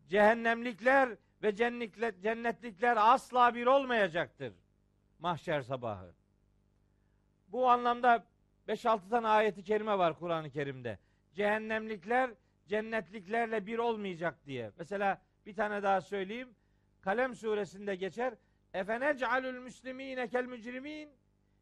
Cehennemlikler 0.08 1.16
ve 1.42 1.56
cennetlikler 2.22 2.96
asla 2.96 3.54
bir 3.54 3.66
olmayacaktır. 3.66 4.52
Mahşer 5.18 5.62
sabahı. 5.62 6.14
Bu 7.48 7.70
anlamda 7.70 8.24
5-6 8.68 9.08
tane 9.10 9.28
ayeti 9.28 9.64
kerime 9.64 9.98
var 9.98 10.18
Kur'an-ı 10.18 10.50
Kerim'de. 10.50 10.98
Cehennemlikler 11.34 12.30
cennetliklerle 12.68 13.66
bir 13.66 13.78
olmayacak 13.78 14.46
diye. 14.46 14.70
Mesela 14.78 15.22
bir 15.46 15.54
tane 15.54 15.82
daha 15.82 16.00
söyleyeyim. 16.00 16.48
Kalem 17.00 17.34
suresinde 17.34 17.96
geçer. 17.96 18.34
Efenec'alül 18.74 19.58
müslimine 19.58 20.28
kel 20.28 20.44
mücrimin. 20.44 21.08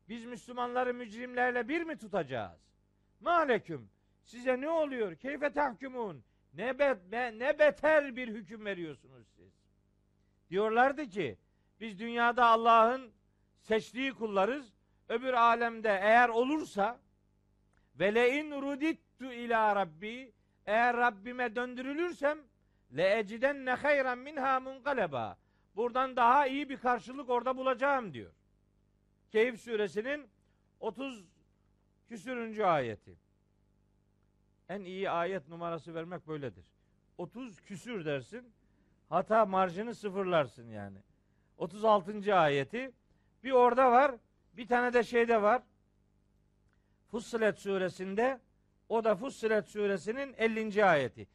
Biz 0.09 0.25
Müslümanları 0.25 0.95
mücrimlerle 0.95 1.69
bir 1.69 1.83
mi 1.83 1.99
tutacağız? 1.99 2.61
Maleküm. 3.21 3.91
Size 4.25 4.61
ne 4.61 4.69
oluyor? 4.69 5.17
Keyfe 5.17 5.53
tahkumun. 5.53 6.25
Ne, 6.55 6.79
be, 6.79 6.99
ne 7.39 7.59
beter 7.59 8.17
bir 8.17 8.29
hüküm 8.29 8.65
veriyorsunuz 8.65 9.27
siz. 9.37 9.53
Diyorlardı 10.51 11.09
ki 11.09 11.39
biz 11.81 11.99
dünyada 11.99 12.47
Allah'ın 12.47 13.13
seçtiği 13.61 14.13
kullarız 14.13 14.73
öbür 15.09 15.33
alemde 15.33 15.89
eğer 15.89 16.29
olursa 16.29 17.01
ve 17.99 18.15
le 18.15 18.39
in 18.39 18.51
rudittu 18.51 19.33
ila 19.33 19.77
rabbi 19.77 20.33
eğer 20.67 20.97
Rabbime 20.97 21.57
döndürülürsem 21.57 22.39
le 22.97 23.19
eciden 23.19 23.65
ne 23.67 23.71
hayran 23.71 24.19
minha 24.19 24.61
munqaleba 24.61 25.37
buradan 25.77 26.17
daha 26.17 26.47
iyi 26.47 26.69
bir 26.69 26.77
karşılık 26.77 27.31
orada 27.31 27.57
bulacağım 27.57 28.15
diyor. 28.15 28.33
Keyif 29.31 29.61
suresinin 29.61 30.29
30 30.81 31.25
küsürüncü 32.09 32.63
ayeti. 32.63 33.17
En 34.69 34.81
iyi 34.81 35.11
ayet 35.11 35.49
numarası 35.49 35.95
vermek 35.95 36.29
böyledir. 36.29 36.65
30 37.19 37.61
küsür 37.61 38.05
dersin. 38.05 38.53
Hata 39.09 39.47
marjını 39.47 39.95
sıfırlarsın 39.95 40.69
yani. 40.69 40.99
36. 41.57 42.35
ayeti. 42.35 42.93
Bir 43.45 43.51
orada 43.51 43.93
var. 43.93 44.15
Bir 44.57 44.67
tane 44.67 44.93
de 44.93 45.03
şeyde 45.03 45.43
var. 45.43 45.63
Fussilet 47.11 47.59
suresinde 47.59 48.41
o 48.89 49.05
da 49.05 49.17
Fussilet 49.17 49.69
suresinin 49.69 50.35
50. 50.39 50.85
ayeti. 50.85 51.29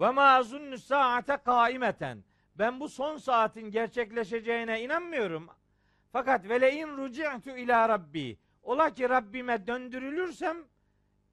Ve 0.00 0.10
ma 0.10 0.22
azunnu 0.22 0.78
saate 0.78 1.36
kaimeten. 1.36 2.24
Ben 2.54 2.80
bu 2.80 2.88
son 2.88 3.16
saatin 3.16 3.70
gerçekleşeceğine 3.70 4.82
inanmıyorum. 4.82 5.48
Fakat 6.12 6.48
vele 6.48 6.74
in 6.74 6.96
ruci'tu 6.96 7.50
ila 7.50 7.88
rabbi. 7.88 8.38
Ola 8.62 8.94
ki 8.94 9.08
Rabbime 9.08 9.66
döndürülürsem 9.66 10.56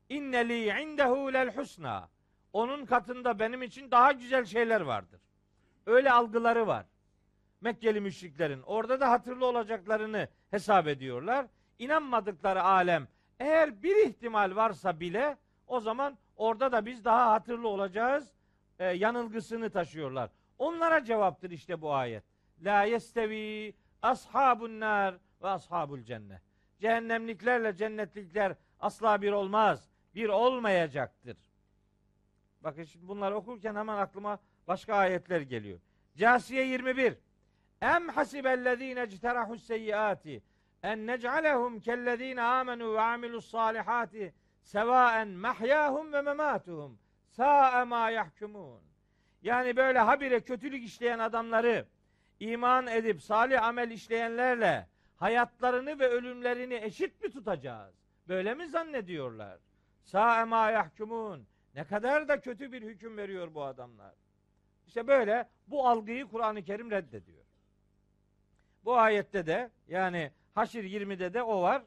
inneli 0.10 0.82
indehu 0.82 1.34
lel 1.34 1.56
husna. 1.56 2.10
Onun 2.54 2.86
katında 2.86 3.40
benim 3.40 3.64
için 3.64 3.92
daha 3.92 4.12
güzel 4.12 4.46
şeyler 4.46 4.82
vardır. 4.82 5.22
Öyle 5.86 6.12
algıları 6.12 6.68
var. 6.68 6.86
Mekkeli 7.62 8.02
müşriklerin. 8.02 8.62
Orada 8.62 9.00
da 9.00 9.10
hatırlı 9.10 9.46
olacaklarını 9.46 10.28
hesap 10.52 10.88
ediyorlar. 10.88 11.46
İnanmadıkları 11.80 12.64
alem 12.64 13.08
eğer 13.40 13.84
bir 13.84 14.08
ihtimal 14.08 14.56
varsa 14.56 15.00
bile 15.00 15.38
o 15.68 15.80
zaman 15.80 16.18
orada 16.36 16.72
da 16.72 16.86
biz 16.86 17.06
daha 17.06 17.32
hatırlı 17.32 17.68
olacağız 17.68 18.34
e, 18.80 18.86
yanılgısını 18.86 19.70
taşıyorlar. 19.70 20.30
Onlara 20.58 21.04
cevaptır 21.04 21.52
işte 21.52 21.82
bu 21.82 21.94
ayet. 21.94 22.24
La 22.62 22.84
yestevi 22.84 23.74
ashabun 24.02 24.80
nar 24.80 25.16
ve 25.42 25.48
ashabul 25.48 26.04
cennet. 26.04 26.42
Cehennemliklerle 26.80 27.76
cennetlikler 27.76 28.56
asla 28.80 29.22
bir 29.22 29.32
olmaz. 29.32 29.90
Bir 30.16 30.30
olmayacaktır. 30.30 31.38
Bakın 32.64 32.84
şimdi 32.84 33.08
bunları 33.08 33.36
okurken 33.36 33.76
hemen 33.76 33.98
aklıma 33.98 34.40
başka 34.68 34.96
ayetler 34.96 35.42
geliyor. 35.42 35.80
Casiye 36.18 36.68
21. 36.68 37.14
Em 37.82 38.08
hasibellezine 38.08 39.02
ecterahus 39.02 39.64
seyyiati 39.64 40.42
en 40.84 41.08
nec'alehum 41.08 41.80
kellezine 41.80 42.42
amenu 42.42 42.94
ve 42.94 43.02
amilus 43.02 43.52
salihati 43.52 44.34
sevaen 44.64 45.28
mahyahum 45.28 46.14
ve 46.14 46.22
mematuhum 46.22 47.00
sa'a 47.30 47.86
ma 47.86 48.10
yahkumun. 48.10 48.82
Yani 49.42 49.76
böyle 49.76 50.00
habire 50.00 50.40
kötülük 50.40 50.84
işleyen 50.84 51.20
adamları 51.20 51.86
iman 52.40 52.88
edip 52.88 53.22
salih 53.22 53.64
amel 53.64 53.92
işleyenlerle 53.92 54.88
hayatlarını 55.18 56.00
ve 56.00 56.08
ölümlerini 56.08 56.76
eşit 56.76 57.24
mi 57.24 57.32
tutacağız? 57.32 57.96
Böyle 58.28 58.54
mi 58.54 58.68
zannediyorlar? 58.68 59.60
Sa'a 60.04 60.46
ma 60.46 60.72
yahkumun. 60.72 61.48
Ne 61.76 61.84
kadar 61.84 62.28
da 62.28 62.42
kötü 62.42 62.72
bir 62.72 62.82
hüküm 62.82 63.18
veriyor 63.18 63.54
bu 63.54 63.64
adamlar. 63.64 64.14
İşte 64.88 65.08
böyle 65.08 65.50
bu 65.68 65.88
algıyı 65.88 66.26
Kur'an-ı 66.26 66.64
Kerim 66.64 66.92
reddediyor. 66.92 67.44
Bu 68.86 68.98
ayette 68.98 69.46
de 69.46 69.70
yani 69.88 70.32
Haşir 70.60 70.84
20'de 70.84 71.34
de 71.34 71.44
o 71.44 71.62
var. 71.62 71.84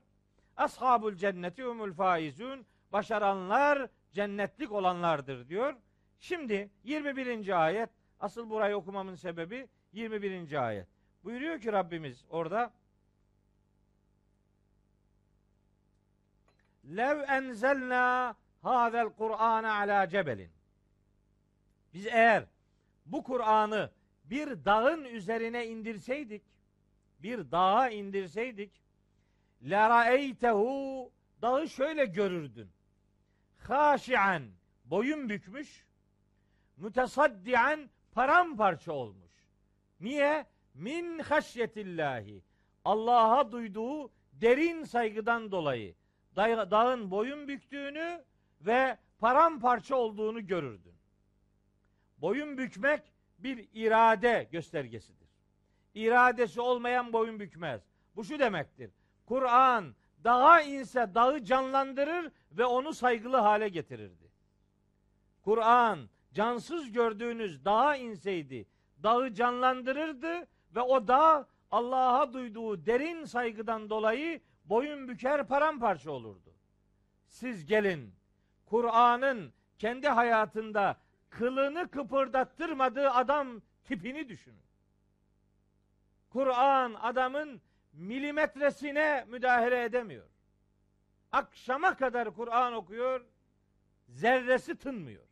Ashabul 0.57 1.15
cenneti 1.15 1.67
umul 1.67 1.93
faizun. 1.93 2.67
Başaranlar 2.93 3.89
cennetlik 4.13 4.73
olanlardır 4.73 5.49
diyor. 5.49 5.75
Şimdi 6.21 6.71
21. 6.85 7.65
ayet 7.65 7.91
asıl 8.21 8.51
burayı 8.51 8.77
okumamın 8.77 9.15
sebebi 9.15 9.69
21. 9.93 10.67
ayet. 10.67 10.87
Buyuruyor 11.25 11.61
ki 11.61 11.73
Rabbimiz 11.73 12.25
orada 12.31 12.73
Lev 16.97 17.21
enzelna 17.29 18.37
hazel 18.63 19.09
Kur'an 19.09 19.65
ala 19.65 20.09
cebelin. 20.09 20.51
Biz 21.95 22.07
eğer 22.07 22.45
bu 23.07 23.23
Kur'an'ı 23.23 23.91
bir 24.25 24.65
dağın 24.65 25.05
üzerine 25.05 25.67
indirseydik, 25.67 26.43
bir 27.23 27.51
dağa 27.51 27.89
indirseydik, 27.89 28.73
la 29.63 29.91
ra'eytehu 29.91 31.11
dağı 31.43 31.69
şöyle 31.69 32.05
görürdün. 32.05 32.71
Haşi'an 33.59 34.43
boyun 34.85 35.29
bükmüş, 35.29 35.87
mütesaddian 36.77 37.91
paramparça 38.13 38.93
olmuş. 38.93 39.33
Niye? 40.01 40.47
Min 40.75 41.19
haşyetillahi. 41.19 42.43
Allah'a 42.85 43.53
duyduğu 43.53 44.11
derin 44.33 44.85
saygıdan 44.85 45.53
dolayı 45.53 45.95
dağın 46.37 47.11
boyun 47.11 47.49
büktüğünü 47.49 48.25
ve 48.61 48.99
paramparça 49.19 49.97
olduğunu 49.97 50.47
görürdün. 50.47 50.95
Boyun 52.19 52.59
bükmek 52.59 53.03
bir 53.39 53.69
irade 53.75 54.49
göstergesidir. 54.53 55.22
İradesi 55.95 56.61
olmayan 56.61 57.13
boyun 57.13 57.41
bükmez. 57.41 57.83
Bu 58.17 58.25
şu 58.25 58.39
demektir. 58.39 58.91
Kur'an 59.27 59.95
dağa 60.25 60.61
inse 60.61 61.15
dağı 61.15 61.45
canlandırır 61.45 62.33
ve 62.53 62.65
onu 62.65 62.95
saygılı 62.95 63.37
hale 63.37 63.69
getirirdi. 63.69 64.33
Kur'an 65.43 66.09
cansız 66.33 66.93
gördüğünüz 66.93 67.65
dağa 67.65 67.97
inseydi 67.97 68.67
dağı 69.03 69.35
canlandırırdı 69.35 70.47
ve 70.75 70.81
o 70.81 71.09
dağ 71.09 71.49
Allah'a 71.71 72.33
duyduğu 72.33 72.87
derin 72.87 73.25
saygıdan 73.25 73.91
dolayı 73.91 74.41
boyun 74.65 75.09
büker 75.09 75.49
paramparça 75.49 76.11
olurdu. 76.11 76.55
Siz 77.29 77.67
gelin 77.67 78.15
Kur'an'ın 78.67 79.53
kendi 79.79 80.09
hayatında 80.09 80.97
kılını 81.31 81.89
kıpırdattırmadığı 81.91 83.11
adam 83.11 83.63
tipini 83.85 84.29
düşünün. 84.29 84.63
Kur'an 86.33 86.95
adamın 86.95 87.61
milimetresine 87.93 89.25
müdahale 89.29 89.85
edemiyor. 89.85 90.27
Akşama 91.33 91.97
kadar 91.97 92.35
Kur'an 92.35 92.73
okuyor, 92.73 93.27
zerresi 94.09 94.77
tınmıyor. 94.77 95.25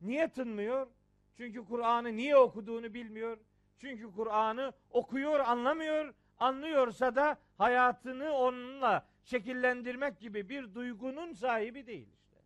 Niye 0.00 0.28
tınmıyor? 0.28 0.86
Çünkü 1.36 1.64
Kur'an'ı 1.64 2.16
niye 2.16 2.36
okuduğunu 2.36 2.94
bilmiyor. 2.94 3.38
Çünkü 3.78 4.12
Kur'an'ı 4.12 4.72
okuyor, 4.90 5.40
anlamıyor. 5.40 6.14
Anlıyorsa 6.38 7.14
da 7.14 7.38
hayatını 7.58 8.32
onunla 8.32 9.06
şekillendirmek 9.24 10.20
gibi 10.20 10.48
bir 10.48 10.74
duygunun 10.74 11.32
sahibi 11.32 11.86
değil 11.86 12.08
işte. 12.12 12.36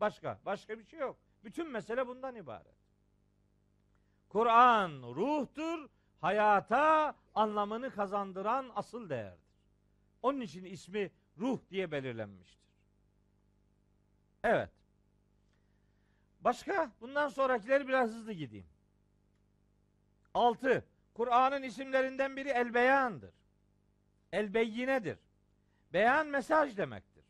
Başka, 0.00 0.38
başka 0.46 0.78
bir 0.78 0.84
şey 0.84 0.98
yok. 0.98 1.16
Bütün 1.44 1.70
mesele 1.70 2.06
bundan 2.06 2.34
ibaret. 2.34 2.75
Kur'an 4.36 5.02
ruhtur, 5.02 5.88
hayata 6.20 7.14
anlamını 7.34 7.90
kazandıran 7.90 8.72
asıl 8.74 9.08
değerdir. 9.08 9.46
Onun 10.22 10.40
için 10.40 10.64
ismi 10.64 11.10
ruh 11.38 11.60
diye 11.70 11.90
belirlenmiştir. 11.90 12.68
Evet. 14.44 14.70
Başka? 16.40 16.90
Bundan 17.00 17.28
sonrakileri 17.28 17.88
biraz 17.88 18.10
hızlı 18.10 18.32
gideyim. 18.32 18.66
Altı. 20.34 20.84
Kur'an'ın 21.14 21.62
isimlerinden 21.62 22.36
biri 22.36 22.48
el 22.48 22.74
beyandır. 22.74 23.34
El 24.32 24.54
beyyinedir. 24.54 25.18
Beyan 25.92 26.26
mesaj 26.26 26.76
demektir. 26.76 27.24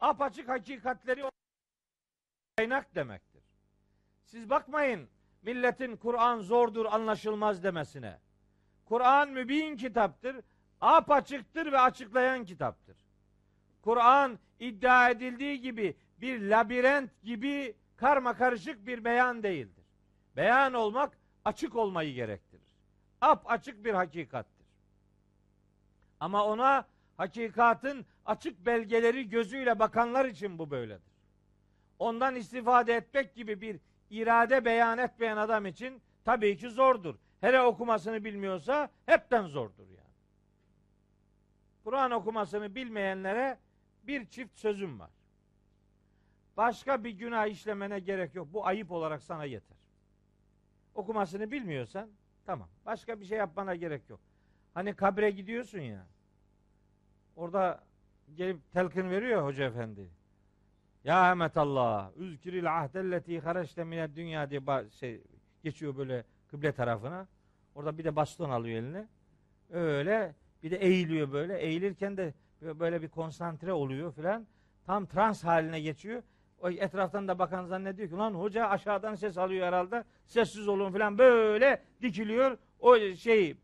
Apaçık 0.00 0.48
hakikatleri 0.48 1.30
kaynak 2.56 2.94
demektir. 2.94 3.42
Siz 4.24 4.50
bakmayın 4.50 5.08
milletin 5.46 5.96
Kur'an 5.96 6.40
zordur 6.40 6.86
anlaşılmaz 6.86 7.62
demesine. 7.62 8.18
Kur'an 8.84 9.30
mübin 9.30 9.76
kitaptır. 9.76 10.36
Apaçıktır 10.80 11.72
ve 11.72 11.78
açıklayan 11.78 12.44
kitaptır. 12.44 12.96
Kur'an 13.82 14.38
iddia 14.60 15.10
edildiği 15.10 15.60
gibi 15.60 15.96
bir 16.20 16.40
labirent 16.40 17.10
gibi 17.22 17.76
karma 17.96 18.34
karışık 18.34 18.86
bir 18.86 19.04
beyan 19.04 19.42
değildir. 19.42 19.84
Beyan 20.36 20.74
olmak 20.74 21.18
açık 21.44 21.76
olmayı 21.76 22.14
gerektirir. 22.14 22.72
Ap 23.20 23.50
açık 23.50 23.84
bir 23.84 23.94
hakikattir. 23.94 24.66
Ama 26.20 26.44
ona 26.44 26.86
hakikatın 27.16 28.06
açık 28.26 28.66
belgeleri 28.66 29.28
gözüyle 29.28 29.78
bakanlar 29.78 30.24
için 30.24 30.58
bu 30.58 30.70
böyledir. 30.70 31.16
Ondan 31.98 32.36
istifade 32.36 32.94
etmek 32.94 33.34
gibi 33.34 33.60
bir 33.60 33.80
irade 34.10 34.64
beyan 34.64 34.98
etmeyen 34.98 35.36
adam 35.36 35.66
için 35.66 36.02
tabii 36.24 36.56
ki 36.56 36.70
zordur. 36.70 37.14
Hele 37.40 37.60
okumasını 37.60 38.24
bilmiyorsa 38.24 38.90
hepten 39.06 39.46
zordur 39.46 39.88
yani. 39.88 40.14
Kur'an 41.84 42.10
okumasını 42.10 42.74
bilmeyenlere 42.74 43.58
bir 44.02 44.26
çift 44.26 44.58
sözüm 44.58 45.00
var. 45.00 45.10
Başka 46.56 47.04
bir 47.04 47.10
günah 47.10 47.46
işlemene 47.46 47.98
gerek 47.98 48.34
yok. 48.34 48.48
Bu 48.52 48.66
ayıp 48.66 48.92
olarak 48.92 49.22
sana 49.22 49.44
yeter. 49.44 49.76
Okumasını 50.94 51.50
bilmiyorsan 51.50 52.10
tamam. 52.46 52.68
Başka 52.86 53.20
bir 53.20 53.24
şey 53.24 53.38
yapmana 53.38 53.74
gerek 53.74 54.10
yok. 54.10 54.20
Hani 54.74 54.94
kabre 54.94 55.30
gidiyorsun 55.30 55.80
ya. 55.80 56.06
Orada 57.36 57.84
gelip 58.34 58.72
telkin 58.72 59.10
veriyor 59.10 59.44
hoca 59.44 59.64
efendi. 59.64 60.10
Ya 61.06 61.30
emetallah. 61.30 62.10
Üzküril 62.16 62.78
ahdelleti 62.78 63.40
hareçte 63.40 63.84
mined 63.84 64.16
dünya 64.16 64.50
diye 64.50 64.60
şey 65.00 65.20
geçiyor 65.62 65.96
böyle 65.96 66.24
kıble 66.48 66.72
tarafına. 66.72 67.26
Orada 67.74 67.98
bir 67.98 68.04
de 68.04 68.16
baston 68.16 68.50
alıyor 68.50 68.78
eline. 68.78 69.06
Öyle 69.70 70.34
bir 70.62 70.70
de 70.70 70.76
eğiliyor 70.76 71.32
böyle. 71.32 71.58
Eğilirken 71.58 72.16
de 72.16 72.34
böyle 72.62 73.02
bir 73.02 73.08
konsantre 73.08 73.72
oluyor 73.72 74.12
filan. 74.12 74.46
Tam 74.86 75.06
trans 75.06 75.44
haline 75.44 75.80
geçiyor. 75.80 76.22
O 76.60 76.70
etraftan 76.70 77.28
da 77.28 77.38
bakan 77.38 77.64
zannediyor 77.64 78.08
ki 78.08 78.14
lan 78.14 78.34
hoca 78.34 78.68
aşağıdan 78.68 79.14
ses 79.14 79.38
alıyor 79.38 79.66
herhalde. 79.66 80.04
Sessiz 80.26 80.68
olun 80.68 80.92
filan 80.92 81.18
böyle 81.18 81.82
dikiliyor. 82.02 82.58
O 82.80 82.98
şey 82.98 83.56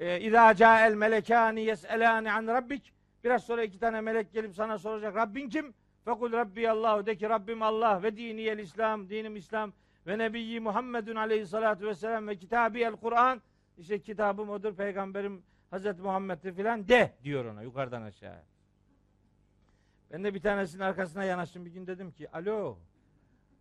e, 0.00 0.20
İzâ 0.20 0.54
câel 0.54 0.94
melekâni 0.94 1.60
yes'elâni 1.60 2.32
an 2.32 2.46
rabbik. 2.46 2.92
Biraz 3.24 3.44
sonra 3.44 3.62
iki 3.62 3.78
tane 3.78 4.00
melek 4.00 4.32
gelip 4.32 4.54
sana 4.54 4.78
soracak. 4.78 5.16
Rabbin 5.16 5.48
kim? 5.48 5.74
Fekul 6.06 6.32
Rabbi 6.32 6.70
Allahu 6.70 7.06
de 7.06 7.16
ki 7.16 7.28
Rabbim 7.28 7.62
Allah 7.62 8.02
ve 8.02 8.16
diniyel 8.16 8.58
İslam, 8.58 9.08
dinim 9.08 9.36
İslam 9.36 9.72
ve 10.06 10.18
Nebiyyi 10.18 10.60
Muhammedun 10.60 11.16
aleyhissalatu 11.16 11.86
vesselam 11.86 12.28
ve 12.28 12.36
kitabı 12.36 12.78
el 12.78 12.92
Kur'an. 12.92 13.42
İşte 13.78 14.02
kitabım 14.02 14.50
odur, 14.50 14.74
peygamberim 14.74 15.42
Hazreti 15.70 16.02
Muhammed'dir 16.02 16.54
filan 16.54 16.88
de 16.88 17.12
diyor 17.24 17.44
ona 17.44 17.62
yukarıdan 17.62 18.02
aşağıya. 18.02 18.44
Ben 20.12 20.24
de 20.24 20.34
bir 20.34 20.40
tanesinin 20.40 20.82
arkasına 20.82 21.24
yanaştım 21.24 21.64
bir 21.64 21.70
gün 21.70 21.86
dedim 21.86 22.12
ki 22.12 22.30
alo 22.30 22.78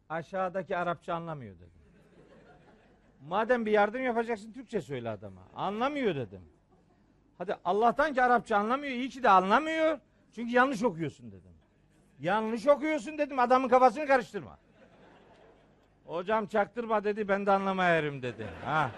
aşağıdaki 0.10 0.78
Arapça 0.78 1.14
anlamıyor 1.14 1.56
dedim. 1.56 1.70
Madem 3.28 3.66
bir 3.66 3.72
yardım 3.72 4.04
yapacaksın 4.04 4.52
Türkçe 4.52 4.82
söyle 4.82 5.10
adama. 5.10 5.42
Anlamıyor 5.56 6.16
dedim. 6.16 6.42
Hadi 7.38 7.56
Allah'tan 7.66 8.14
ki 8.14 8.24
Arapça 8.24 8.58
anlamıyor. 8.58 8.94
iyi 8.94 9.10
ki 9.10 9.24
de 9.24 9.30
anlamıyor. 9.30 10.00
Çünkü 10.32 10.54
yanlış 10.54 10.84
okuyorsun 10.84 11.32
dedim. 11.32 11.55
Yanlış 12.20 12.68
okuyorsun 12.68 13.18
dedim. 13.18 13.40
Adamın 13.40 13.68
kafasını 13.68 14.08
karıştırma. 14.08 14.58
Hocam 16.06 16.46
çaktırma 16.46 17.04
dedi. 17.04 17.28
Ben 17.28 17.46
de 17.46 17.52
anlamayarım 17.52 18.22
dedi. 18.22 18.48
Ha. 18.66 18.92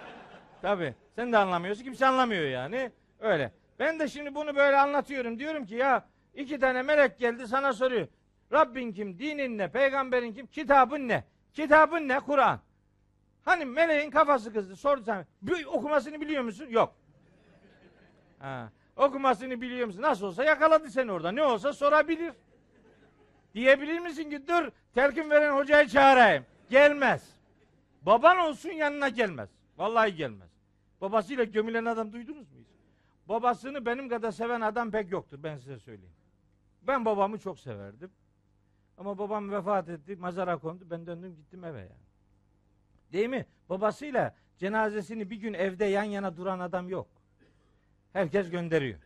Tabi. 0.61 0.95
Sen 1.15 1.31
de 1.31 1.37
anlamıyorsun. 1.37 1.83
Kimse 1.83 2.05
anlamıyor 2.05 2.43
yani. 2.43 2.91
Öyle. 3.19 3.51
Ben 3.79 3.99
de 3.99 4.07
şimdi 4.07 4.35
bunu 4.35 4.55
böyle 4.55 4.77
anlatıyorum. 4.77 5.39
Diyorum 5.39 5.65
ki 5.65 5.75
ya 5.75 6.05
iki 6.33 6.59
tane 6.59 6.81
melek 6.81 7.19
geldi 7.19 7.47
sana 7.47 7.73
soruyor. 7.73 8.07
Rabbin 8.51 8.91
kim? 8.91 9.19
Dinin 9.19 9.57
ne? 9.57 9.71
Peygamberin 9.71 10.33
kim? 10.33 10.47
Kitabın 10.47 11.07
ne? 11.07 11.23
Kitabın 11.53 12.07
ne? 12.07 12.19
Kur'an. 12.19 12.59
Hani 13.45 13.65
meleğin 13.65 14.11
kafası 14.11 14.53
kızdı. 14.53 14.75
Sordu 14.75 15.03
sana. 15.05 15.25
Okumasını 15.67 16.21
biliyor 16.21 16.43
musun? 16.43 16.67
Yok. 16.69 16.95
Ha. 18.39 18.69
Okumasını 18.95 19.61
biliyor 19.61 19.87
musun? 19.87 20.01
Nasıl 20.01 20.25
olsa 20.25 20.43
yakaladı 20.43 20.89
seni 20.89 21.11
orada. 21.11 21.31
Ne 21.31 21.43
olsa 21.43 21.73
sorabilir. 21.73 22.33
Diyebilir 23.57 23.99
misin 23.99 24.29
ki 24.29 24.47
dur 24.47 24.71
telkin 24.93 25.29
veren 25.29 25.55
hocayı 25.55 25.87
çağırayım. 25.87 26.45
Gelmez. 26.69 27.29
Baban 28.01 28.37
olsun 28.37 28.69
yanına 28.69 29.09
gelmez. 29.09 29.49
Vallahi 29.77 30.15
gelmez. 30.15 30.49
Babasıyla 31.01 31.43
gömülen 31.43 31.85
adam 31.85 32.13
duydunuz 32.13 32.51
mu? 32.51 32.59
Babasını 33.29 33.85
benim 33.85 34.09
kadar 34.09 34.31
seven 34.31 34.61
adam 34.61 34.91
pek 34.91 35.11
yoktur 35.11 35.43
ben 35.43 35.57
size 35.57 35.79
söyleyeyim. 35.79 36.13
Ben 36.81 37.05
babamı 37.05 37.39
çok 37.39 37.59
severdim. 37.59 38.11
Ama 38.97 39.17
babam 39.17 39.51
vefat 39.51 39.89
etti, 39.89 40.15
mazara 40.15 40.57
kondu. 40.57 40.87
Ben 40.89 41.07
döndüm 41.07 41.35
gittim 41.35 41.63
eve 41.63 41.79
yani. 41.79 42.07
Değil 43.13 43.29
mi? 43.29 43.45
Babasıyla 43.69 44.35
cenazesini 44.57 45.29
bir 45.29 45.35
gün 45.35 45.53
evde 45.53 45.85
yan 45.85 46.03
yana 46.03 46.37
duran 46.37 46.59
adam 46.59 46.89
yok. 46.89 47.07
Herkes 48.13 48.49
gönderiyor. 48.49 48.99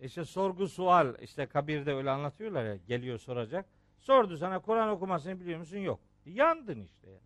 İşte 0.00 0.24
sorgu 0.24 0.68
sual 0.68 1.14
işte 1.20 1.46
kabirde 1.46 1.94
öyle 1.94 2.10
anlatıyorlar 2.10 2.64
ya 2.64 2.76
geliyor 2.76 3.18
soracak. 3.18 3.66
Sordu 3.98 4.36
sana 4.36 4.58
Kur'an 4.58 4.88
okumasını 4.88 5.40
biliyor 5.40 5.58
musun? 5.58 5.78
Yok. 5.78 6.00
Yandın 6.26 6.80
işte. 6.80 7.08
Yani. 7.08 7.20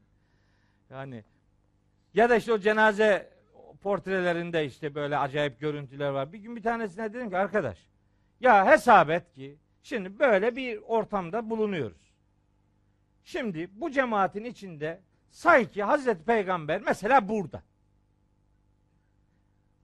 yani 0.90 1.24
ya 2.14 2.30
da 2.30 2.36
işte 2.36 2.52
o 2.52 2.58
cenaze 2.58 3.32
portrelerinde 3.82 4.66
işte 4.66 4.94
böyle 4.94 5.18
acayip 5.18 5.60
görüntüler 5.60 6.10
var. 6.10 6.32
Bir 6.32 6.38
gün 6.38 6.56
bir 6.56 6.62
tanesine 6.62 7.14
dedim 7.14 7.30
ki 7.30 7.36
arkadaş 7.36 7.90
ya 8.40 8.66
hesap 8.66 9.10
et 9.10 9.34
ki 9.34 9.58
şimdi 9.82 10.18
böyle 10.18 10.56
bir 10.56 10.78
ortamda 10.86 11.50
bulunuyoruz. 11.50 12.14
Şimdi 13.24 13.68
bu 13.72 13.90
cemaatin 13.90 14.44
içinde 14.44 15.00
say 15.30 15.70
ki 15.70 15.82
Hazreti 15.82 16.24
Peygamber 16.24 16.82
mesela 16.82 17.28
burada. 17.28 17.62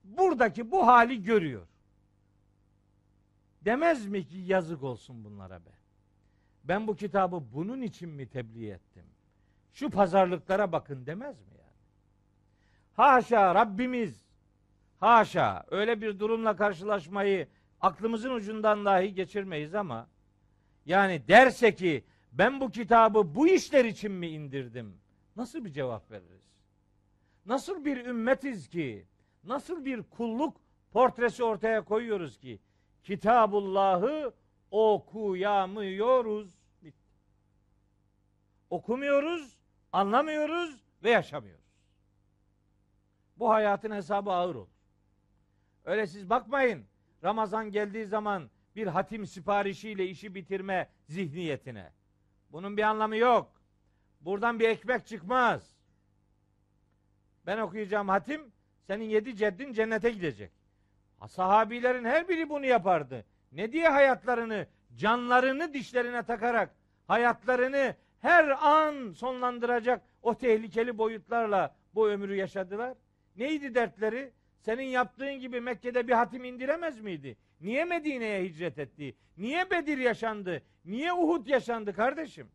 Buradaki 0.03 0.71
bu 0.71 0.87
hali 0.87 1.23
görüyor. 1.23 1.67
Demez 3.67 4.05
mi 4.05 4.27
ki 4.27 4.37
yazık 4.37 4.83
olsun 4.83 5.23
bunlara 5.23 5.65
be. 5.65 5.69
Ben 6.63 6.87
bu 6.87 6.95
kitabı 6.95 7.43
bunun 7.53 7.81
için 7.81 8.09
mi 8.09 8.29
tebliğ 8.29 8.69
ettim? 8.69 9.05
Şu 9.73 9.89
pazarlıklara 9.89 10.71
bakın 10.71 11.05
demez 11.05 11.39
mi 11.39 11.53
yani? 11.57 11.71
Haşa 12.93 13.55
Rabbimiz 13.55 14.25
haşa 14.99 15.65
öyle 15.71 16.01
bir 16.01 16.19
durumla 16.19 16.55
karşılaşmayı 16.55 17.47
aklımızın 17.81 18.31
ucundan 18.31 18.85
dahi 18.85 19.13
geçirmeyiz 19.13 19.75
ama 19.75 20.07
yani 20.85 21.27
derse 21.27 21.75
ki 21.75 22.03
ben 22.31 22.59
bu 22.61 22.71
kitabı 22.71 23.35
bu 23.35 23.47
işler 23.47 23.85
için 23.85 24.11
mi 24.11 24.27
indirdim? 24.27 24.97
Nasıl 25.35 25.65
bir 25.65 25.71
cevap 25.71 26.11
veririz? 26.11 26.43
Nasıl 27.45 27.85
bir 27.85 28.05
ümmetiz 28.05 28.67
ki? 28.67 29.05
Nasıl 29.43 29.85
bir 29.85 30.03
kulluk 30.03 30.57
portresi 30.91 31.43
ortaya 31.43 31.83
koyuyoruz 31.83 32.37
ki? 32.37 32.59
Kitabullah'ı 33.07 34.33
okuyamıyoruz. 34.71 36.47
Bitti. 36.81 36.97
Okumuyoruz, 38.69 39.57
anlamıyoruz 39.93 40.81
ve 41.03 41.09
yaşamıyoruz. 41.09 41.65
Bu 43.37 43.49
hayatın 43.49 43.91
hesabı 43.91 44.31
ağır 44.31 44.55
olur. 44.55 44.67
Öyle 45.85 46.07
siz 46.07 46.29
bakmayın. 46.29 46.85
Ramazan 47.23 47.71
geldiği 47.71 48.05
zaman 48.05 48.49
bir 48.75 48.87
hatim 48.87 49.25
siparişiyle 49.25 50.05
işi 50.05 50.35
bitirme 50.35 50.89
zihniyetine. 51.05 51.91
Bunun 52.51 52.77
bir 52.77 52.83
anlamı 52.83 53.17
yok. 53.17 53.51
Buradan 54.21 54.59
bir 54.59 54.69
ekmek 54.69 55.05
çıkmaz. 55.05 55.75
Ben 57.45 57.57
okuyacağım 57.57 58.09
hatim, 58.09 58.51
senin 58.87 59.05
yedi 59.05 59.35
ceddin 59.35 59.73
cennete 59.73 60.11
gidecek. 60.11 60.56
Sahabilerin 61.25 62.05
her 62.05 62.29
biri 62.29 62.49
bunu 62.49 62.65
yapardı. 62.65 63.25
Ne 63.51 63.71
diye 63.71 63.89
hayatlarını, 63.89 64.67
canlarını 64.95 65.73
dişlerine 65.73 66.23
takarak 66.23 66.75
hayatlarını 67.07 67.95
her 68.19 68.49
an 68.67 69.11
sonlandıracak 69.11 70.01
o 70.21 70.37
tehlikeli 70.37 70.97
boyutlarla 70.97 71.75
bu 71.95 72.09
ömrü 72.09 72.35
yaşadılar? 72.35 72.97
Neydi 73.35 73.75
dertleri? 73.75 74.31
Senin 74.59 74.83
yaptığın 74.83 75.33
gibi 75.33 75.61
Mekke'de 75.61 76.07
bir 76.07 76.13
hatim 76.13 76.43
indiremez 76.43 77.01
miydi? 77.01 77.37
Niye 77.61 77.85
Medine'ye 77.85 78.43
hicret 78.43 78.79
etti? 78.79 79.15
Niye 79.37 79.71
Bedir 79.71 79.97
yaşandı? 79.97 80.63
Niye 80.85 81.13
Uhud 81.13 81.47
yaşandı 81.47 81.93
kardeşim? 81.93 82.47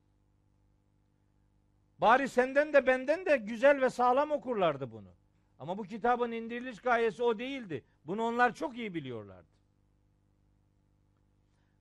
Bari 1.98 2.28
senden 2.28 2.72
de 2.72 2.86
benden 2.86 3.26
de 3.26 3.36
güzel 3.36 3.80
ve 3.80 3.90
sağlam 3.90 4.30
okurlardı 4.30 4.92
bunu. 4.92 5.08
Ama 5.62 5.78
bu 5.78 5.82
kitabın 5.82 6.32
indiriliş 6.32 6.80
gayesi 6.80 7.22
o 7.22 7.38
değildi. 7.38 7.84
Bunu 8.04 8.22
onlar 8.22 8.54
çok 8.54 8.78
iyi 8.78 8.94
biliyorlardı. 8.94 9.48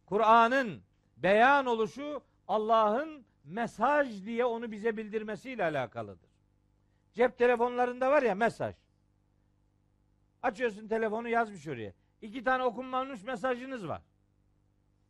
Kur'an'ın 0.05 0.81
beyan 1.17 1.65
oluşu 1.65 2.23
Allah'ın 2.47 3.25
mesaj 3.43 4.25
diye 4.25 4.45
onu 4.45 4.71
bize 4.71 4.97
bildirmesiyle 4.97 5.63
alakalıdır. 5.63 6.29
Cep 7.13 7.37
telefonlarında 7.37 8.11
var 8.11 8.23
ya 8.23 8.35
mesaj. 8.35 8.75
Açıyorsun 10.43 10.87
telefonu 10.87 11.27
yazmış 11.27 11.67
oraya. 11.67 11.93
İki 12.21 12.43
tane 12.43 12.63
okunmamış 12.63 13.23
mesajınız 13.23 13.87
var. 13.87 14.01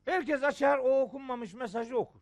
Herkes 0.05 0.43
açar 0.43 0.77
o 0.77 1.01
okunmamış 1.01 1.53
mesajı 1.53 1.97
okur. 1.97 2.21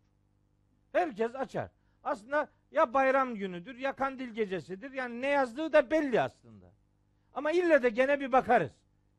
Herkes 0.92 1.34
açar. 1.34 1.70
Aslında 2.04 2.48
ya 2.70 2.94
bayram 2.94 3.34
günüdür 3.34 3.76
ya 3.76 3.92
kandil 3.92 4.28
gecesidir. 4.28 4.92
Yani 4.92 5.20
ne 5.20 5.26
yazdığı 5.26 5.72
da 5.72 5.90
belli 5.90 6.20
aslında. 6.20 6.72
Ama 7.34 7.50
ille 7.50 7.82
de 7.82 7.88
gene 7.88 8.20
bir 8.20 8.32
bakarız. 8.32 8.72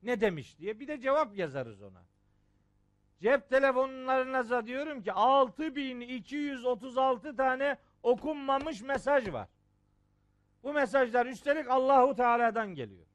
Ne 0.03 0.21
demiş 0.21 0.59
diye. 0.59 0.79
Bir 0.79 0.87
de 0.87 0.99
cevap 0.99 1.37
yazarız 1.37 1.81
ona. 1.81 2.03
Cep 3.21 3.49
telefonlarına 3.49 4.65
diyorum 4.65 5.03
ki 5.03 5.13
6236 5.13 7.35
tane 7.35 7.77
okunmamış 8.03 8.81
mesaj 8.81 9.33
var. 9.33 9.47
Bu 10.63 10.73
mesajlar 10.73 11.25
üstelik 11.25 11.69
Allahu 11.69 12.15
Teala'dan 12.15 12.75
geliyor. 12.75 13.05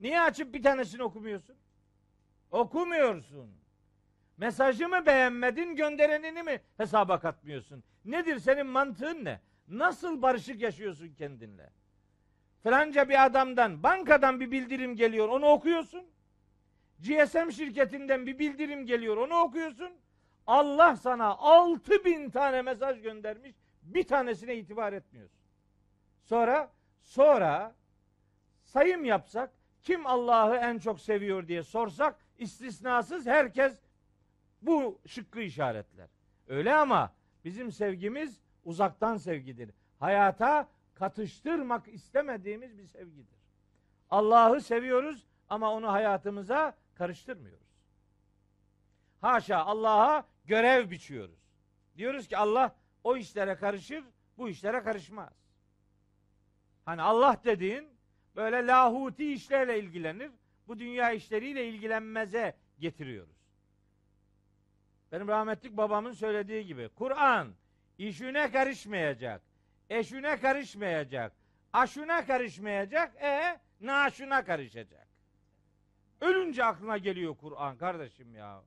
Niye 0.00 0.20
açıp 0.20 0.54
bir 0.54 0.62
tanesini 0.62 1.02
okumuyorsun? 1.02 1.56
Okumuyorsun. 2.50 3.50
Mesajı 4.36 4.88
mı 4.88 5.06
beğenmedin, 5.06 5.76
gönderenini 5.76 6.42
mi 6.42 6.60
hesaba 6.76 7.20
katmıyorsun? 7.20 7.84
Nedir 8.04 8.38
senin 8.38 8.66
mantığın 8.66 9.24
ne? 9.24 9.40
Nasıl 9.68 10.22
barışık 10.22 10.60
yaşıyorsun 10.60 11.08
kendinle? 11.08 11.70
Falanca 12.62 13.08
bir 13.08 13.24
adamdan, 13.24 13.82
bankadan 13.82 14.40
bir 14.40 14.50
bildirim 14.50 14.96
geliyor, 14.96 15.28
onu 15.28 15.46
okuyorsun. 15.46 16.04
GSM 16.98 17.50
şirketinden 17.50 18.26
bir 18.26 18.38
bildirim 18.38 18.86
geliyor, 18.86 19.16
onu 19.16 19.34
okuyorsun. 19.34 19.92
Allah 20.46 20.96
sana 20.96 21.26
altı 21.26 22.04
bin 22.04 22.30
tane 22.30 22.62
mesaj 22.62 23.02
göndermiş. 23.02 23.52
Bir 23.82 24.02
tanesine 24.02 24.56
itibar 24.56 24.92
etmiyorsun. 24.92 25.38
Sonra 26.22 26.70
sonra 27.02 27.74
sayım 28.62 29.04
yapsak 29.04 29.50
kim 29.82 30.06
Allah'ı 30.06 30.56
en 30.56 30.78
çok 30.78 31.00
seviyor 31.00 31.48
diye 31.48 31.62
sorsak 31.62 32.16
istisnasız 32.38 33.26
herkes 33.26 33.78
bu 34.62 35.00
şıkkı 35.06 35.40
işaretler. 35.40 36.08
Öyle 36.48 36.74
ama 36.74 37.12
bizim 37.44 37.72
sevgimiz 37.72 38.40
uzaktan 38.64 39.16
sevgidir. 39.16 39.70
Hayata 39.98 40.68
katıştırmak 40.94 41.88
istemediğimiz 41.88 42.78
bir 42.78 42.86
sevgidir. 42.86 43.38
Allah'ı 44.10 44.60
seviyoruz 44.60 45.26
ama 45.48 45.72
onu 45.72 45.92
hayatımıza 45.92 46.76
karıştırmıyoruz. 46.94 47.62
Haşa 49.20 49.58
Allah'a 49.58 50.26
görev 50.44 50.90
biçiyoruz. 50.90 51.38
Diyoruz 51.96 52.28
ki 52.28 52.36
Allah 52.36 52.76
o 53.04 53.16
işlere 53.16 53.54
karışır, 53.54 54.04
bu 54.38 54.48
işlere 54.48 54.82
karışmaz. 54.82 55.32
Hani 56.84 57.02
Allah 57.02 57.36
dediğin 57.44 57.88
böyle 58.36 58.66
lahuti 58.66 59.32
işlerle 59.32 59.78
ilgilenir, 59.78 60.30
bu 60.68 60.78
dünya 60.78 61.12
işleriyle 61.12 61.68
ilgilenmeze 61.68 62.56
getiriyoruz. 62.78 63.41
Benim 65.12 65.28
rahmetlik 65.28 65.76
babamın 65.76 66.12
söylediği 66.12 66.66
gibi 66.66 66.88
Kur'an 66.88 67.54
işine 67.98 68.50
karışmayacak, 68.52 69.42
eşine 69.90 70.40
karışmayacak, 70.40 71.32
aşuna 71.72 72.26
karışmayacak, 72.26 73.22
e 73.22 73.60
naşuna 73.80 74.44
karışacak. 74.44 75.08
Ölünce 76.20 76.64
aklına 76.64 76.98
geliyor 76.98 77.36
Kur'an 77.36 77.76
kardeşim 77.76 78.34
ya. 78.34 78.62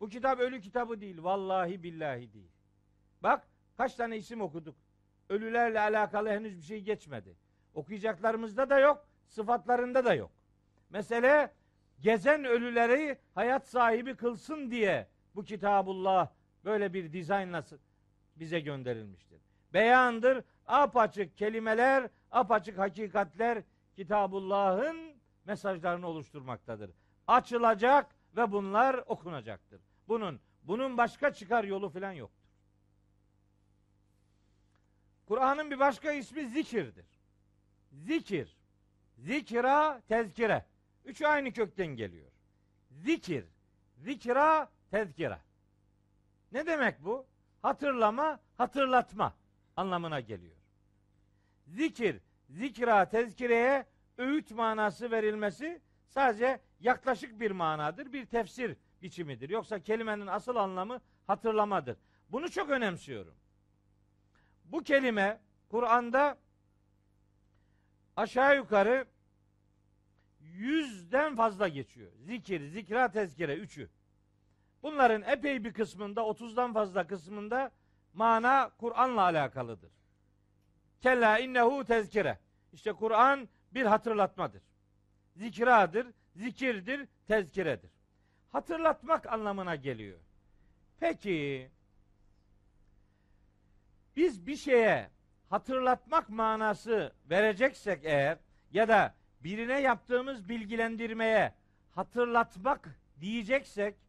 Bu 0.00 0.08
kitap 0.08 0.40
ölü 0.40 0.60
kitabı 0.60 1.00
değil. 1.00 1.22
Vallahi 1.22 1.82
billahi 1.82 2.32
değil. 2.32 2.50
Bak 3.22 3.48
kaç 3.76 3.94
tane 3.94 4.16
isim 4.16 4.40
okuduk. 4.40 4.76
Ölülerle 5.28 5.80
alakalı 5.80 6.28
henüz 6.28 6.56
bir 6.56 6.62
şey 6.62 6.80
geçmedi. 6.80 7.36
Okuyacaklarımızda 7.74 8.70
da 8.70 8.78
yok, 8.78 9.08
sıfatlarında 9.28 10.04
da 10.04 10.14
yok. 10.14 10.30
Mesele 10.90 11.52
gezen 12.00 12.44
ölüleri 12.44 13.18
hayat 13.34 13.68
sahibi 13.68 14.16
kılsın 14.16 14.70
diye 14.70 15.13
bu 15.34 15.44
kitabullah 15.44 16.28
böyle 16.64 16.92
bir 16.92 17.12
dizaynla 17.12 17.64
bize 18.36 18.60
gönderilmiştir. 18.60 19.40
Beyandır, 19.72 20.44
apaçık 20.66 21.38
kelimeler, 21.38 22.08
apaçık 22.30 22.78
hakikatler 22.78 23.62
kitabullah'ın 23.96 25.14
mesajlarını 25.44 26.06
oluşturmaktadır. 26.06 26.90
Açılacak 27.26 28.14
ve 28.36 28.52
bunlar 28.52 28.94
okunacaktır. 29.06 29.80
Bunun 30.08 30.40
bunun 30.62 30.96
başka 30.96 31.32
çıkar 31.32 31.64
yolu 31.64 31.88
falan 31.88 32.12
yoktur. 32.12 32.44
Kur'an'ın 35.26 35.70
bir 35.70 35.78
başka 35.78 36.12
ismi 36.12 36.46
zikirdir. 36.48 37.06
Zikir, 37.92 38.56
zikra, 39.18 40.00
tezkire. 40.08 40.64
Üçü 41.04 41.26
aynı 41.26 41.52
kökten 41.52 41.86
geliyor. 41.86 42.30
Zikir, 42.90 43.44
zikra, 43.96 44.68
tezkire. 44.90 45.38
Ne 46.52 46.66
demek 46.66 47.04
bu? 47.04 47.26
Hatırlama, 47.62 48.40
hatırlatma 48.56 49.34
anlamına 49.76 50.20
geliyor. 50.20 50.56
Zikir, 51.66 52.20
zikra, 52.50 53.08
tezkireye 53.08 53.86
öğüt 54.18 54.50
manası 54.50 55.10
verilmesi 55.10 55.80
sadece 56.08 56.60
yaklaşık 56.80 57.40
bir 57.40 57.50
manadır, 57.50 58.12
bir 58.12 58.26
tefsir 58.26 58.76
biçimidir. 59.02 59.50
Yoksa 59.50 59.82
kelimenin 59.82 60.26
asıl 60.26 60.56
anlamı 60.56 61.00
hatırlamadır. 61.26 61.96
Bunu 62.28 62.50
çok 62.50 62.70
önemsiyorum. 62.70 63.34
Bu 64.64 64.82
kelime 64.82 65.40
Kur'an'da 65.68 66.38
aşağı 68.16 68.56
yukarı 68.56 69.06
yüzden 70.40 71.36
fazla 71.36 71.68
geçiyor. 71.68 72.12
Zikir, 72.16 72.66
zikra, 72.66 73.10
tezkire 73.10 73.54
üçü. 73.54 73.90
Bunların 74.84 75.22
epey 75.22 75.64
bir 75.64 75.72
kısmında, 75.72 76.26
otuzdan 76.26 76.72
fazla 76.72 77.06
kısmında 77.06 77.70
mana 78.14 78.70
Kur'an'la 78.78 79.22
alakalıdır. 79.22 79.90
Kella 81.00 81.38
innehu 81.38 81.84
tezkire. 81.84 82.38
İşte 82.72 82.92
Kur'an 82.92 83.48
bir 83.74 83.86
hatırlatmadır. 83.86 84.62
Zikradır, 85.36 86.06
zikirdir, 86.34 87.08
tezkiredir. 87.26 87.90
Hatırlatmak 88.52 89.32
anlamına 89.32 89.74
geliyor. 89.76 90.18
Peki 91.00 91.70
biz 94.16 94.46
bir 94.46 94.56
şeye 94.56 95.10
hatırlatmak 95.50 96.28
manası 96.28 97.12
vereceksek 97.30 98.00
eğer 98.04 98.38
ya 98.72 98.88
da 98.88 99.14
birine 99.40 99.80
yaptığımız 99.80 100.48
bilgilendirmeye 100.48 101.54
hatırlatmak 101.94 102.98
diyeceksek 103.20 104.03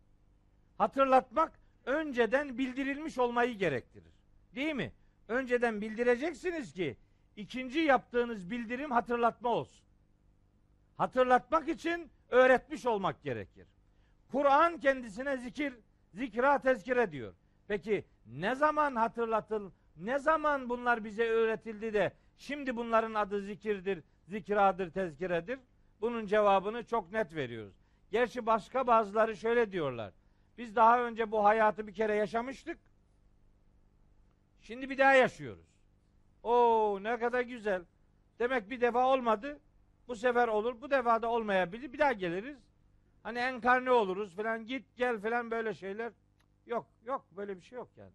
hatırlatmak 0.77 1.59
önceden 1.85 2.57
bildirilmiş 2.57 3.17
olmayı 3.17 3.57
gerektirir. 3.57 4.11
Değil 4.55 4.75
mi? 4.75 4.91
Önceden 5.27 5.81
bildireceksiniz 5.81 6.73
ki 6.73 6.97
ikinci 7.35 7.79
yaptığınız 7.79 8.51
bildirim 8.51 8.91
hatırlatma 8.91 9.49
olsun. 9.49 9.85
Hatırlatmak 10.97 11.67
için 11.67 12.09
öğretmiş 12.29 12.85
olmak 12.85 13.23
gerekir. 13.23 13.67
Kur'an 14.31 14.77
kendisine 14.77 15.37
zikir, 15.37 15.73
zikra 16.13 16.59
tezkire 16.59 17.11
diyor. 17.11 17.33
Peki 17.67 18.05
ne 18.25 18.55
zaman 18.55 18.95
hatırlatıl, 18.95 19.71
ne 19.97 20.19
zaman 20.19 20.69
bunlar 20.69 21.03
bize 21.03 21.29
öğretildi 21.29 21.93
de 21.93 22.11
şimdi 22.37 22.75
bunların 22.77 23.13
adı 23.13 23.41
zikirdir, 23.41 24.03
zikradır, 24.27 24.91
tezkiredir? 24.91 25.59
Bunun 26.01 26.25
cevabını 26.25 26.83
çok 26.85 27.11
net 27.11 27.35
veriyoruz. 27.35 27.73
Gerçi 28.11 28.45
başka 28.45 28.87
bazıları 28.87 29.35
şöyle 29.37 29.71
diyorlar. 29.71 30.13
Biz 30.57 30.75
daha 30.75 31.03
önce 31.03 31.31
bu 31.31 31.43
hayatı 31.43 31.87
bir 31.87 31.93
kere 31.93 32.15
yaşamıştık. 32.15 32.77
Şimdi 34.61 34.89
bir 34.89 34.97
daha 34.97 35.13
yaşıyoruz. 35.13 35.65
Oo 36.43 36.99
ne 37.01 37.19
kadar 37.19 37.41
güzel. 37.41 37.83
Demek 38.39 38.69
bir 38.69 38.81
defa 38.81 39.07
olmadı. 39.13 39.59
Bu 40.07 40.15
sefer 40.15 40.47
olur. 40.47 40.81
Bu 40.81 40.91
defa 40.91 41.21
da 41.21 41.27
olmayabilir. 41.27 41.93
Bir 41.93 41.99
daha 41.99 42.13
geliriz. 42.13 42.57
Hani 43.23 43.39
enkarne 43.39 43.91
oluruz 43.91 44.35
falan. 44.35 44.65
Git 44.65 44.85
gel 44.95 45.19
falan 45.19 45.51
böyle 45.51 45.73
şeyler. 45.73 46.13
Yok 46.65 46.87
yok 47.05 47.25
böyle 47.31 47.57
bir 47.57 47.61
şey 47.61 47.75
yok 47.75 47.89
yani. 47.97 48.11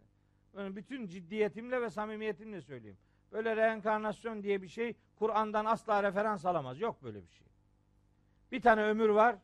yani 0.56 0.76
bütün 0.76 1.06
ciddiyetimle 1.06 1.82
ve 1.82 1.90
samimiyetimle 1.90 2.60
söyleyeyim. 2.60 2.98
Böyle 3.32 3.56
reenkarnasyon 3.56 4.42
diye 4.42 4.62
bir 4.62 4.68
şey 4.68 4.96
Kur'an'dan 5.16 5.64
asla 5.64 6.02
referans 6.02 6.46
alamaz. 6.46 6.80
Yok 6.80 7.02
böyle 7.02 7.22
bir 7.22 7.30
şey. 7.30 7.46
Bir 8.52 8.62
tane 8.62 8.82
ömür 8.82 9.08
var. 9.08 9.36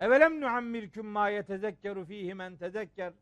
Evelem 0.00 0.40
nuammirküm 0.40 1.06
ma 1.06 1.28
yetezekkeru 1.28 2.04
fihi 2.04 2.34
men 2.34 2.56
tezekker. 2.56 3.12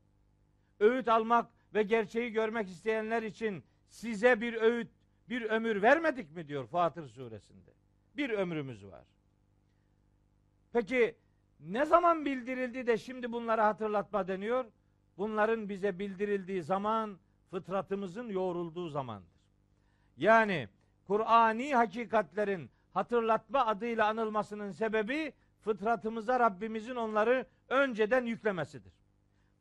Öğüt 0.81 1.09
almak 1.09 1.51
ve 1.75 1.83
gerçeği 1.83 2.33
görmek 2.33 2.69
isteyenler 2.69 3.23
için 3.23 3.65
size 3.89 4.41
bir 4.41 4.55
öğüt, 4.55 4.89
bir 5.29 5.43
ömür 5.43 5.83
vermedik 5.83 6.37
mi 6.37 6.49
diyor 6.49 6.67
Fatır 6.67 7.09
suresinde. 7.09 7.71
Bir 8.17 8.31
ömrümüz 8.31 8.87
var. 8.87 9.05
Peki 10.73 11.15
ne 11.61 11.85
zaman 11.85 12.25
bildirildi 12.25 12.87
de 12.87 12.99
şimdi 12.99 13.33
bunları 13.33 13.61
hatırlatma 13.61 14.29
deniyor? 14.29 14.65
Bunların 15.19 15.69
bize 15.69 15.99
bildirildiği 15.99 16.63
zaman 16.63 17.19
fıtratımızın 17.51 18.29
yoğrulduğu 18.29 18.89
zamandır. 18.89 19.37
Yani 20.17 20.69
Kur'ani 21.07 21.75
hakikatlerin 21.75 22.71
hatırlatma 22.93 23.67
adıyla 23.67 24.07
anılmasının 24.07 24.71
sebebi 24.71 25.33
fıtratımıza 25.67 26.41
Rabbimizin 26.41 26.97
onları 26.97 27.47
önceden 27.69 28.25
yüklemesidir. 28.25 28.93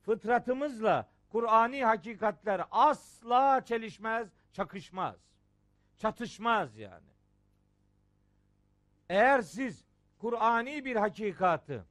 Fıtratımızla 0.01 1.09
Kur'ani 1.29 1.85
hakikatler 1.85 2.61
asla 2.71 3.65
çelişmez, 3.65 4.27
çakışmaz. 4.53 5.15
Çatışmaz 5.97 6.77
yani. 6.77 7.09
Eğer 9.09 9.41
siz 9.41 9.85
Kur'ani 10.17 10.85
bir 10.85 10.95
hakikatı 10.95 11.85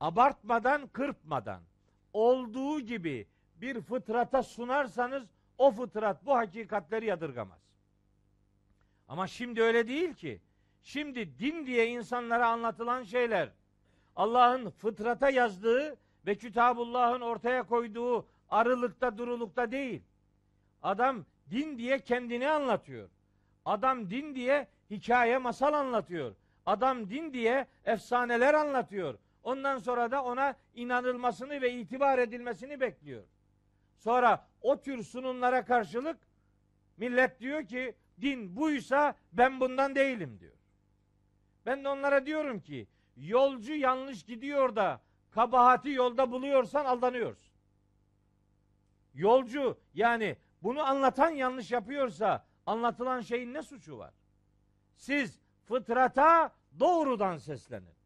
abartmadan, 0.00 0.86
kırpmadan 0.86 1.62
olduğu 2.12 2.80
gibi 2.80 3.26
bir 3.54 3.80
fıtrata 3.80 4.42
sunarsanız 4.42 5.28
o 5.58 5.70
fıtrat 5.70 6.26
bu 6.26 6.36
hakikatleri 6.36 7.06
yadırgamaz. 7.06 7.60
Ama 9.08 9.26
şimdi 9.26 9.62
öyle 9.62 9.88
değil 9.88 10.14
ki. 10.14 10.40
Şimdi 10.86 11.38
din 11.38 11.66
diye 11.66 11.88
insanlara 11.88 12.48
anlatılan 12.48 13.02
şeyler 13.02 13.48
Allah'ın 14.16 14.70
fıtrata 14.70 15.30
yazdığı 15.30 15.96
ve 16.26 16.34
Kitabullah'ın 16.34 17.20
ortaya 17.20 17.62
koyduğu 17.62 18.26
arılıkta 18.50 19.18
durulukta 19.18 19.72
değil. 19.72 20.02
Adam 20.82 21.24
din 21.50 21.78
diye 21.78 21.98
kendini 21.98 22.48
anlatıyor. 22.48 23.08
Adam 23.64 24.10
din 24.10 24.34
diye 24.34 24.68
hikaye 24.90 25.38
masal 25.38 25.72
anlatıyor. 25.72 26.34
Adam 26.66 27.10
din 27.10 27.32
diye 27.32 27.66
efsaneler 27.84 28.54
anlatıyor. 28.54 29.18
Ondan 29.42 29.78
sonra 29.78 30.10
da 30.10 30.24
ona 30.24 30.54
inanılmasını 30.74 31.60
ve 31.60 31.72
itibar 31.72 32.18
edilmesini 32.18 32.80
bekliyor. 32.80 33.22
Sonra 33.96 34.46
o 34.62 34.80
tür 34.80 35.02
sunumlara 35.02 35.64
karşılık 35.64 36.16
millet 36.96 37.40
diyor 37.40 37.66
ki 37.66 37.94
din 38.20 38.56
buysa 38.56 39.14
ben 39.32 39.60
bundan 39.60 39.94
değilim 39.94 40.36
diyor. 40.40 40.55
Ben 41.66 41.84
de 41.84 41.88
onlara 41.88 42.26
diyorum 42.26 42.60
ki 42.60 42.88
yolcu 43.16 43.74
yanlış 43.74 44.22
gidiyor 44.22 44.76
da 44.76 45.00
kabahati 45.30 45.90
yolda 45.90 46.30
buluyorsan 46.30 46.84
aldanıyorsun. 46.84 47.52
Yolcu 49.14 49.78
yani 49.94 50.36
bunu 50.62 50.82
anlatan 50.82 51.30
yanlış 51.30 51.72
yapıyorsa 51.72 52.44
anlatılan 52.66 53.20
şeyin 53.20 53.54
ne 53.54 53.62
suçu 53.62 53.98
var? 53.98 54.14
Siz 54.96 55.38
fıtrata 55.64 56.52
doğrudan 56.80 57.36
seslenin. 57.36 57.96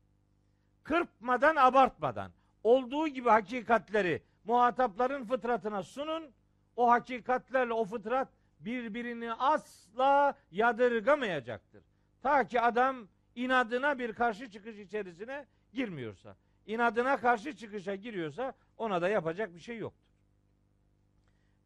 Kırpmadan, 0.83 1.57
abartmadan 1.57 2.33
olduğu 2.65 3.09
gibi 3.09 3.29
hakikatleri 3.29 4.23
muhatapların 4.45 5.25
fıtratına 5.25 5.83
sunun. 5.83 6.31
O 6.77 6.91
hakikatlerle 6.91 7.73
o 7.73 7.85
fıtrat 7.85 8.29
birbirini 8.61 9.33
asla 9.33 10.35
yadırgamayacaktır. 10.51 11.85
Ta 12.23 12.47
ki 12.47 12.61
adam 12.61 13.09
inadına 13.35 13.99
bir 13.99 14.13
karşı 14.13 14.51
çıkış 14.51 14.79
içerisine 14.79 15.47
girmiyorsa, 15.73 16.37
inadına 16.67 17.17
karşı 17.17 17.57
çıkışa 17.57 17.95
giriyorsa 17.95 18.55
ona 18.77 19.03
da 19.03 19.09
yapacak 19.09 19.55
bir 19.55 19.61
şey 19.61 19.79
yoktur. 19.79 20.11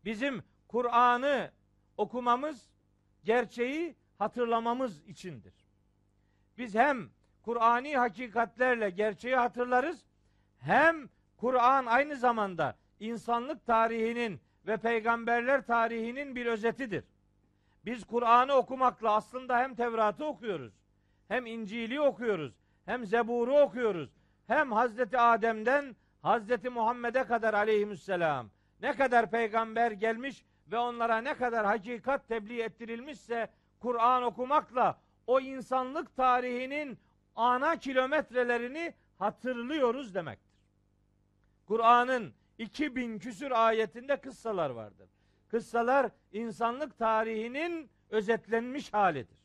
Bizim 0.05 0.43
Kur'an'ı 0.69 1.51
okumamız 1.97 2.71
gerçeği 3.25 3.97
hatırlamamız 4.19 5.03
içindir. 5.07 5.55
Biz 6.59 6.75
hem 6.75 7.11
Kur'ani 7.43 7.97
hakikatlerle 7.97 8.91
gerçeği 8.91 9.37
hatırlarız 9.37 10.05
hem 10.59 11.09
Kur'an 11.37 11.87
aynı 11.87 12.17
zamanda 12.17 12.77
insanlık 13.01 13.67
tarihinin 13.67 14.41
ve 14.67 14.77
peygamberler 14.77 15.67
tarihinin 15.67 16.37
bir 16.37 16.47
özetidir. 16.47 17.05
Biz 17.85 18.05
Kur'an'ı 18.05 18.53
okumakla 18.53 19.15
aslında 19.15 19.59
hem 19.59 19.75
Tevrat'ı 19.75 20.25
okuyoruz, 20.25 20.73
hem 21.29 21.47
İncil'i 21.47 22.01
okuyoruz, 22.01 22.55
hem 22.85 23.07
Zebur'u 23.07 23.61
okuyoruz, 23.61 24.11
hem 24.47 24.73
Hazreti 24.73 25.19
Adem'den 25.19 25.97
Hazreti 26.23 26.71
Muhammed'e 26.71 27.25
kadar 27.25 27.55
aleyhisselam 27.55 28.51
ne 28.81 28.97
kadar 28.97 29.31
peygamber 29.31 29.91
gelmiş 29.91 30.45
ve 30.73 30.79
onlara 30.79 31.19
ne 31.19 31.35
kadar 31.35 31.67
hakikat 31.67 32.29
tebliğ 32.29 32.63
ettirilmişse 32.63 33.51
Kur'an 33.81 34.23
okumakla 34.23 34.99
o 35.27 35.41
insanlık 35.41 36.17
tarihinin 36.17 36.99
ana 37.37 37.77
kilometrelerini 37.77 38.95
hatırlıyoruz 39.19 40.15
demektir. 40.15 40.55
Kur'an'ın 41.67 42.35
2000 42.59 43.19
küsür 43.19 43.51
ayetinde 43.51 44.21
kıssalar 44.21 44.71
vardır. 44.71 45.09
Kıssalar 45.49 46.11
insanlık 46.33 46.99
tarihinin 46.99 47.91
özetlenmiş 48.11 48.93
halidir. 48.93 49.39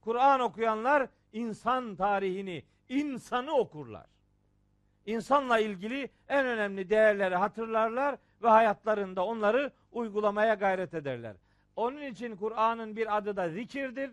Kur'an 0.00 0.40
okuyanlar 0.40 1.08
insan 1.32 1.96
tarihini, 1.96 2.62
insanı 2.88 3.52
okurlar. 3.52 4.06
İnsanla 5.06 5.58
ilgili 5.58 6.10
en 6.28 6.46
önemli 6.46 6.90
değerleri 6.90 7.34
hatırlarlar 7.34 8.16
ve 8.42 8.48
hayatlarında 8.48 9.24
onları 9.24 9.72
uygulamaya 9.92 10.54
gayret 10.54 10.94
ederler. 10.94 11.36
Onun 11.76 12.02
için 12.02 12.36
Kur'an'ın 12.36 12.96
bir 12.96 13.16
adı 13.16 13.36
da 13.36 13.48
zikirdir, 13.48 14.10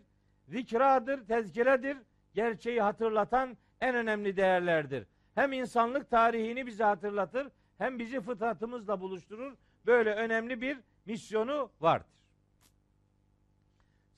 zikradır, 0.47 1.27
tezkiredir. 1.27 1.97
Gerçeği 2.33 2.81
hatırlatan 2.81 3.57
en 3.81 3.95
önemli 3.95 4.37
değerlerdir. 4.37 5.07
Hem 5.35 5.53
insanlık 5.53 6.09
tarihini 6.09 6.67
bize 6.67 6.83
hatırlatır, 6.83 7.47
hem 7.77 7.99
bizi 7.99 8.21
fıtratımızla 8.21 9.01
buluşturur. 9.01 9.53
Böyle 9.85 10.13
önemli 10.13 10.61
bir 10.61 10.77
misyonu 11.05 11.69
vardır. 11.81 12.07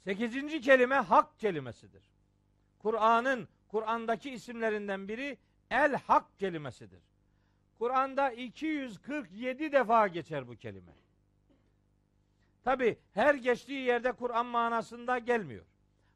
Sekizinci 0.03 0.61
kelime 0.61 0.95
hak 0.95 1.39
kelimesidir. 1.39 2.08
Kur'an'ın 2.79 3.47
Kur'an'daki 3.67 4.31
isimlerinden 4.31 5.07
biri 5.07 5.37
el 5.71 5.95
hak 5.95 6.39
kelimesidir. 6.39 7.03
Kur'an'da 7.79 8.31
247 8.31 9.71
defa 9.71 10.07
geçer 10.07 10.47
bu 10.47 10.55
kelime. 10.55 10.91
Tabi 12.63 12.99
her 13.13 13.35
geçtiği 13.35 13.81
yerde 13.81 14.11
Kur'an 14.11 14.45
manasında 14.45 15.17
gelmiyor. 15.17 15.65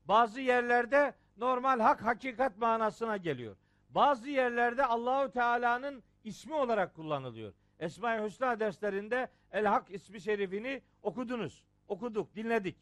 Bazı 0.06 0.41
yerlerde 0.41 1.14
normal 1.38 1.80
hak 1.80 2.06
hakikat 2.06 2.57
manasına 2.57 3.18
geliyor. 3.18 3.56
Bazı 3.90 4.30
yerlerde 4.30 4.85
Allahu 4.85 5.31
Teala'nın 5.31 6.03
ismi 6.23 6.53
olarak 6.53 6.95
kullanılıyor. 6.95 7.53
Esma-i 7.80 8.23
Hüsna 8.23 8.60
derslerinde 8.60 9.27
El 9.52 9.65
Hak 9.65 9.91
ismi 9.91 10.22
şerifini 10.22 10.81
okudunuz. 11.03 11.64
Okuduk, 11.88 12.35
dinledik. 12.35 12.77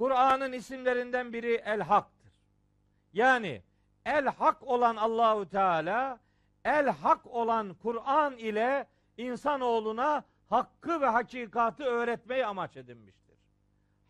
Kur'an'ın 0.00 0.52
isimlerinden 0.52 1.32
biri 1.32 1.54
El 1.54 1.80
Hak'tır. 1.80 2.32
Yani 3.12 3.62
El 4.04 4.26
Hak 4.26 4.62
olan 4.62 4.96
Allahu 4.96 5.48
Teala 5.48 6.20
El 6.64 6.88
Hak 6.88 7.26
olan 7.26 7.74
Kur'an 7.74 8.36
ile 8.36 8.86
insanoğluna 9.16 10.24
hakkı 10.48 11.00
ve 11.00 11.06
hakikatı 11.06 11.84
öğretmeyi 11.84 12.46
amaç 12.46 12.76
edinmiştir. 12.76 13.38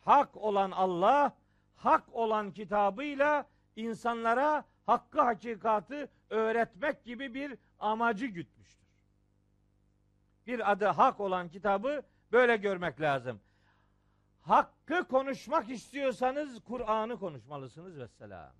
Hak 0.00 0.36
olan 0.36 0.70
Allah, 0.70 1.36
hak 1.76 2.04
olan 2.12 2.52
kitabıyla 2.52 3.46
insanlara 3.76 4.64
hakkı 4.86 5.20
hakikatı 5.20 6.08
öğretmek 6.30 7.04
gibi 7.04 7.34
bir 7.34 7.58
amacı 7.78 8.26
gütmüştür. 8.26 8.88
Bir 10.46 10.72
adı 10.72 10.86
hak 10.86 11.20
olan 11.20 11.48
kitabı 11.48 12.02
böyle 12.32 12.56
görmek 12.56 13.00
lazım. 13.00 13.40
Hakkı 14.50 15.08
konuşmak 15.08 15.70
istiyorsanız 15.70 16.64
Kur'an'ı 16.64 17.18
konuşmalısınız 17.18 17.98
vesselam. 17.98 18.52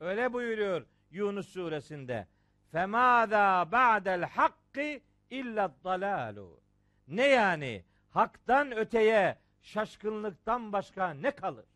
Öyle 0.00 0.32
buyuruyor 0.32 0.86
Yunus 1.10 1.48
suresinde. 1.48 2.26
Femâzâ 2.72 3.72
ba'del 3.72 4.22
hakkı 4.24 5.00
illa 5.30 5.74
dalalu. 5.84 6.60
Ne 7.08 7.26
yani? 7.26 7.84
Haktan 8.10 8.72
öteye 8.72 9.38
şaşkınlıktan 9.62 10.72
başka 10.72 11.10
ne 11.10 11.30
kalır? 11.30 11.66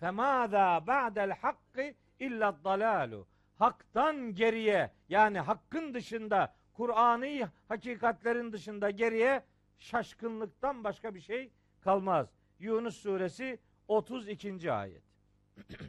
Femâzâ 0.00 0.86
ba'del 0.86 1.30
hakkı 1.30 1.94
illa 2.18 2.64
dalalu. 2.64 3.26
Haktan 3.58 4.34
geriye 4.34 4.90
yani 5.08 5.40
hakkın 5.40 5.94
dışında 5.94 6.54
Kur'an'ı 6.72 7.50
hakikatlerin 7.68 8.52
dışında 8.52 8.90
geriye 8.90 9.42
şaşkınlıktan 9.78 10.84
başka 10.84 11.14
bir 11.14 11.20
şey 11.20 11.52
kalmaz. 11.80 12.28
Yunus 12.58 12.96
suresi 12.96 13.58
32. 13.88 14.72
ayet. 14.72 15.02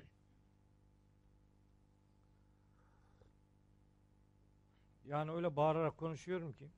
yani 5.06 5.32
öyle 5.32 5.56
bağırarak 5.56 5.98
konuşuyorum 5.98 6.54
ki 6.54 6.70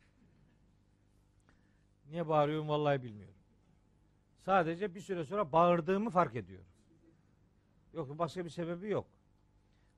niye 2.10 2.27
bağırıyorum 2.27 2.69
vallahi 2.69 3.03
bilmiyorum. 3.03 3.35
Sadece 4.45 4.95
bir 4.95 5.02
süre 5.02 5.26
sonra 5.26 5.52
bağırdığımı 5.52 6.10
fark 6.10 6.35
ediyorum. 6.35 6.68
Yok 7.94 8.19
başka 8.19 8.45
bir 8.45 8.49
sebebi 8.49 8.90
yok. 8.90 9.07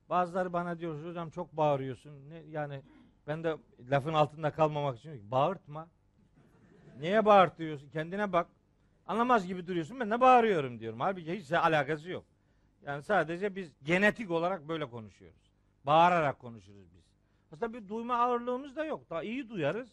Bazıları 0.10 0.54
bana 0.54 0.80
diyor 0.80 1.06
hocam 1.06 1.30
çok 1.30 1.58
bağırıyorsun. 1.58 2.30
Ne, 2.30 2.38
yani 2.38 2.82
ben 3.28 3.44
de 3.44 3.58
lafın 3.90 4.14
altında 4.14 4.52
kalmamak 4.52 5.00
için 5.00 5.32
bağırtma. 5.32 5.88
Niye 7.00 7.26
bağırtıyorsun? 7.26 7.90
Kendine 7.90 8.34
bak. 8.34 8.48
Anlamaz 9.06 9.48
gibi 9.48 9.68
duruyorsun. 9.68 10.00
Ben 10.00 10.12
de 10.12 10.22
bağırıyorum 10.22 10.80
diyorum. 10.80 11.00
Halbuki 11.00 11.40
hiç 11.40 11.52
alakası 11.52 12.10
yok. 12.10 12.26
Yani 12.86 13.04
sadece 13.04 13.56
biz 13.56 13.72
genetik 13.84 14.32
olarak 14.32 14.68
böyle 14.68 14.86
konuşuyoruz. 14.86 15.52
Bağırarak 15.86 16.40
konuşuruz 16.40 16.86
biz. 16.96 17.04
Aslında 17.52 17.74
bir 17.74 17.88
duyma 17.88 18.16
ağırlığımız 18.16 18.76
da 18.76 18.86
yok. 18.86 19.10
Daha 19.10 19.24
iyi 19.24 19.50
duyarız. 19.50 19.90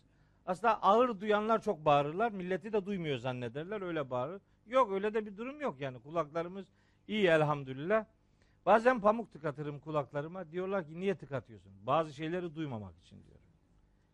Aslında 0.47 0.82
ağır 0.82 1.20
duyanlar 1.20 1.62
çok 1.62 1.84
bağırırlar. 1.84 2.32
Milleti 2.32 2.72
de 2.72 2.86
duymuyor 2.86 3.18
zannederler. 3.18 3.82
Öyle 3.82 4.10
bağırır. 4.10 4.43
Yok 4.66 4.93
öyle 4.93 5.14
de 5.14 5.26
bir 5.26 5.36
durum 5.36 5.60
yok 5.60 5.80
yani. 5.80 5.98
Kulaklarımız 6.02 6.66
iyi 7.09 7.26
elhamdülillah. 7.26 8.05
Bazen 8.66 9.01
pamuk 9.01 9.32
tıkatırım 9.32 9.78
kulaklarıma. 9.78 10.51
Diyorlar 10.51 10.86
ki 10.86 11.01
niye 11.01 11.14
tıkatıyorsun? 11.14 11.72
Bazı 11.86 12.12
şeyleri 12.12 12.55
duymamak 12.55 12.98
için 12.98 13.24
diyor. 13.24 13.39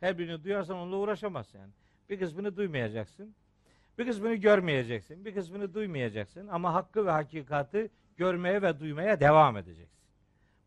Her 0.01 0.19
birini 0.19 0.45
duyarsan 0.45 0.77
onunla 0.77 0.97
uğraşamazsın 0.97 1.59
yani. 1.59 1.73
Bir 2.11 2.19
kısmını 2.19 2.57
duymayacaksın. 2.57 3.35
Bir 3.99 4.07
kısmını 4.07 4.35
görmeyeceksin. 4.35 5.25
Bir 5.25 5.35
kısmını 5.35 5.75
duymayacaksın. 5.75 6.49
Ama 6.49 6.75
hakkı 6.75 7.07
ve 7.07 7.11
hakikati 7.11 7.91
görmeye 8.17 8.63
ve 8.63 8.81
duymaya 8.81 9.21
devam 9.21 9.57
edeceksin. 9.57 9.99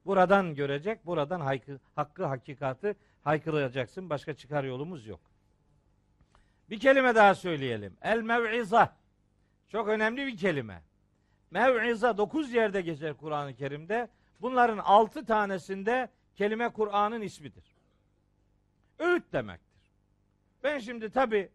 Buradan 0.05 0.55
görecek, 0.55 1.05
buradan 1.05 1.39
haykı, 1.39 1.79
hakkı, 1.95 2.25
hakikati 2.25 2.95
haykıracaksın. 3.23 4.09
Başka 4.09 4.33
çıkar 4.33 4.63
yolumuz 4.63 5.07
yok. 5.07 5.19
Bir 6.69 6.79
kelime 6.79 7.15
daha 7.15 7.35
söyleyelim. 7.35 7.97
El 8.01 8.21
mev'iza. 8.21 8.95
Çok 9.67 9.87
önemli 9.87 10.27
bir 10.27 10.37
kelime. 10.37 10.81
Mev'iza 11.51 12.17
dokuz 12.17 12.53
yerde 12.53 12.81
geçer 12.81 13.13
Kur'an-ı 13.13 13.55
Kerim'de. 13.55 14.07
Bunların 14.41 14.77
altı 14.77 15.25
tanesinde 15.25 16.09
kelime 16.35 16.69
Kur'an'ın 16.69 17.21
ismidir. 17.21 17.75
Öğüt 18.99 19.33
demektir. 19.33 19.81
Ben 20.63 20.79
şimdi 20.79 21.09
tabi 21.09 21.49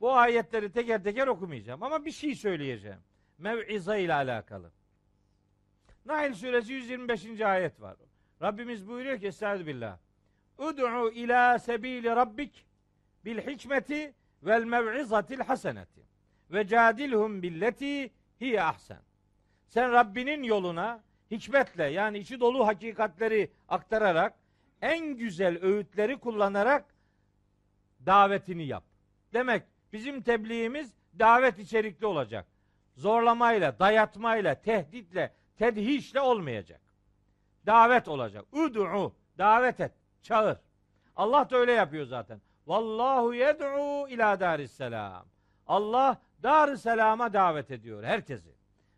bu 0.00 0.12
ayetleri 0.12 0.72
teker 0.72 1.04
teker 1.04 1.26
okumayacağım 1.26 1.82
ama 1.82 2.04
bir 2.04 2.10
şey 2.10 2.34
söyleyeceğim. 2.34 3.00
Mev'iza 3.38 3.96
ile 3.96 4.14
alakalı. 4.14 4.70
Nail 6.04 6.34
suresi 6.34 6.72
125. 6.72 7.40
ayet 7.40 7.80
var. 7.80 7.96
Rabbimiz 8.42 8.88
buyuruyor 8.88 9.20
ki 9.20 9.26
Estaizu 9.26 9.66
billah. 9.66 9.98
Ud'u 10.58 11.10
ila 11.10 11.58
sebili 11.58 12.08
rabbik 12.08 12.66
bil 13.24 13.38
hikmeti 13.38 14.14
vel 14.42 14.64
mev'izatil 14.64 15.40
haseneti 15.40 16.00
ve 16.50 16.66
cadilhum 16.66 17.42
billeti 17.42 18.10
hiye 18.40 18.62
ahsen. 18.62 19.02
Sen 19.68 19.92
Rabbinin 19.92 20.42
yoluna 20.42 21.02
hikmetle 21.30 21.84
yani 21.84 22.18
içi 22.18 22.40
dolu 22.40 22.66
hakikatleri 22.66 23.50
aktararak 23.68 24.34
en 24.82 25.16
güzel 25.16 25.62
öğütleri 25.62 26.18
kullanarak 26.18 26.94
davetini 28.06 28.66
yap. 28.66 28.84
Demek 29.32 29.62
bizim 29.92 30.22
tebliğimiz 30.22 30.94
davet 31.18 31.58
içerikli 31.58 32.06
olacak. 32.06 32.46
Zorlamayla, 32.96 33.78
dayatmayla, 33.78 34.54
tehditle, 34.54 35.34
tedhişle 35.56 36.20
olmayacak. 36.20 36.80
Davet 37.66 38.08
olacak. 38.08 38.44
Ud'u, 38.52 39.14
davet 39.38 39.80
et, 39.80 39.92
çağır. 40.22 40.58
Allah 41.16 41.50
da 41.50 41.56
öyle 41.56 41.72
yapıyor 41.72 42.06
zaten. 42.06 42.40
Vallahu 42.66 43.34
yed'u 43.34 44.08
ila 44.08 44.40
darisselam. 44.40 45.26
Allah 45.66 46.22
dar 46.42 46.76
selama 46.76 47.32
davet 47.32 47.70
ediyor 47.70 48.04
herkesi. 48.04 48.54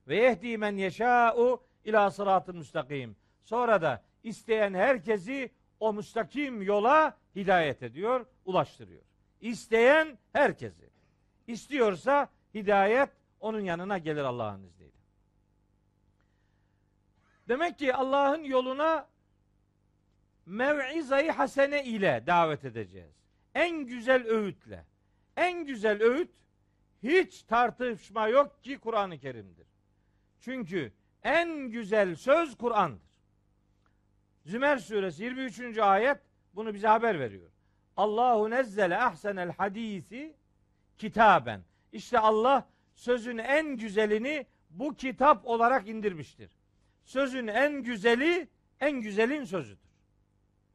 Ve 0.09 0.16
yehdi 0.16 0.59
men 0.59 0.77
yeşâ'u 0.77 1.62
ila 1.85 2.10
sıratı 2.10 2.55
müstakim. 2.55 3.16
Sonra 3.44 3.82
da 3.82 4.02
isteyen 4.23 4.74
herkesi 4.74 5.51
o 5.81 5.93
müstakim 5.93 6.62
yola 6.62 7.16
hidayet 7.36 7.82
ediyor, 7.82 8.27
ulaştırıyor. 8.44 9.02
İsteyen 9.43 10.19
herkesi. 10.32 10.90
İstiyorsa 11.47 12.28
hidayet 12.55 13.10
onun 13.40 13.60
yanına 13.60 13.98
gelir 13.98 14.23
Allah'ın 14.24 14.62
izniyle. 14.62 14.93
Demek 17.48 17.78
ki 17.78 17.94
Allah'ın 17.94 18.43
yoluna 18.44 19.09
mev'izayı 20.47 21.32
hasene 21.32 21.85
ile 21.85 22.24
davet 22.27 22.64
edeceğiz. 22.64 23.14
En 23.55 23.86
güzel 23.86 24.27
öğütle. 24.27 24.85
En 25.36 25.66
güzel 25.66 26.02
öğüt 26.02 26.31
hiç 27.02 27.43
tartışma 27.43 28.28
yok 28.28 28.64
ki 28.64 28.78
Kur'an-ı 28.78 29.19
Kerim'dir. 29.19 29.66
Çünkü 30.40 30.93
en 31.23 31.70
güzel 31.70 32.14
söz 32.14 32.56
Kur'an'dır. 32.56 33.12
Zümer 34.44 34.77
suresi 34.77 35.24
23. 35.24 35.78
ayet 35.78 36.19
bunu 36.55 36.74
bize 36.74 36.89
haber 36.89 37.20
veriyor. 37.20 37.52
Allahu 37.97 38.51
nezzele 38.51 38.98
ahsenel 38.98 39.52
hadisi 39.52 40.36
kitaben. 40.98 41.62
İşte 41.93 42.19
Allah 42.19 42.69
sözün 42.94 43.39
en 43.39 43.77
güzelini 43.77 44.47
bu 44.70 44.94
kitap 44.94 45.47
olarak 45.47 45.89
indirmiştir. 45.89 46.51
Sözün 47.05 47.47
en 47.47 47.82
güzeli 47.82 48.48
en 48.81 49.01
güzelin 49.01 49.44
sözüdür. 49.44 49.90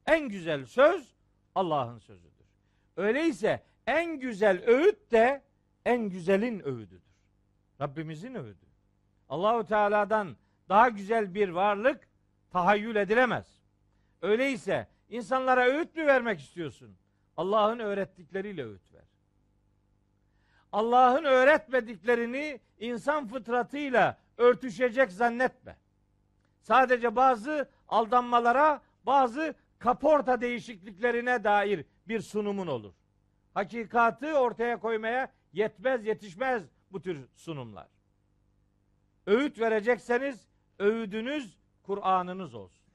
En 0.06 0.30
güzel 0.30 0.66
söz 0.66 1.16
Allah'ın 1.56 2.00
sözüdür. 2.00 2.46
Öyleyse 2.96 3.64
en 3.88 4.20
güzel 4.20 4.64
öğüt 4.68 5.12
de 5.12 5.44
en 5.86 6.10
güzelin 6.10 6.68
öğüdüdür. 6.68 7.02
Rabbimizin 7.82 8.36
öğüdü. 8.36 8.66
Allahu 9.30 9.66
Teala'dan 9.66 10.38
daha 10.70 10.90
güzel 10.90 11.34
bir 11.34 11.50
varlık 11.50 12.08
tahayyül 12.50 12.96
edilemez. 12.96 13.62
Öyleyse 14.22 14.88
insanlara 15.10 15.66
öğüt 15.66 15.96
mü 15.96 16.06
vermek 16.06 16.40
istiyorsun? 16.40 16.98
Allah'ın 17.38 17.80
öğrettikleriyle 17.80 18.66
öğüt 18.66 18.94
ver. 18.94 19.04
Allah'ın 20.72 21.24
öğretmediklerini 21.24 22.60
insan 22.80 23.28
fıtratıyla 23.28 24.18
örtüşecek 24.38 25.12
zannetme. 25.12 25.78
Sadece 26.62 27.16
bazı 27.16 27.70
aldanmalara, 27.88 28.82
bazı 29.06 29.54
kaporta 29.80 30.42
değişikliklerine 30.42 31.44
dair 31.44 31.86
bir 32.08 32.22
sunumun 32.22 32.68
olur. 32.68 32.94
Hakikatı 33.54 34.40
ortaya 34.40 34.80
koymaya 34.80 35.32
yetmez, 35.54 36.06
yetişmez 36.06 36.64
bu 36.92 37.02
tür 37.02 37.28
sunumlar. 37.36 37.88
Öğüt 39.28 39.60
verecekseniz 39.60 40.48
öğüdünüz 40.80 41.58
Kur'an'ınız 41.84 42.56
olsun. 42.56 42.88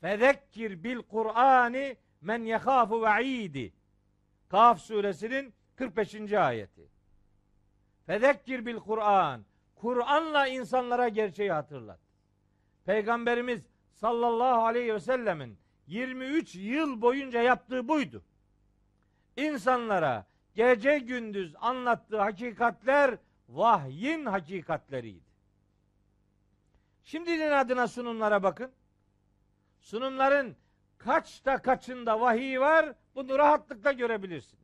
Fezekkir 0.00 0.84
bil 0.84 0.98
Kur'ani 1.02 1.96
men 2.22 2.44
yekhafu 2.44 3.02
ve'idi. 3.02 3.72
Kaf 4.48 4.80
suresinin 4.80 5.54
45. 5.76 6.32
ayeti. 6.32 6.88
Fezekkir 8.06 8.66
bil 8.66 8.76
Kur'an. 8.76 9.44
Kur'an'la 9.76 10.46
insanlara 10.46 11.08
gerçeği 11.08 11.52
hatırlat. 11.52 12.00
Peygamberimiz 12.84 13.62
sallallahu 13.92 14.64
aleyhi 14.64 14.94
ve 14.94 15.00
sellemin 15.00 15.58
23 15.86 16.54
yıl 16.54 17.02
boyunca 17.02 17.42
yaptığı 17.42 17.88
buydu. 17.88 18.22
İnsanlara 19.36 20.26
gece 20.54 20.98
gündüz 20.98 21.54
anlattığı 21.60 22.20
hakikatler 22.20 23.18
vahyin 23.48 24.26
hakikatleriydi. 24.26 25.32
Şimdinin 27.04 27.50
adına 27.50 27.88
sunumlara 27.88 28.42
bakın. 28.42 28.72
Sunumların 29.80 30.56
kaçta 31.04 31.62
kaçında 31.62 32.20
vahiy 32.20 32.60
var 32.60 32.94
bunu 33.14 33.38
rahatlıkla 33.38 33.92
görebilirsiniz. 33.92 34.62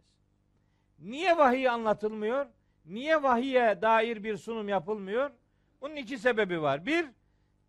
Niye 0.99 1.37
vahiy 1.37 1.69
anlatılmıyor? 1.69 2.47
Niye 2.85 3.23
vahiye 3.23 3.83
dair 3.83 4.25
bir 4.25 4.37
sunum 4.37 4.69
yapılmıyor? 4.69 5.31
Bunun 5.81 5.97
iki 5.97 6.19
sebebi 6.19 6.63
var. 6.63 6.87
Bir, 6.87 7.07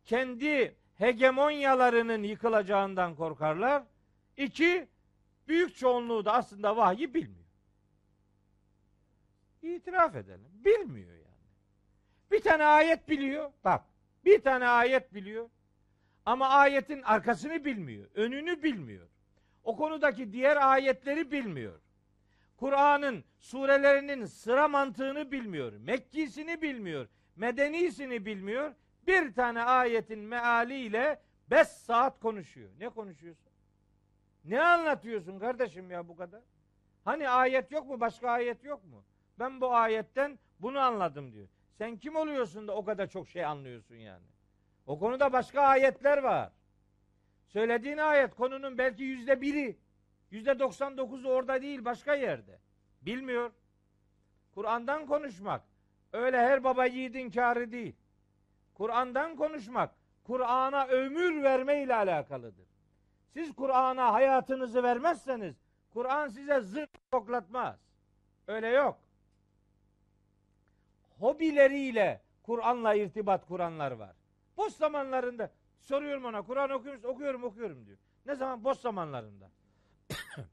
kendi 0.06 0.76
hegemonyalarının 0.96 2.24
yıkılacağından 2.24 3.16
korkarlar. 3.16 3.84
İki, 4.38 4.88
büyük 5.48 5.76
çoğunluğu 5.76 6.26
da 6.26 6.34
aslında 6.34 6.78
vahyi 6.78 7.14
bilmiyor. 7.14 7.40
İtiraf 9.62 10.16
edelim. 10.16 10.50
Bilmiyor 10.54 11.12
yani. 11.14 11.26
Bir 12.32 12.42
tane 12.42 12.66
ayet 12.66 13.10
biliyor. 13.10 13.52
Bak, 13.64 13.84
bir 14.26 14.42
tane 14.42 14.68
ayet 14.68 15.14
biliyor. 15.14 15.50
Ama 16.30 16.50
ayetin 16.50 17.02
arkasını 17.02 17.66
bilmiyor. 17.66 18.10
Önünü 18.16 18.64
bilmiyor. 18.64 19.08
O 19.64 19.76
konudaki 19.76 20.32
diğer 20.32 20.72
ayetleri 20.72 21.32
bilmiyor. 21.32 21.80
Kur'an'ın 22.58 23.24
surelerinin 23.40 24.26
sıra 24.26 24.68
mantığını 24.68 25.32
bilmiyor. 25.32 25.74
Mekkisini 25.74 26.62
bilmiyor. 26.62 27.08
Medenisini 27.36 28.26
bilmiyor. 28.26 28.74
Bir 29.08 29.34
tane 29.34 29.64
ayetin 29.64 30.20
mealiyle 30.20 31.22
beş 31.52 31.68
saat 31.68 32.20
konuşuyor. 32.20 32.70
Ne 32.80 32.90
konuşuyorsun? 32.90 33.52
Ne 34.46 34.62
anlatıyorsun 34.62 35.40
kardeşim 35.40 35.92
ya 35.92 36.08
bu 36.08 36.16
kadar? 36.16 36.42
Hani 37.06 37.30
ayet 37.30 37.72
yok 37.72 37.88
mu? 37.88 38.00
Başka 38.00 38.32
ayet 38.32 38.64
yok 38.64 38.86
mu? 38.86 39.04
Ben 39.40 39.62
bu 39.62 39.74
ayetten 39.76 40.40
bunu 40.60 40.80
anladım 40.80 41.34
diyor. 41.34 41.48
Sen 41.78 41.98
kim 41.98 42.16
oluyorsun 42.16 42.68
da 42.68 42.76
o 42.76 42.86
kadar 42.86 43.08
çok 43.08 43.30
şey 43.30 43.46
anlıyorsun 43.46 43.96
yani? 43.96 44.26
O 44.90 45.00
konuda 45.00 45.34
başka 45.34 45.62
ayetler 45.62 46.18
var. 46.18 46.52
Söylediğin 47.48 47.98
ayet 47.98 48.36
konunun 48.36 48.78
belki 48.78 49.04
yüzde 49.04 49.42
biri, 49.42 49.78
yüzde 50.32 50.60
doksan 50.60 50.98
dokuzu 50.98 51.30
orada 51.30 51.62
değil 51.62 51.86
başka 51.86 52.16
yerde. 52.16 52.60
Bilmiyor. 53.02 53.52
Kur'an'dan 54.56 55.06
konuşmak 55.06 55.62
öyle 56.14 56.38
her 56.38 56.64
baba 56.64 56.86
yiğidin 56.86 57.30
kârı 57.30 57.72
değil. 57.72 57.96
Kur'an'dan 58.74 59.36
konuşmak 59.36 59.96
Kur'an'a 60.24 60.88
ömür 60.88 61.44
verme 61.44 61.84
ile 61.84 61.96
alakalıdır. 61.96 62.68
Siz 63.34 63.56
Kur'an'a 63.56 64.14
hayatınızı 64.14 64.84
vermezseniz 64.84 65.56
Kur'an 65.94 66.28
size 66.28 66.62
zırt 66.62 67.12
koklatmaz. 67.12 67.80
Öyle 68.48 68.68
yok. 68.68 69.00
Hobileriyle 71.20 72.22
Kur'an'la 72.44 72.94
irtibat 72.94 73.46
kuranlar 73.46 73.92
var. 73.92 74.19
Boş 74.60 74.74
zamanlarında 74.74 75.52
soruyorum 75.82 76.26
ona 76.26 76.42
Kur'an 76.42 76.70
okuyor 76.70 76.96
musun? 76.96 77.10
Okuyorum 77.10 77.44
okuyorum 77.44 77.86
diyor. 77.86 77.98
Ne 78.26 78.36
zaman? 78.36 78.64
Boş 78.64 78.78
zamanlarında. 78.78 79.52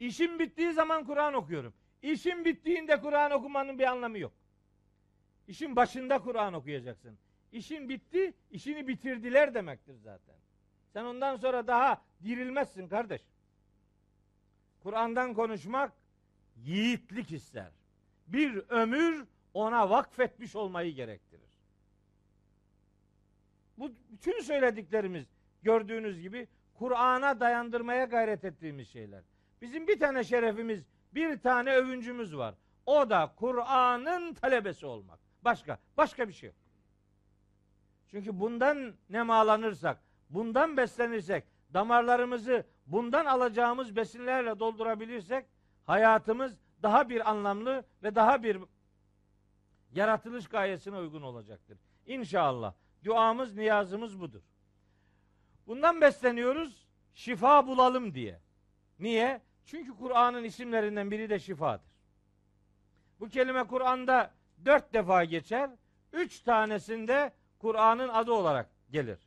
İşim 0.00 0.38
bittiği 0.38 0.72
zaman 0.72 1.06
Kur'an 1.06 1.34
okuyorum. 1.34 1.74
İşim 2.02 2.44
bittiğinde 2.44 3.00
Kur'an 3.00 3.30
okumanın 3.30 3.78
bir 3.78 3.84
anlamı 3.84 4.18
yok. 4.18 4.32
İşin 5.48 5.76
başında 5.76 6.18
Kur'an 6.18 6.54
okuyacaksın. 6.54 7.18
İşin 7.52 7.88
bitti, 7.88 8.34
işini 8.50 8.88
bitirdiler 8.88 9.54
demektir 9.54 9.94
zaten. 9.94 10.36
Sen 10.92 11.04
ondan 11.04 11.36
sonra 11.36 11.66
daha 11.66 12.02
dirilmezsin 12.24 12.88
kardeş. 12.88 13.22
Kur'an'dan 14.82 15.34
konuşmak 15.34 15.92
yiğitlik 16.56 17.32
ister. 17.32 17.72
Bir 18.26 18.56
ömür 18.68 19.24
ona 19.54 19.90
vakfetmiş 19.90 20.56
olmayı 20.56 20.94
gerektirir. 20.94 21.43
Bu 23.78 23.92
bütün 24.10 24.40
söylediklerimiz 24.40 25.26
gördüğünüz 25.62 26.20
gibi 26.20 26.48
Kur'an'a 26.74 27.40
dayandırmaya 27.40 28.04
gayret 28.04 28.44
ettiğimiz 28.44 28.88
şeyler. 28.88 29.22
Bizim 29.62 29.88
bir 29.88 30.00
tane 30.00 30.24
şerefimiz, 30.24 30.84
bir 31.14 31.38
tane 31.38 31.74
övüncümüz 31.74 32.36
var. 32.36 32.54
O 32.86 33.10
da 33.10 33.32
Kur'an'ın 33.36 34.34
talebesi 34.34 34.86
olmak. 34.86 35.18
Başka, 35.42 35.78
başka 35.96 36.28
bir 36.28 36.32
şey 36.32 36.46
yok. 36.46 36.56
Çünkü 38.10 38.40
bundan 38.40 38.94
nemalanırsak, 39.10 40.02
bundan 40.30 40.76
beslenirsek, 40.76 41.44
damarlarımızı 41.74 42.66
bundan 42.86 43.24
alacağımız 43.26 43.96
besinlerle 43.96 44.58
doldurabilirsek 44.58 45.46
hayatımız 45.84 46.56
daha 46.82 47.08
bir 47.08 47.30
anlamlı 47.30 47.84
ve 48.02 48.14
daha 48.14 48.42
bir 48.42 48.58
yaratılış 49.94 50.48
gayesine 50.48 50.96
uygun 50.96 51.22
olacaktır. 51.22 51.78
İnşallah. 52.06 52.74
Duamız, 53.04 53.56
niyazımız 53.56 54.20
budur. 54.20 54.42
Bundan 55.66 56.00
besleniyoruz 56.00 56.86
şifa 57.14 57.66
bulalım 57.66 58.14
diye. 58.14 58.40
Niye? 58.98 59.40
Çünkü 59.64 59.96
Kur'an'ın 59.96 60.44
isimlerinden 60.44 61.10
biri 61.10 61.30
de 61.30 61.38
şifadır. 61.38 61.94
Bu 63.20 63.28
kelime 63.28 63.66
Kur'an'da 63.66 64.34
dört 64.64 64.94
defa 64.94 65.24
geçer. 65.24 65.70
Üç 66.12 66.40
tanesinde 66.40 67.32
Kur'an'ın 67.58 68.08
adı 68.08 68.32
olarak 68.32 68.70
gelir. 68.90 69.18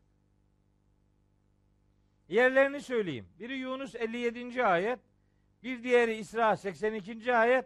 Yerlerini 2.27 2.81
söyleyeyim. 2.81 3.29
Biri 3.39 3.57
Yunus 3.57 3.95
57. 3.95 4.65
ayet, 4.65 4.99
bir 5.63 5.83
diğeri 5.83 6.15
İsra 6.15 6.57
82. 6.57 7.35
ayet, 7.35 7.65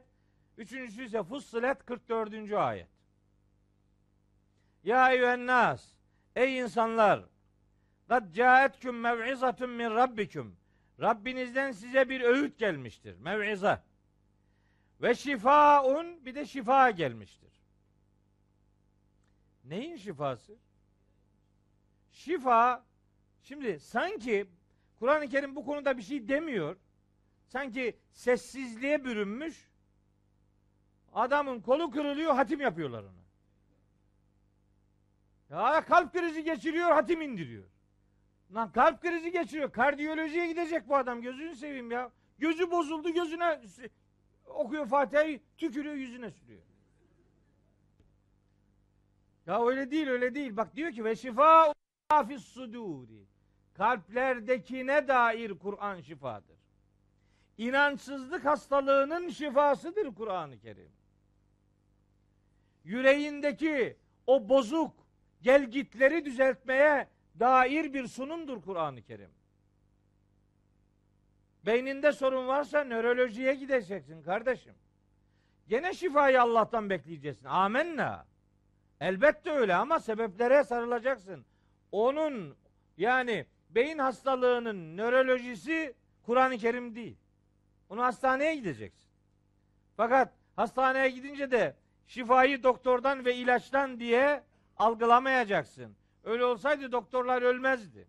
üçüncüsü 0.57 1.05
ise 1.05 1.23
Fussilet 1.23 1.85
44. 1.85 2.53
ayet. 2.53 2.87
Ya 4.83 5.11
eyyühennas, 5.11 5.93
ey 6.35 6.57
insanlar, 6.57 7.23
kad 8.07 8.33
caetküm 8.33 8.99
mev'izatun 8.99 9.69
min 9.69 9.89
rabbiküm. 9.89 10.55
Rabbinizden 11.01 11.71
size 11.71 12.09
bir 12.09 12.21
öğüt 12.21 12.57
gelmiştir. 12.57 13.15
Mev'iza. 13.17 13.83
Ve 15.01 15.15
şifaun 15.15 16.25
bir 16.25 16.35
de 16.35 16.45
şifa 16.45 16.91
gelmiştir. 16.91 17.51
Neyin 19.63 19.97
şifası? 19.97 20.55
Şifa 22.11 22.85
şimdi 23.41 23.79
sanki 23.79 24.47
Kur'an-ı 24.99 25.27
Kerim 25.27 25.55
bu 25.55 25.65
konuda 25.65 25.97
bir 25.97 26.01
şey 26.01 26.27
demiyor. 26.27 26.75
Sanki 27.47 27.97
sessizliğe 28.11 29.05
bürünmüş. 29.05 29.69
Adamın 31.13 31.61
kolu 31.61 31.91
kırılıyor, 31.91 32.35
hatim 32.35 32.61
yapıyorlar 32.61 33.03
ona. 33.03 33.20
Ya 35.51 35.85
kalp 35.85 36.13
krizi 36.13 36.43
geçiriyor, 36.43 36.91
hatim 36.91 37.21
indiriyor. 37.21 37.63
Lan 38.53 38.71
kalp 38.71 39.01
krizi 39.01 39.31
geçiriyor. 39.31 39.71
Kardiyolojiye 39.71 40.47
gidecek 40.47 40.89
bu 40.89 40.95
adam. 40.95 41.21
Gözünü 41.21 41.55
seveyim 41.55 41.91
ya. 41.91 42.11
Gözü 42.39 42.71
bozuldu, 42.71 43.09
gözüne 43.09 43.61
okuyor 44.45 44.85
Fatiha'yı, 44.87 45.41
tükürüyor 45.57 45.95
yüzüne 45.95 46.31
sürüyor. 46.31 46.61
Ya 49.45 49.65
öyle 49.65 49.91
değil, 49.91 50.07
öyle 50.07 50.35
değil. 50.35 50.57
Bak 50.57 50.75
diyor 50.75 50.91
ki 50.91 51.03
ve 51.03 51.15
şifa 51.15 51.73
fis 52.27 52.43
suduri. 52.43 53.25
Kalplerdekine 53.73 55.07
dair 55.07 55.59
Kur'an 55.59 56.01
şifadır. 56.01 56.57
İnançsızlık 57.57 58.45
hastalığının 58.45 59.29
şifasıdır 59.29 60.15
Kur'an-ı 60.15 60.59
Kerim. 60.59 60.91
Yüreğindeki 62.83 63.97
o 64.27 64.49
bozuk 64.49 65.00
gelgitleri 65.41 66.25
düzeltmeye 66.25 67.07
dair 67.39 67.93
bir 67.93 68.07
sunumdur 68.07 68.61
Kur'an-ı 68.61 69.01
Kerim. 69.01 69.29
Beyninde 71.65 72.11
sorun 72.11 72.47
varsa 72.47 72.83
nörolojiye 72.83 73.55
gideceksin 73.55 74.23
kardeşim. 74.23 74.73
Gene 75.67 75.93
şifayı 75.93 76.41
Allah'tan 76.41 76.89
bekleyeceksin. 76.89 77.45
Amenna. 77.45 78.25
Elbette 78.99 79.51
öyle 79.51 79.75
ama 79.75 79.99
sebeplere 79.99 80.63
sarılacaksın. 80.63 81.45
Onun 81.91 82.55
yani 82.97 83.45
beyin 83.69 83.97
hastalığının 83.97 84.97
nörolojisi 84.97 85.95
Kur'an-ı 86.23 86.57
Kerim 86.57 86.95
değil. 86.95 87.17
Onu 87.89 88.03
hastaneye 88.03 88.55
gideceksin. 88.55 89.09
Fakat 89.97 90.33
hastaneye 90.55 91.09
gidince 91.09 91.51
de 91.51 91.75
şifayı 92.07 92.63
doktordan 92.63 93.25
ve 93.25 93.35
ilaçtan 93.35 93.99
diye 93.99 94.43
algılamayacaksın. 94.81 95.95
Öyle 96.23 96.45
olsaydı 96.45 96.91
doktorlar 96.91 97.41
ölmezdi. 97.41 98.07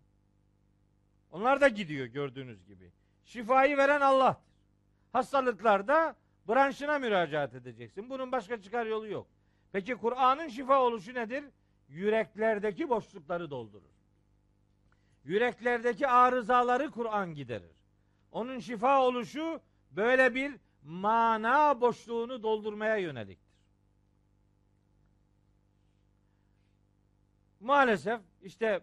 Onlar 1.31 1.61
da 1.61 1.67
gidiyor 1.67 2.05
gördüğünüz 2.05 2.65
gibi. 2.65 2.91
Şifayı 3.25 3.77
veren 3.77 4.01
Allah'tır. 4.01 4.53
Hastalıklarda 5.13 6.15
branşına 6.47 6.99
müracaat 6.99 7.55
edeceksin. 7.55 8.09
Bunun 8.09 8.31
başka 8.31 8.61
çıkar 8.61 8.85
yolu 8.85 9.07
yok. 9.07 9.27
Peki 9.71 9.95
Kur'an'ın 9.95 10.47
şifa 10.47 10.81
oluşu 10.81 11.13
nedir? 11.13 11.43
Yüreklerdeki 11.89 12.89
boşlukları 12.89 13.49
doldurur. 13.49 13.93
Yüreklerdeki 15.23 16.07
arızaları 16.07 16.91
Kur'an 16.91 17.35
giderir. 17.35 17.75
Onun 18.31 18.59
şifa 18.59 19.01
oluşu 19.01 19.61
böyle 19.91 20.35
bir 20.35 20.55
mana 20.83 21.81
boşluğunu 21.81 22.43
doldurmaya 22.43 22.97
yöneliktir. 22.97 23.42
Maalesef 27.63 28.21
işte 28.41 28.81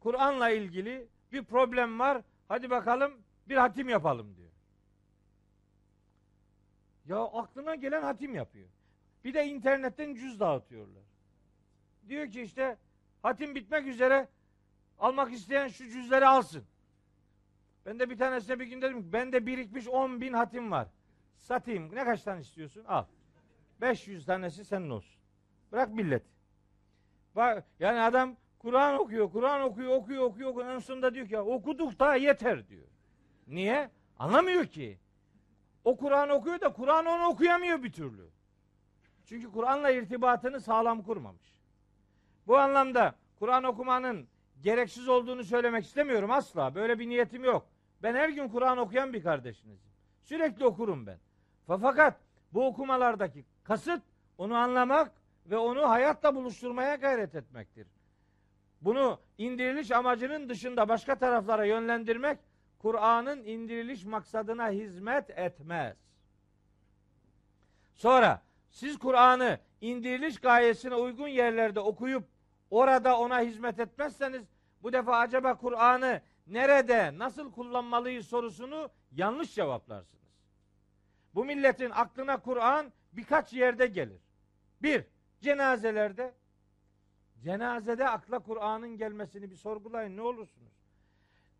Kur'an'la 0.00 0.50
ilgili 0.50 1.08
bir 1.32 1.44
problem 1.44 1.98
var. 1.98 2.22
Hadi 2.48 2.70
bakalım 2.70 3.12
bir 3.48 3.56
hatim 3.56 3.88
yapalım 3.88 4.36
diyor. 4.36 4.50
Ya 7.06 7.18
aklına 7.18 7.74
gelen 7.74 8.02
hatim 8.02 8.34
yapıyor. 8.34 8.68
Bir 9.24 9.34
de 9.34 9.46
internetten 9.46 10.14
cüz 10.14 10.40
dağıtıyorlar. 10.40 11.02
Diyor 12.08 12.30
ki 12.30 12.42
işte 12.42 12.76
hatim 13.22 13.54
bitmek 13.54 13.86
üzere 13.86 14.28
almak 14.98 15.32
isteyen 15.32 15.68
şu 15.68 15.88
cüzleri 15.88 16.26
alsın. 16.26 16.64
Ben 17.86 17.98
de 17.98 18.10
bir 18.10 18.18
tanesine 18.18 18.60
bir 18.60 18.66
gün 18.66 18.82
dedim 18.82 19.02
ki 19.02 19.12
bende 19.12 19.46
birikmiş 19.46 19.88
10 19.88 20.20
bin 20.20 20.32
hatim 20.32 20.70
var. 20.70 20.88
Satayım. 21.38 21.94
Ne 21.94 22.04
kaç 22.04 22.22
tane 22.22 22.40
istiyorsun? 22.40 22.84
Al. 22.84 23.04
500 23.80 24.26
tanesi 24.26 24.64
senin 24.64 24.90
olsun. 24.90 25.20
Bırak 25.72 25.94
millet. 25.94 26.22
Bak 27.36 27.64
yani 27.78 28.00
adam 28.00 28.36
Kur'an 28.58 28.98
okuyor, 28.98 29.32
Kur'an 29.32 29.62
okuyor, 29.62 29.90
okuyor, 29.90 30.22
okuyor, 30.22 30.50
okuyor. 30.50 30.68
En 30.68 30.78
sonunda 30.78 31.14
diyor 31.14 31.26
ki 31.26 31.34
ya 31.34 31.44
okuduk 31.44 31.98
daha 31.98 32.16
yeter 32.16 32.68
diyor. 32.68 32.86
Niye? 33.46 33.90
Anlamıyor 34.18 34.64
ki. 34.64 34.98
O 35.84 35.96
Kur'an 35.96 36.28
okuyor 36.28 36.60
da 36.60 36.72
Kur'an 36.72 37.06
onu 37.06 37.24
okuyamıyor 37.24 37.82
bir 37.82 37.92
türlü. 37.92 38.30
Çünkü 39.26 39.52
Kur'an'la 39.52 39.90
irtibatını 39.90 40.60
sağlam 40.60 41.02
kurmamış. 41.02 41.60
Bu 42.46 42.58
anlamda 42.58 43.14
Kur'an 43.38 43.64
okumanın 43.64 44.28
gereksiz 44.62 45.08
olduğunu 45.08 45.44
söylemek 45.44 45.84
istemiyorum 45.84 46.30
asla. 46.30 46.74
Böyle 46.74 46.98
bir 46.98 47.08
niyetim 47.08 47.44
yok. 47.44 47.66
Ben 48.02 48.14
her 48.14 48.28
gün 48.28 48.48
Kur'an 48.48 48.78
okuyan 48.78 49.12
bir 49.12 49.22
kardeşinizim. 49.22 49.90
Sürekli 50.22 50.64
okurum 50.64 51.06
ben. 51.06 51.18
Fakat 51.66 52.20
bu 52.52 52.66
okumalardaki 52.66 53.44
kasıt 53.64 54.02
onu 54.38 54.56
anlamak 54.56 55.12
ve 55.50 55.56
onu 55.58 55.88
hayatla 55.88 56.34
buluşturmaya 56.34 56.94
gayret 56.94 57.34
etmektir. 57.34 57.86
Bunu 58.80 59.20
indiriliş 59.38 59.90
amacının 59.90 60.48
dışında 60.48 60.88
başka 60.88 61.18
taraflara 61.18 61.64
yönlendirmek 61.64 62.38
Kur'an'ın 62.78 63.44
indiriliş 63.44 64.04
maksadına 64.04 64.70
hizmet 64.70 65.30
etmez. 65.30 65.96
Sonra 67.94 68.42
siz 68.70 68.98
Kur'an'ı 68.98 69.58
indiriliş 69.80 70.40
gayesine 70.40 70.94
uygun 70.94 71.28
yerlerde 71.28 71.80
okuyup 71.80 72.24
orada 72.70 73.18
ona 73.18 73.40
hizmet 73.40 73.80
etmezseniz 73.80 74.42
bu 74.82 74.92
defa 74.92 75.18
acaba 75.18 75.56
Kur'an'ı 75.56 76.22
nerede, 76.46 77.18
nasıl 77.18 77.52
kullanmalıyız 77.52 78.26
sorusunu 78.26 78.90
yanlış 79.12 79.54
cevaplarsınız. 79.54 80.20
Bu 81.34 81.44
milletin 81.44 81.90
aklına 81.90 82.36
Kur'an 82.36 82.92
birkaç 83.12 83.52
yerde 83.52 83.86
gelir. 83.86 84.20
Bir, 84.82 85.04
cenazelerde. 85.40 86.34
Cenazede 87.44 88.08
akla 88.08 88.38
Kur'an'ın 88.38 88.96
gelmesini 88.96 89.50
bir 89.50 89.56
sorgulayın 89.56 90.16
ne 90.16 90.22
olursunuz. 90.22 90.72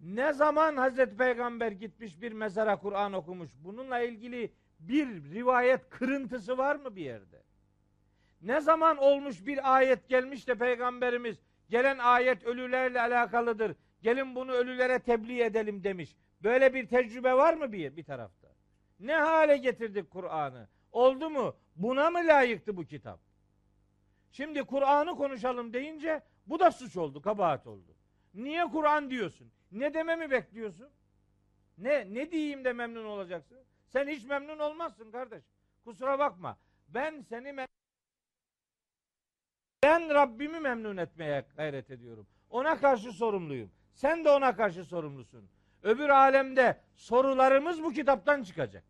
Ne 0.01 0.33
zaman 0.33 0.77
Hazreti 0.77 1.17
Peygamber 1.17 1.73
gitmiş 1.73 2.21
bir 2.23 2.33
mezara 2.33 2.77
Kur'an 2.77 3.13
okumuş? 3.13 3.51
Bununla 3.65 4.01
ilgili 4.01 4.53
bir 4.81 5.07
rivayet 5.07 5.91
kırıntısı 5.91 6.59
var 6.59 6.77
mı 6.77 6.97
bir 6.97 7.03
yerde? 7.03 7.43
Ne 8.43 8.61
zaman 8.61 8.97
olmuş 8.97 9.47
bir 9.47 9.77
ayet 9.77 10.09
gelmiş 10.09 10.49
de 10.49 10.55
Peygamberimiz 10.55 11.37
gelen 11.69 11.99
ayet 11.99 12.45
ölülerle 12.45 13.01
alakalıdır. 13.01 13.77
Gelin 14.03 14.35
bunu 14.35 14.53
ölülere 14.53 14.99
tebliğ 14.99 15.43
edelim 15.43 15.85
demiş. 15.85 16.17
Böyle 16.43 16.75
bir 16.75 16.89
tecrübe 16.89 17.35
var 17.35 17.55
mı 17.55 17.73
bir, 17.73 17.97
bir 17.97 18.05
tarafta? 18.05 18.49
Ne 19.01 19.15
hale 19.15 19.57
getirdik 19.57 20.11
Kur'an'ı? 20.11 20.69
Oldu 20.93 21.31
mu? 21.31 21.57
Buna 21.77 22.11
mı 22.11 22.19
layıktı 22.19 22.77
bu 22.77 22.85
kitap? 22.85 23.30
Şimdi 24.31 24.63
Kur'an'ı 24.65 25.17
konuşalım 25.17 25.73
deyince 25.73 26.23
bu 26.47 26.61
da 26.61 26.71
suç 26.71 26.97
oldu, 26.97 27.23
kabahat 27.23 27.67
oldu. 27.67 27.97
Niye 28.35 28.65
Kur'an 28.65 29.11
diyorsun? 29.11 29.53
Ne 29.73 29.95
dememi 29.95 30.31
bekliyorsun? 30.31 30.89
Ne 31.79 32.15
ne 32.15 32.31
diyeyim 32.31 32.65
de 32.65 32.73
memnun 32.73 33.05
olacaksın? 33.05 33.59
Sen 33.89 34.09
hiç 34.09 34.25
memnun 34.25 34.59
olmazsın 34.59 35.11
kardeş. 35.11 35.45
Kusura 35.85 36.19
bakma. 36.19 36.59
Ben 36.89 37.21
seni 37.21 37.49
mem- 37.49 37.67
ben 39.83 40.15
Rabbimi 40.15 40.61
memnun 40.61 40.97
etmeye 40.97 41.47
gayret 41.57 41.91
ediyorum. 41.91 42.27
Ona 42.51 42.79
karşı 42.79 43.13
sorumluyum. 43.13 43.71
Sen 43.93 44.25
de 44.25 44.31
ona 44.31 44.57
karşı 44.57 44.85
sorumlusun. 44.85 45.51
Öbür 45.83 46.09
alemde 46.09 46.81
sorularımız 46.95 47.83
bu 47.83 47.93
kitaptan 47.93 48.43
çıkacak. 48.43 48.85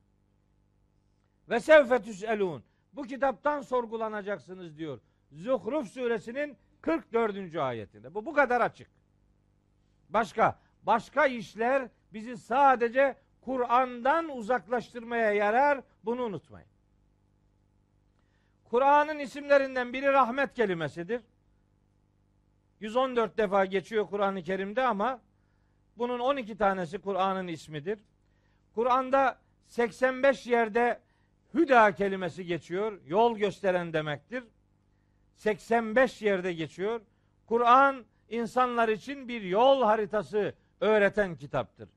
Ve 1.49 1.61
sevfe 1.61 2.03
tüselun. 2.03 2.65
Bu 2.93 3.03
kitaptan 3.03 3.61
sorgulanacaksınız 3.61 4.79
diyor. 4.79 5.01
Zuhruf 5.32 5.89
suresinin 5.89 6.57
44. 6.81 7.57
ayetinde. 7.57 8.15
Bu 8.15 8.27
bu 8.27 8.32
kadar 8.32 8.61
açık. 8.61 8.89
Başka 10.09 10.59
başka 10.82 11.27
işler 11.27 11.89
bizi 12.12 12.36
sadece 12.36 13.16
Kur'an'dan 13.40 14.36
uzaklaştırmaya 14.36 15.32
yarar. 15.32 15.81
Bunu 16.05 16.23
unutmayın. 16.23 16.69
Kur'an'ın 18.65 19.19
isimlerinden 19.19 19.93
biri 19.93 20.07
rahmet 20.07 20.55
kelimesidir. 20.55 21.23
114 22.81 23.39
defa 23.39 23.65
geçiyor 23.65 24.07
Kur'an-ı 24.07 24.43
Kerim'de 24.43 24.82
ama 24.82 25.20
bunun 25.97 26.19
12 26.19 26.57
tanesi 26.57 26.98
Kur'an'ın 26.98 27.48
ismidir. 27.48 27.98
Kur'an'da 28.74 29.39
85 29.66 30.47
yerde 30.47 31.01
hüda 31.55 31.94
kelimesi 31.94 32.47
geçiyor. 32.47 33.01
Yol 33.07 33.39
gösteren 33.39 33.93
demektir. 33.93 34.44
85 35.41 36.23
yerde 36.23 36.53
geçiyor. 36.53 37.01
Kur'an 37.47 38.05
insanlar 38.29 38.89
için 38.89 39.29
bir 39.29 39.43
yol 39.43 39.83
haritası 39.83 40.55
öğreten 40.81 41.37
kitaptır. 41.37 41.89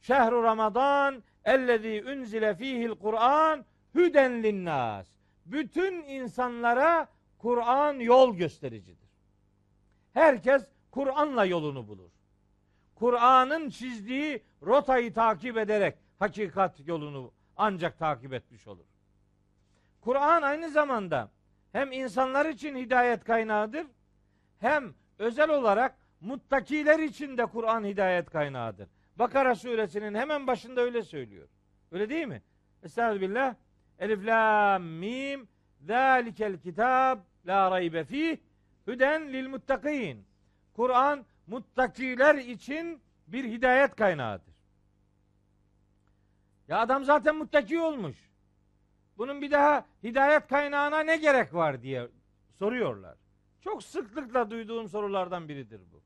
Şehru 0.00 0.42
Ramazan 0.42 1.22
ellezî 1.44 2.04
unzile 2.06 2.54
fihil 2.54 2.90
Kur'an 2.90 3.64
hüden 3.94 4.42
linnas. 4.42 5.08
Bütün 5.46 6.02
insanlara 6.02 7.08
Kur'an 7.38 7.94
yol 7.94 8.36
göstericidir. 8.36 9.08
Herkes 10.12 10.66
Kur'an'la 10.90 11.44
yolunu 11.44 11.88
bulur. 11.88 12.10
Kur'an'ın 12.94 13.70
çizdiği 13.70 14.42
rotayı 14.66 15.14
takip 15.14 15.56
ederek 15.56 15.98
hakikat 16.18 16.86
yolunu 16.86 17.32
ancak 17.56 17.98
takip 17.98 18.32
etmiş 18.32 18.66
olur. 18.66 18.84
Kur'an 20.00 20.42
aynı 20.42 20.70
zamanda 20.70 21.30
hem 21.72 21.92
insanlar 21.92 22.46
için 22.46 22.76
hidayet 22.76 23.24
kaynağıdır 23.24 23.86
hem 24.58 24.94
özel 25.18 25.50
olarak 25.50 25.94
muttakiler 26.20 26.98
için 26.98 27.38
de 27.38 27.46
Kur'an 27.46 27.84
hidayet 27.84 28.30
kaynağıdır. 28.30 28.88
Bakara 29.16 29.54
suresinin 29.54 30.14
hemen 30.14 30.46
başında 30.46 30.80
öyle 30.80 31.02
söylüyor. 31.02 31.48
Öyle 31.92 32.08
değil 32.08 32.26
mi? 32.26 32.42
Estağfirullah. 32.82 33.54
Elif 33.98 34.26
lam 34.26 34.82
mim 34.82 35.48
zalikel 35.80 36.58
kitab 36.58 37.18
la 37.46 37.70
raybe 37.70 38.04
fih 38.04 38.36
hüden 38.86 39.32
lil 39.32 39.48
muttakin. 39.48 40.26
Kur'an 40.74 41.24
muttakiler 41.46 42.34
için 42.34 43.00
bir 43.26 43.44
hidayet 43.44 43.96
kaynağıdır. 43.96 44.54
Ya 46.68 46.78
adam 46.78 47.04
zaten 47.04 47.36
muttaki 47.36 47.80
olmuş. 47.80 48.27
Bunun 49.18 49.42
bir 49.42 49.50
daha 49.50 49.84
hidayet 50.02 50.48
kaynağına 50.48 51.00
ne 51.00 51.16
gerek 51.16 51.54
var 51.54 51.82
diye 51.82 52.08
soruyorlar. 52.58 53.16
Çok 53.60 53.82
sıklıkla 53.82 54.50
duyduğum 54.50 54.88
sorulardan 54.88 55.48
biridir 55.48 55.80
bu. 55.92 55.98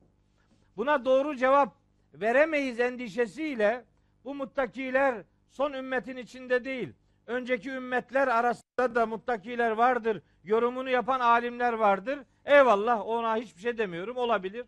Buna 0.77 1.05
doğru 1.05 1.35
cevap 1.35 1.75
veremeyiz 2.13 2.79
endişesiyle 2.79 3.85
bu 4.25 4.35
muttakiler 4.35 5.23
son 5.49 5.73
ümmetin 5.73 6.17
içinde 6.17 6.65
değil. 6.65 6.93
Önceki 7.27 7.69
ümmetler 7.69 8.27
arasında 8.27 8.95
da 8.95 9.05
muttakiler 9.05 9.71
vardır. 9.71 10.21
Yorumunu 10.43 10.89
yapan 10.89 11.19
alimler 11.19 11.73
vardır. 11.73 12.19
Eyvallah 12.45 13.07
ona 13.07 13.37
hiçbir 13.37 13.61
şey 13.61 13.77
demiyorum 13.77 14.17
olabilir. 14.17 14.65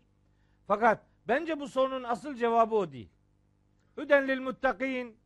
Fakat 0.66 1.00
bence 1.28 1.60
bu 1.60 1.68
sorunun 1.68 2.02
asıl 2.02 2.34
cevabı 2.34 2.74
o 2.74 2.92
değil. 2.92 3.08
Hüden 3.96 4.28
lil 4.28 4.40
muttakin 4.40 5.16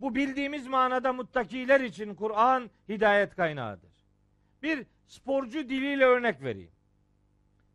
bu 0.00 0.14
bildiğimiz 0.14 0.66
manada 0.66 1.12
muttakiler 1.12 1.80
için 1.80 2.14
Kur'an 2.14 2.70
hidayet 2.88 3.36
kaynağıdır. 3.36 3.92
Bir 4.62 4.86
sporcu 5.06 5.68
diliyle 5.68 6.04
örnek 6.04 6.42
vereyim. 6.42 6.72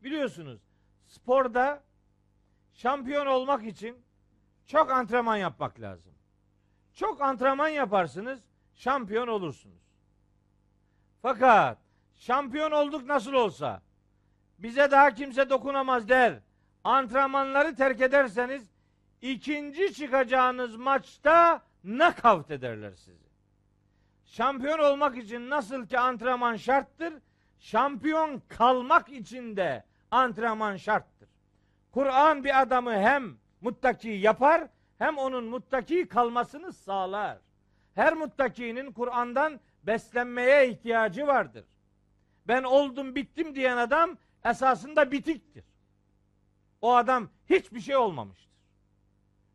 Biliyorsunuz 0.03 0.61
sporda 1.07 1.83
şampiyon 2.73 3.25
olmak 3.25 3.65
için 3.65 3.97
çok 4.67 4.91
antrenman 4.91 5.37
yapmak 5.37 5.79
lazım. 5.79 6.13
Çok 6.93 7.21
antrenman 7.21 7.67
yaparsınız, 7.67 8.39
şampiyon 8.75 9.27
olursunuz. 9.27 9.83
Fakat 11.21 11.77
şampiyon 12.15 12.71
olduk 12.71 13.05
nasıl 13.05 13.33
olsa 13.33 13.81
bize 14.59 14.91
daha 14.91 15.11
kimse 15.13 15.49
dokunamaz 15.49 16.09
der. 16.09 16.39
Antrenmanları 16.83 17.75
terk 17.75 18.01
ederseniz 18.01 18.69
ikinci 19.21 19.93
çıkacağınız 19.93 20.75
maçta 20.75 21.61
nakavt 21.87 22.51
ederler 22.51 22.91
sizi. 22.91 23.27
Şampiyon 24.25 24.79
olmak 24.79 25.17
için 25.17 25.49
nasıl 25.49 25.87
ki 25.87 25.99
antrenman 25.99 26.55
şarttır, 26.55 27.13
şampiyon 27.59 28.41
kalmak 28.47 29.09
için 29.09 29.57
de 29.57 29.83
antrenman 30.11 30.75
şarttır. 30.75 31.29
Kur'an 31.91 32.43
bir 32.43 32.61
adamı 32.61 32.93
hem 32.93 33.37
muttaki 33.61 34.09
yapar 34.09 34.67
hem 34.97 35.17
onun 35.17 35.45
muttaki 35.45 36.07
kalmasını 36.07 36.73
sağlar. 36.73 37.37
Her 37.95 38.13
muttakinin 38.13 38.91
Kur'an'dan 38.91 39.59
beslenmeye 39.83 40.69
ihtiyacı 40.69 41.27
vardır. 41.27 41.65
Ben 42.47 42.63
oldum 42.63 43.15
bittim 43.15 43.55
diyen 43.55 43.77
adam 43.77 44.17
esasında 44.45 45.11
bitiktir. 45.11 45.63
O 46.81 46.95
adam 46.95 47.29
hiçbir 47.49 47.79
şey 47.79 47.95
olmamıştır. 47.95 48.47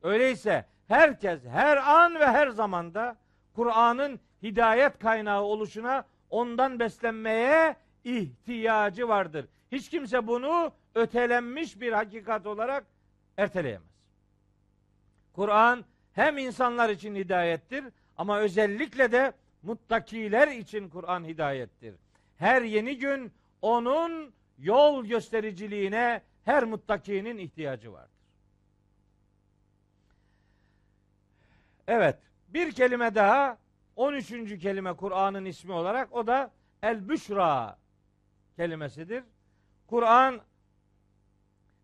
Öyleyse 0.03 0.67
herkes 0.93 1.45
her 1.45 1.77
an 1.77 2.21
ve 2.21 2.27
her 2.27 2.49
zamanda 2.49 3.17
Kur'an'ın 3.55 4.21
hidayet 4.43 4.99
kaynağı 4.99 5.43
oluşuna 5.43 6.05
ondan 6.31 6.81
beslenmeye 6.81 7.77
ihtiyacı 8.05 9.09
vardır. 9.09 9.47
Hiç 9.73 9.91
kimse 9.91 10.27
bunu 10.27 10.73
ötelenmiş 10.95 11.81
bir 11.81 11.93
hakikat 11.93 12.47
olarak 12.47 12.85
erteleyemez. 13.37 13.89
Kur'an 15.33 15.85
hem 16.13 16.39
insanlar 16.39 16.91
için 16.91 17.15
hidayettir 17.15 17.85
ama 18.17 18.39
özellikle 18.39 19.13
de 19.13 19.33
muttakiler 19.63 20.49
için 20.49 20.89
Kur'an 20.89 21.25
hidayettir. 21.25 21.95
Her 22.37 22.63
yeni 22.63 22.99
gün 22.99 23.33
onun 23.63 24.33
yol 24.59 25.05
göstericiliğine 25.05 26.23
her 26.45 26.65
muttakinin 26.65 27.39
ihtiyacı 27.39 27.93
vardır. 27.93 28.12
Evet, 31.89 32.19
bir 32.49 32.73
kelime 32.73 33.15
daha 33.15 33.59
13. 33.97 34.29
kelime 34.61 34.97
Kur'an'ın 34.97 35.45
ismi 35.45 35.73
olarak 35.73 36.13
o 36.13 36.27
da 36.27 36.51
El 36.83 37.09
Büşra 37.09 37.79
kelimesidir. 38.57 39.25
Kur'an 39.87 40.41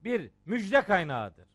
bir 0.04 0.30
müjde 0.46 0.82
kaynağıdır. 0.82 1.46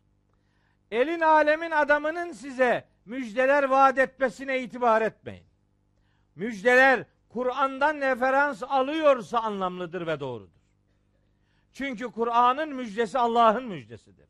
Elin 0.92 1.20
alemin 1.20 1.72
adamının 1.72 2.32
size 2.32 2.86
müjdeler 3.06 3.64
vaat 3.64 3.98
etmesine 3.98 4.62
itibar 4.62 5.02
etmeyin. 5.02 5.46
Müjdeler 6.36 7.06
Kur'an'dan 7.30 8.02
referans 8.02 8.64
alıyorsa 8.64 9.40
anlamlıdır 9.40 10.08
ve 10.08 10.20
doğrudur. 10.20 10.64
Çünkü 11.74 12.12
Kur'an'ın 12.12 12.76
müjdesi 12.76 13.20
Allah'ın 13.20 13.64
müjdesidir. 13.64 14.30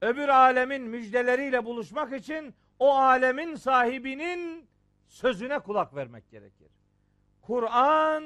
Öbür 0.00 0.28
alemin 0.28 0.82
müjdeleriyle 0.82 1.64
buluşmak 1.64 2.12
için 2.12 2.54
o 2.78 2.94
alemin 2.94 3.54
sahibinin 3.54 4.66
sözüne 5.08 5.58
kulak 5.58 5.94
vermek 5.94 6.30
gerekir. 6.30 6.68
Kur'an 7.42 8.24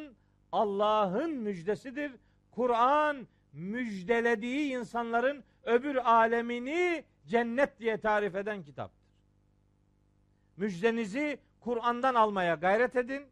Allah'ın 0.52 1.30
müjdesidir. 1.30 2.12
Kur'an 2.50 3.26
müjdelediği 3.52 4.72
insanların 4.72 5.44
öbür 5.64 5.96
alemini 5.96 7.04
cennet 7.26 7.80
diye 7.80 8.00
tarif 8.00 8.34
eden 8.34 8.62
kitaptır. 8.62 9.10
Müjdenizi 10.56 11.38
Kur'an'dan 11.60 12.14
almaya 12.14 12.54
gayret 12.54 12.96
edin. 12.96 13.22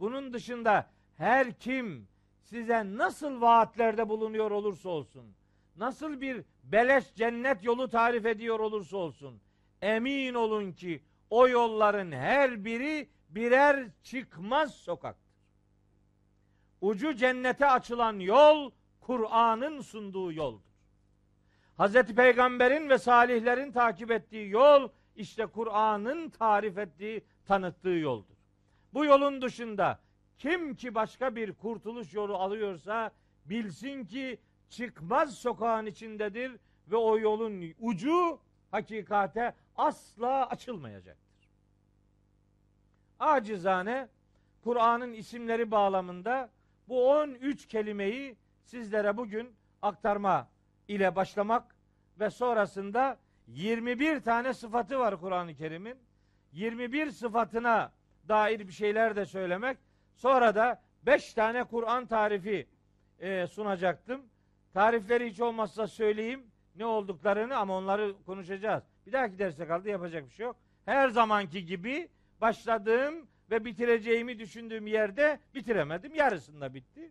Bunun 0.00 0.32
dışında 0.32 0.86
her 1.16 1.52
kim 1.52 2.08
size 2.42 2.96
nasıl 2.96 3.40
vaatlerde 3.40 4.08
bulunuyor 4.08 4.50
olursa 4.50 4.88
olsun, 4.88 5.34
nasıl 5.76 6.20
bir 6.20 6.44
beleş 6.64 7.14
cennet 7.14 7.64
yolu 7.64 7.88
tarif 7.88 8.26
ediyor 8.26 8.60
olursa 8.60 8.96
olsun, 8.96 9.40
emin 9.84 10.34
olun 10.34 10.72
ki 10.72 11.02
o 11.30 11.48
yolların 11.48 12.12
her 12.12 12.64
biri 12.64 13.08
birer 13.28 13.86
çıkmaz 14.02 14.74
sokaktır. 14.74 15.34
Ucu 16.80 17.14
cennete 17.14 17.66
açılan 17.66 18.18
yol 18.18 18.70
Kur'an'ın 19.00 19.80
sunduğu 19.80 20.32
yoldur. 20.32 20.74
Hazreti 21.76 22.14
Peygamber'in 22.14 22.88
ve 22.88 22.98
salihlerin 22.98 23.72
takip 23.72 24.10
ettiği 24.10 24.50
yol 24.50 24.88
işte 25.16 25.46
Kur'an'ın 25.46 26.28
tarif 26.28 26.78
ettiği, 26.78 27.24
tanıttığı 27.46 27.88
yoldur. 27.88 28.34
Bu 28.94 29.04
yolun 29.04 29.42
dışında 29.42 29.98
kim 30.38 30.74
ki 30.74 30.94
başka 30.94 31.36
bir 31.36 31.52
kurtuluş 31.52 32.14
yolu 32.14 32.36
alıyorsa 32.36 33.10
bilsin 33.44 34.04
ki 34.04 34.38
çıkmaz 34.68 35.34
sokağın 35.34 35.86
içindedir 35.86 36.52
ve 36.88 36.96
o 36.96 37.18
yolun 37.18 37.74
ucu 37.80 38.38
hakikate 38.70 39.54
asla 39.76 40.46
açılmayacaktır. 40.46 41.48
Acizane 43.20 44.08
Kur'an'ın 44.64 45.12
isimleri 45.12 45.70
bağlamında 45.70 46.50
bu 46.88 47.10
13 47.10 47.68
kelimeyi 47.68 48.36
sizlere 48.64 49.16
bugün 49.16 49.54
aktarma 49.82 50.48
ile 50.88 51.16
başlamak 51.16 51.74
ve 52.20 52.30
sonrasında 52.30 53.18
21 53.46 54.20
tane 54.20 54.54
sıfatı 54.54 54.98
var 54.98 55.20
Kur'an-ı 55.20 55.54
Kerim'in. 55.54 55.98
21 56.52 57.10
sıfatına 57.10 57.92
dair 58.28 58.60
bir 58.60 58.72
şeyler 58.72 59.16
de 59.16 59.26
söylemek. 59.26 59.78
Sonra 60.14 60.54
da 60.54 60.82
5 61.02 61.34
tane 61.34 61.64
Kur'an 61.64 62.06
tarifi 62.06 62.66
e, 63.18 63.46
sunacaktım. 63.46 64.22
Tarifleri 64.72 65.30
hiç 65.30 65.40
olmazsa 65.40 65.86
söyleyeyim 65.86 66.46
ne 66.76 66.86
olduklarını 66.86 67.56
ama 67.56 67.76
onları 67.76 68.14
konuşacağız. 68.26 68.84
Bir 69.06 69.12
dahaki 69.12 69.38
derse 69.38 69.66
kaldı 69.66 69.88
yapacak 69.88 70.26
bir 70.26 70.34
şey 70.34 70.46
yok. 70.46 70.56
Her 70.84 71.08
zamanki 71.08 71.64
gibi 71.64 72.08
başladığım 72.40 73.26
ve 73.50 73.64
bitireceğimi 73.64 74.38
düşündüğüm 74.38 74.86
yerde 74.86 75.38
bitiremedim. 75.54 76.14
Yarısında 76.14 76.74
bitti. 76.74 77.10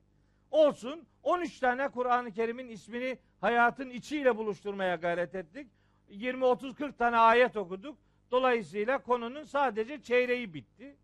Olsun 0.51 1.05
13 1.23 1.59
tane 1.59 1.89
Kur'an-ı 1.89 2.31
Kerim'in 2.31 2.69
ismini 2.69 3.17
hayatın 3.41 3.89
içiyle 3.89 4.37
buluşturmaya 4.37 4.95
gayret 4.95 5.35
ettik. 5.35 5.67
20 6.09 6.45
30 6.45 6.75
40 6.75 6.97
tane 6.97 7.17
ayet 7.17 7.57
okuduk. 7.57 7.97
Dolayısıyla 8.31 8.97
konunun 8.97 9.43
sadece 9.43 10.01
çeyreği 10.01 10.53
bitti. 10.53 10.95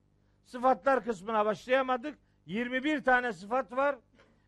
Sıfatlar 0.46 1.04
kısmına 1.04 1.46
başlayamadık. 1.46 2.20
21 2.46 3.04
tane 3.04 3.34
sıfat 3.34 3.72
var 3.72 3.96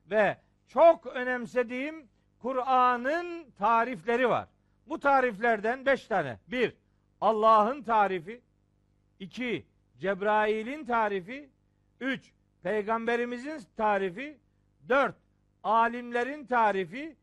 ve 0.10 0.38
çok 0.68 1.08
önemsediğim 1.08 2.08
Kur'an'ın 2.40 3.52
tarifleri 3.58 4.30
var. 4.30 4.48
Bu 4.88 5.00
tariflerden 5.00 5.86
5 5.86 6.08
tane. 6.08 6.40
1. 6.48 6.76
Allah'ın 7.22 7.84
tarifi. 7.84 8.42
2. 9.20 9.66
Cebrail'in 10.00 10.86
tarifi. 10.86 11.50
3. 12.00 12.34
Peygamberimizin 12.64 13.62
tarifi. 13.78 14.38
4. 14.90 15.16
Alimlerin 15.64 16.46
tarifi. 16.46 17.16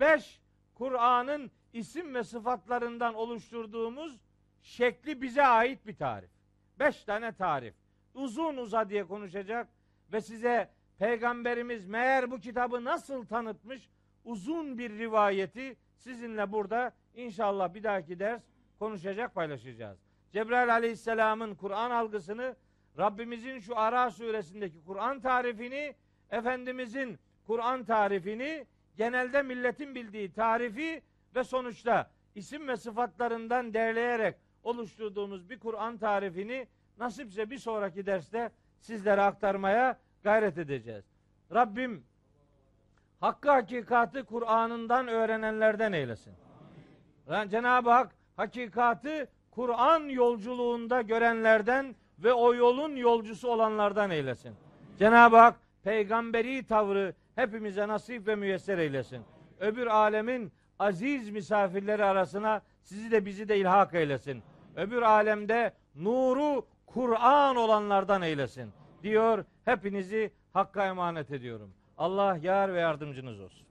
5. 0.00 0.40
Kur'an'ın 0.74 1.50
isim 1.72 2.14
ve 2.14 2.24
sıfatlarından 2.24 3.14
oluşturduğumuz 3.14 4.20
şekli 4.62 5.22
bize 5.22 5.46
ait 5.46 5.86
bir 5.86 5.96
tarif. 5.96 6.30
5 6.78 7.04
tane 7.04 7.32
tarif. 7.32 7.74
Uzun 8.14 8.56
uza 8.56 8.88
diye 8.88 9.04
konuşacak 9.04 9.68
ve 10.12 10.20
size 10.20 10.70
Peygamberimiz 11.00 11.86
meğer 11.86 12.30
bu 12.30 12.40
kitabı 12.40 12.84
nasıl 12.84 13.26
tanıtmış 13.26 13.88
uzun 14.24 14.78
bir 14.78 14.98
rivayeti 14.98 15.76
sizinle 15.96 16.52
burada 16.52 16.92
inşallah 17.14 17.74
bir 17.74 17.82
dahaki 17.82 18.18
ders 18.18 18.42
konuşacak, 18.78 19.34
paylaşacağız. 19.34 19.98
Cebrail 20.32 20.72
aleyhisselamın 20.72 21.54
Kur'an 21.54 21.90
algısını, 21.90 22.56
Rabbimizin 22.98 23.58
şu 23.58 23.78
Ara 23.78 24.10
suresindeki 24.10 24.84
Kur'an 24.84 25.20
tarifini, 25.20 25.94
Efendimizin 26.30 27.18
Kur'an 27.46 27.84
tarifini, 27.84 28.66
genelde 28.96 29.42
milletin 29.42 29.94
bildiği 29.94 30.32
tarifi 30.32 31.02
ve 31.34 31.44
sonuçta 31.44 32.10
isim 32.34 32.68
ve 32.68 32.76
sıfatlarından 32.76 33.74
derleyerek 33.74 34.36
oluşturduğumuz 34.62 35.50
bir 35.50 35.58
Kur'an 35.58 35.98
tarifini 35.98 36.66
nasipse 36.98 37.50
bir 37.50 37.58
sonraki 37.58 38.06
derste 38.06 38.50
sizlere 38.78 39.20
aktarmaya 39.20 39.98
gayret 40.22 40.58
edeceğiz. 40.58 41.04
Rabbim 41.54 42.04
hakkı 43.20 43.50
hakikati 43.50 44.22
Kur'an'ından 44.22 45.08
öğrenenlerden 45.08 45.92
eylesin. 45.92 46.34
Cenab-ı 47.30 47.90
Hak 47.90 48.14
hakikati 48.36 49.28
Kur'an 49.50 50.08
yolculuğunda 50.08 51.02
görenlerden 51.02 51.94
ve 52.18 52.32
o 52.32 52.54
yolun 52.54 52.96
yolcusu 52.96 53.48
olanlardan 53.48 54.10
eylesin. 54.10 54.54
Cenab-ı 54.98 55.36
Hak 55.36 55.54
peygamberi 55.82 56.66
tavrı 56.66 57.14
hepimize 57.34 57.88
nasip 57.88 58.26
ve 58.26 58.36
müyesser 58.36 58.78
eylesin. 58.78 59.22
Öbür 59.60 59.86
alemin 59.86 60.52
aziz 60.78 61.30
misafirleri 61.30 62.04
arasına 62.04 62.62
sizi 62.82 63.10
de 63.10 63.26
bizi 63.26 63.48
de 63.48 63.58
ilhak 63.58 63.94
eylesin. 63.94 64.42
Öbür 64.76 65.02
alemde 65.02 65.72
nuru 65.94 66.66
Kur'an 66.86 67.56
olanlardan 67.56 68.22
eylesin. 68.22 68.70
Diyor 69.02 69.44
hepinizi 69.64 70.32
Hakk'a 70.52 70.86
emanet 70.86 71.30
ediyorum. 71.30 71.70
Allah 71.98 72.38
yar 72.42 72.74
ve 72.74 72.80
yardımcınız 72.80 73.40
olsun. 73.40 73.69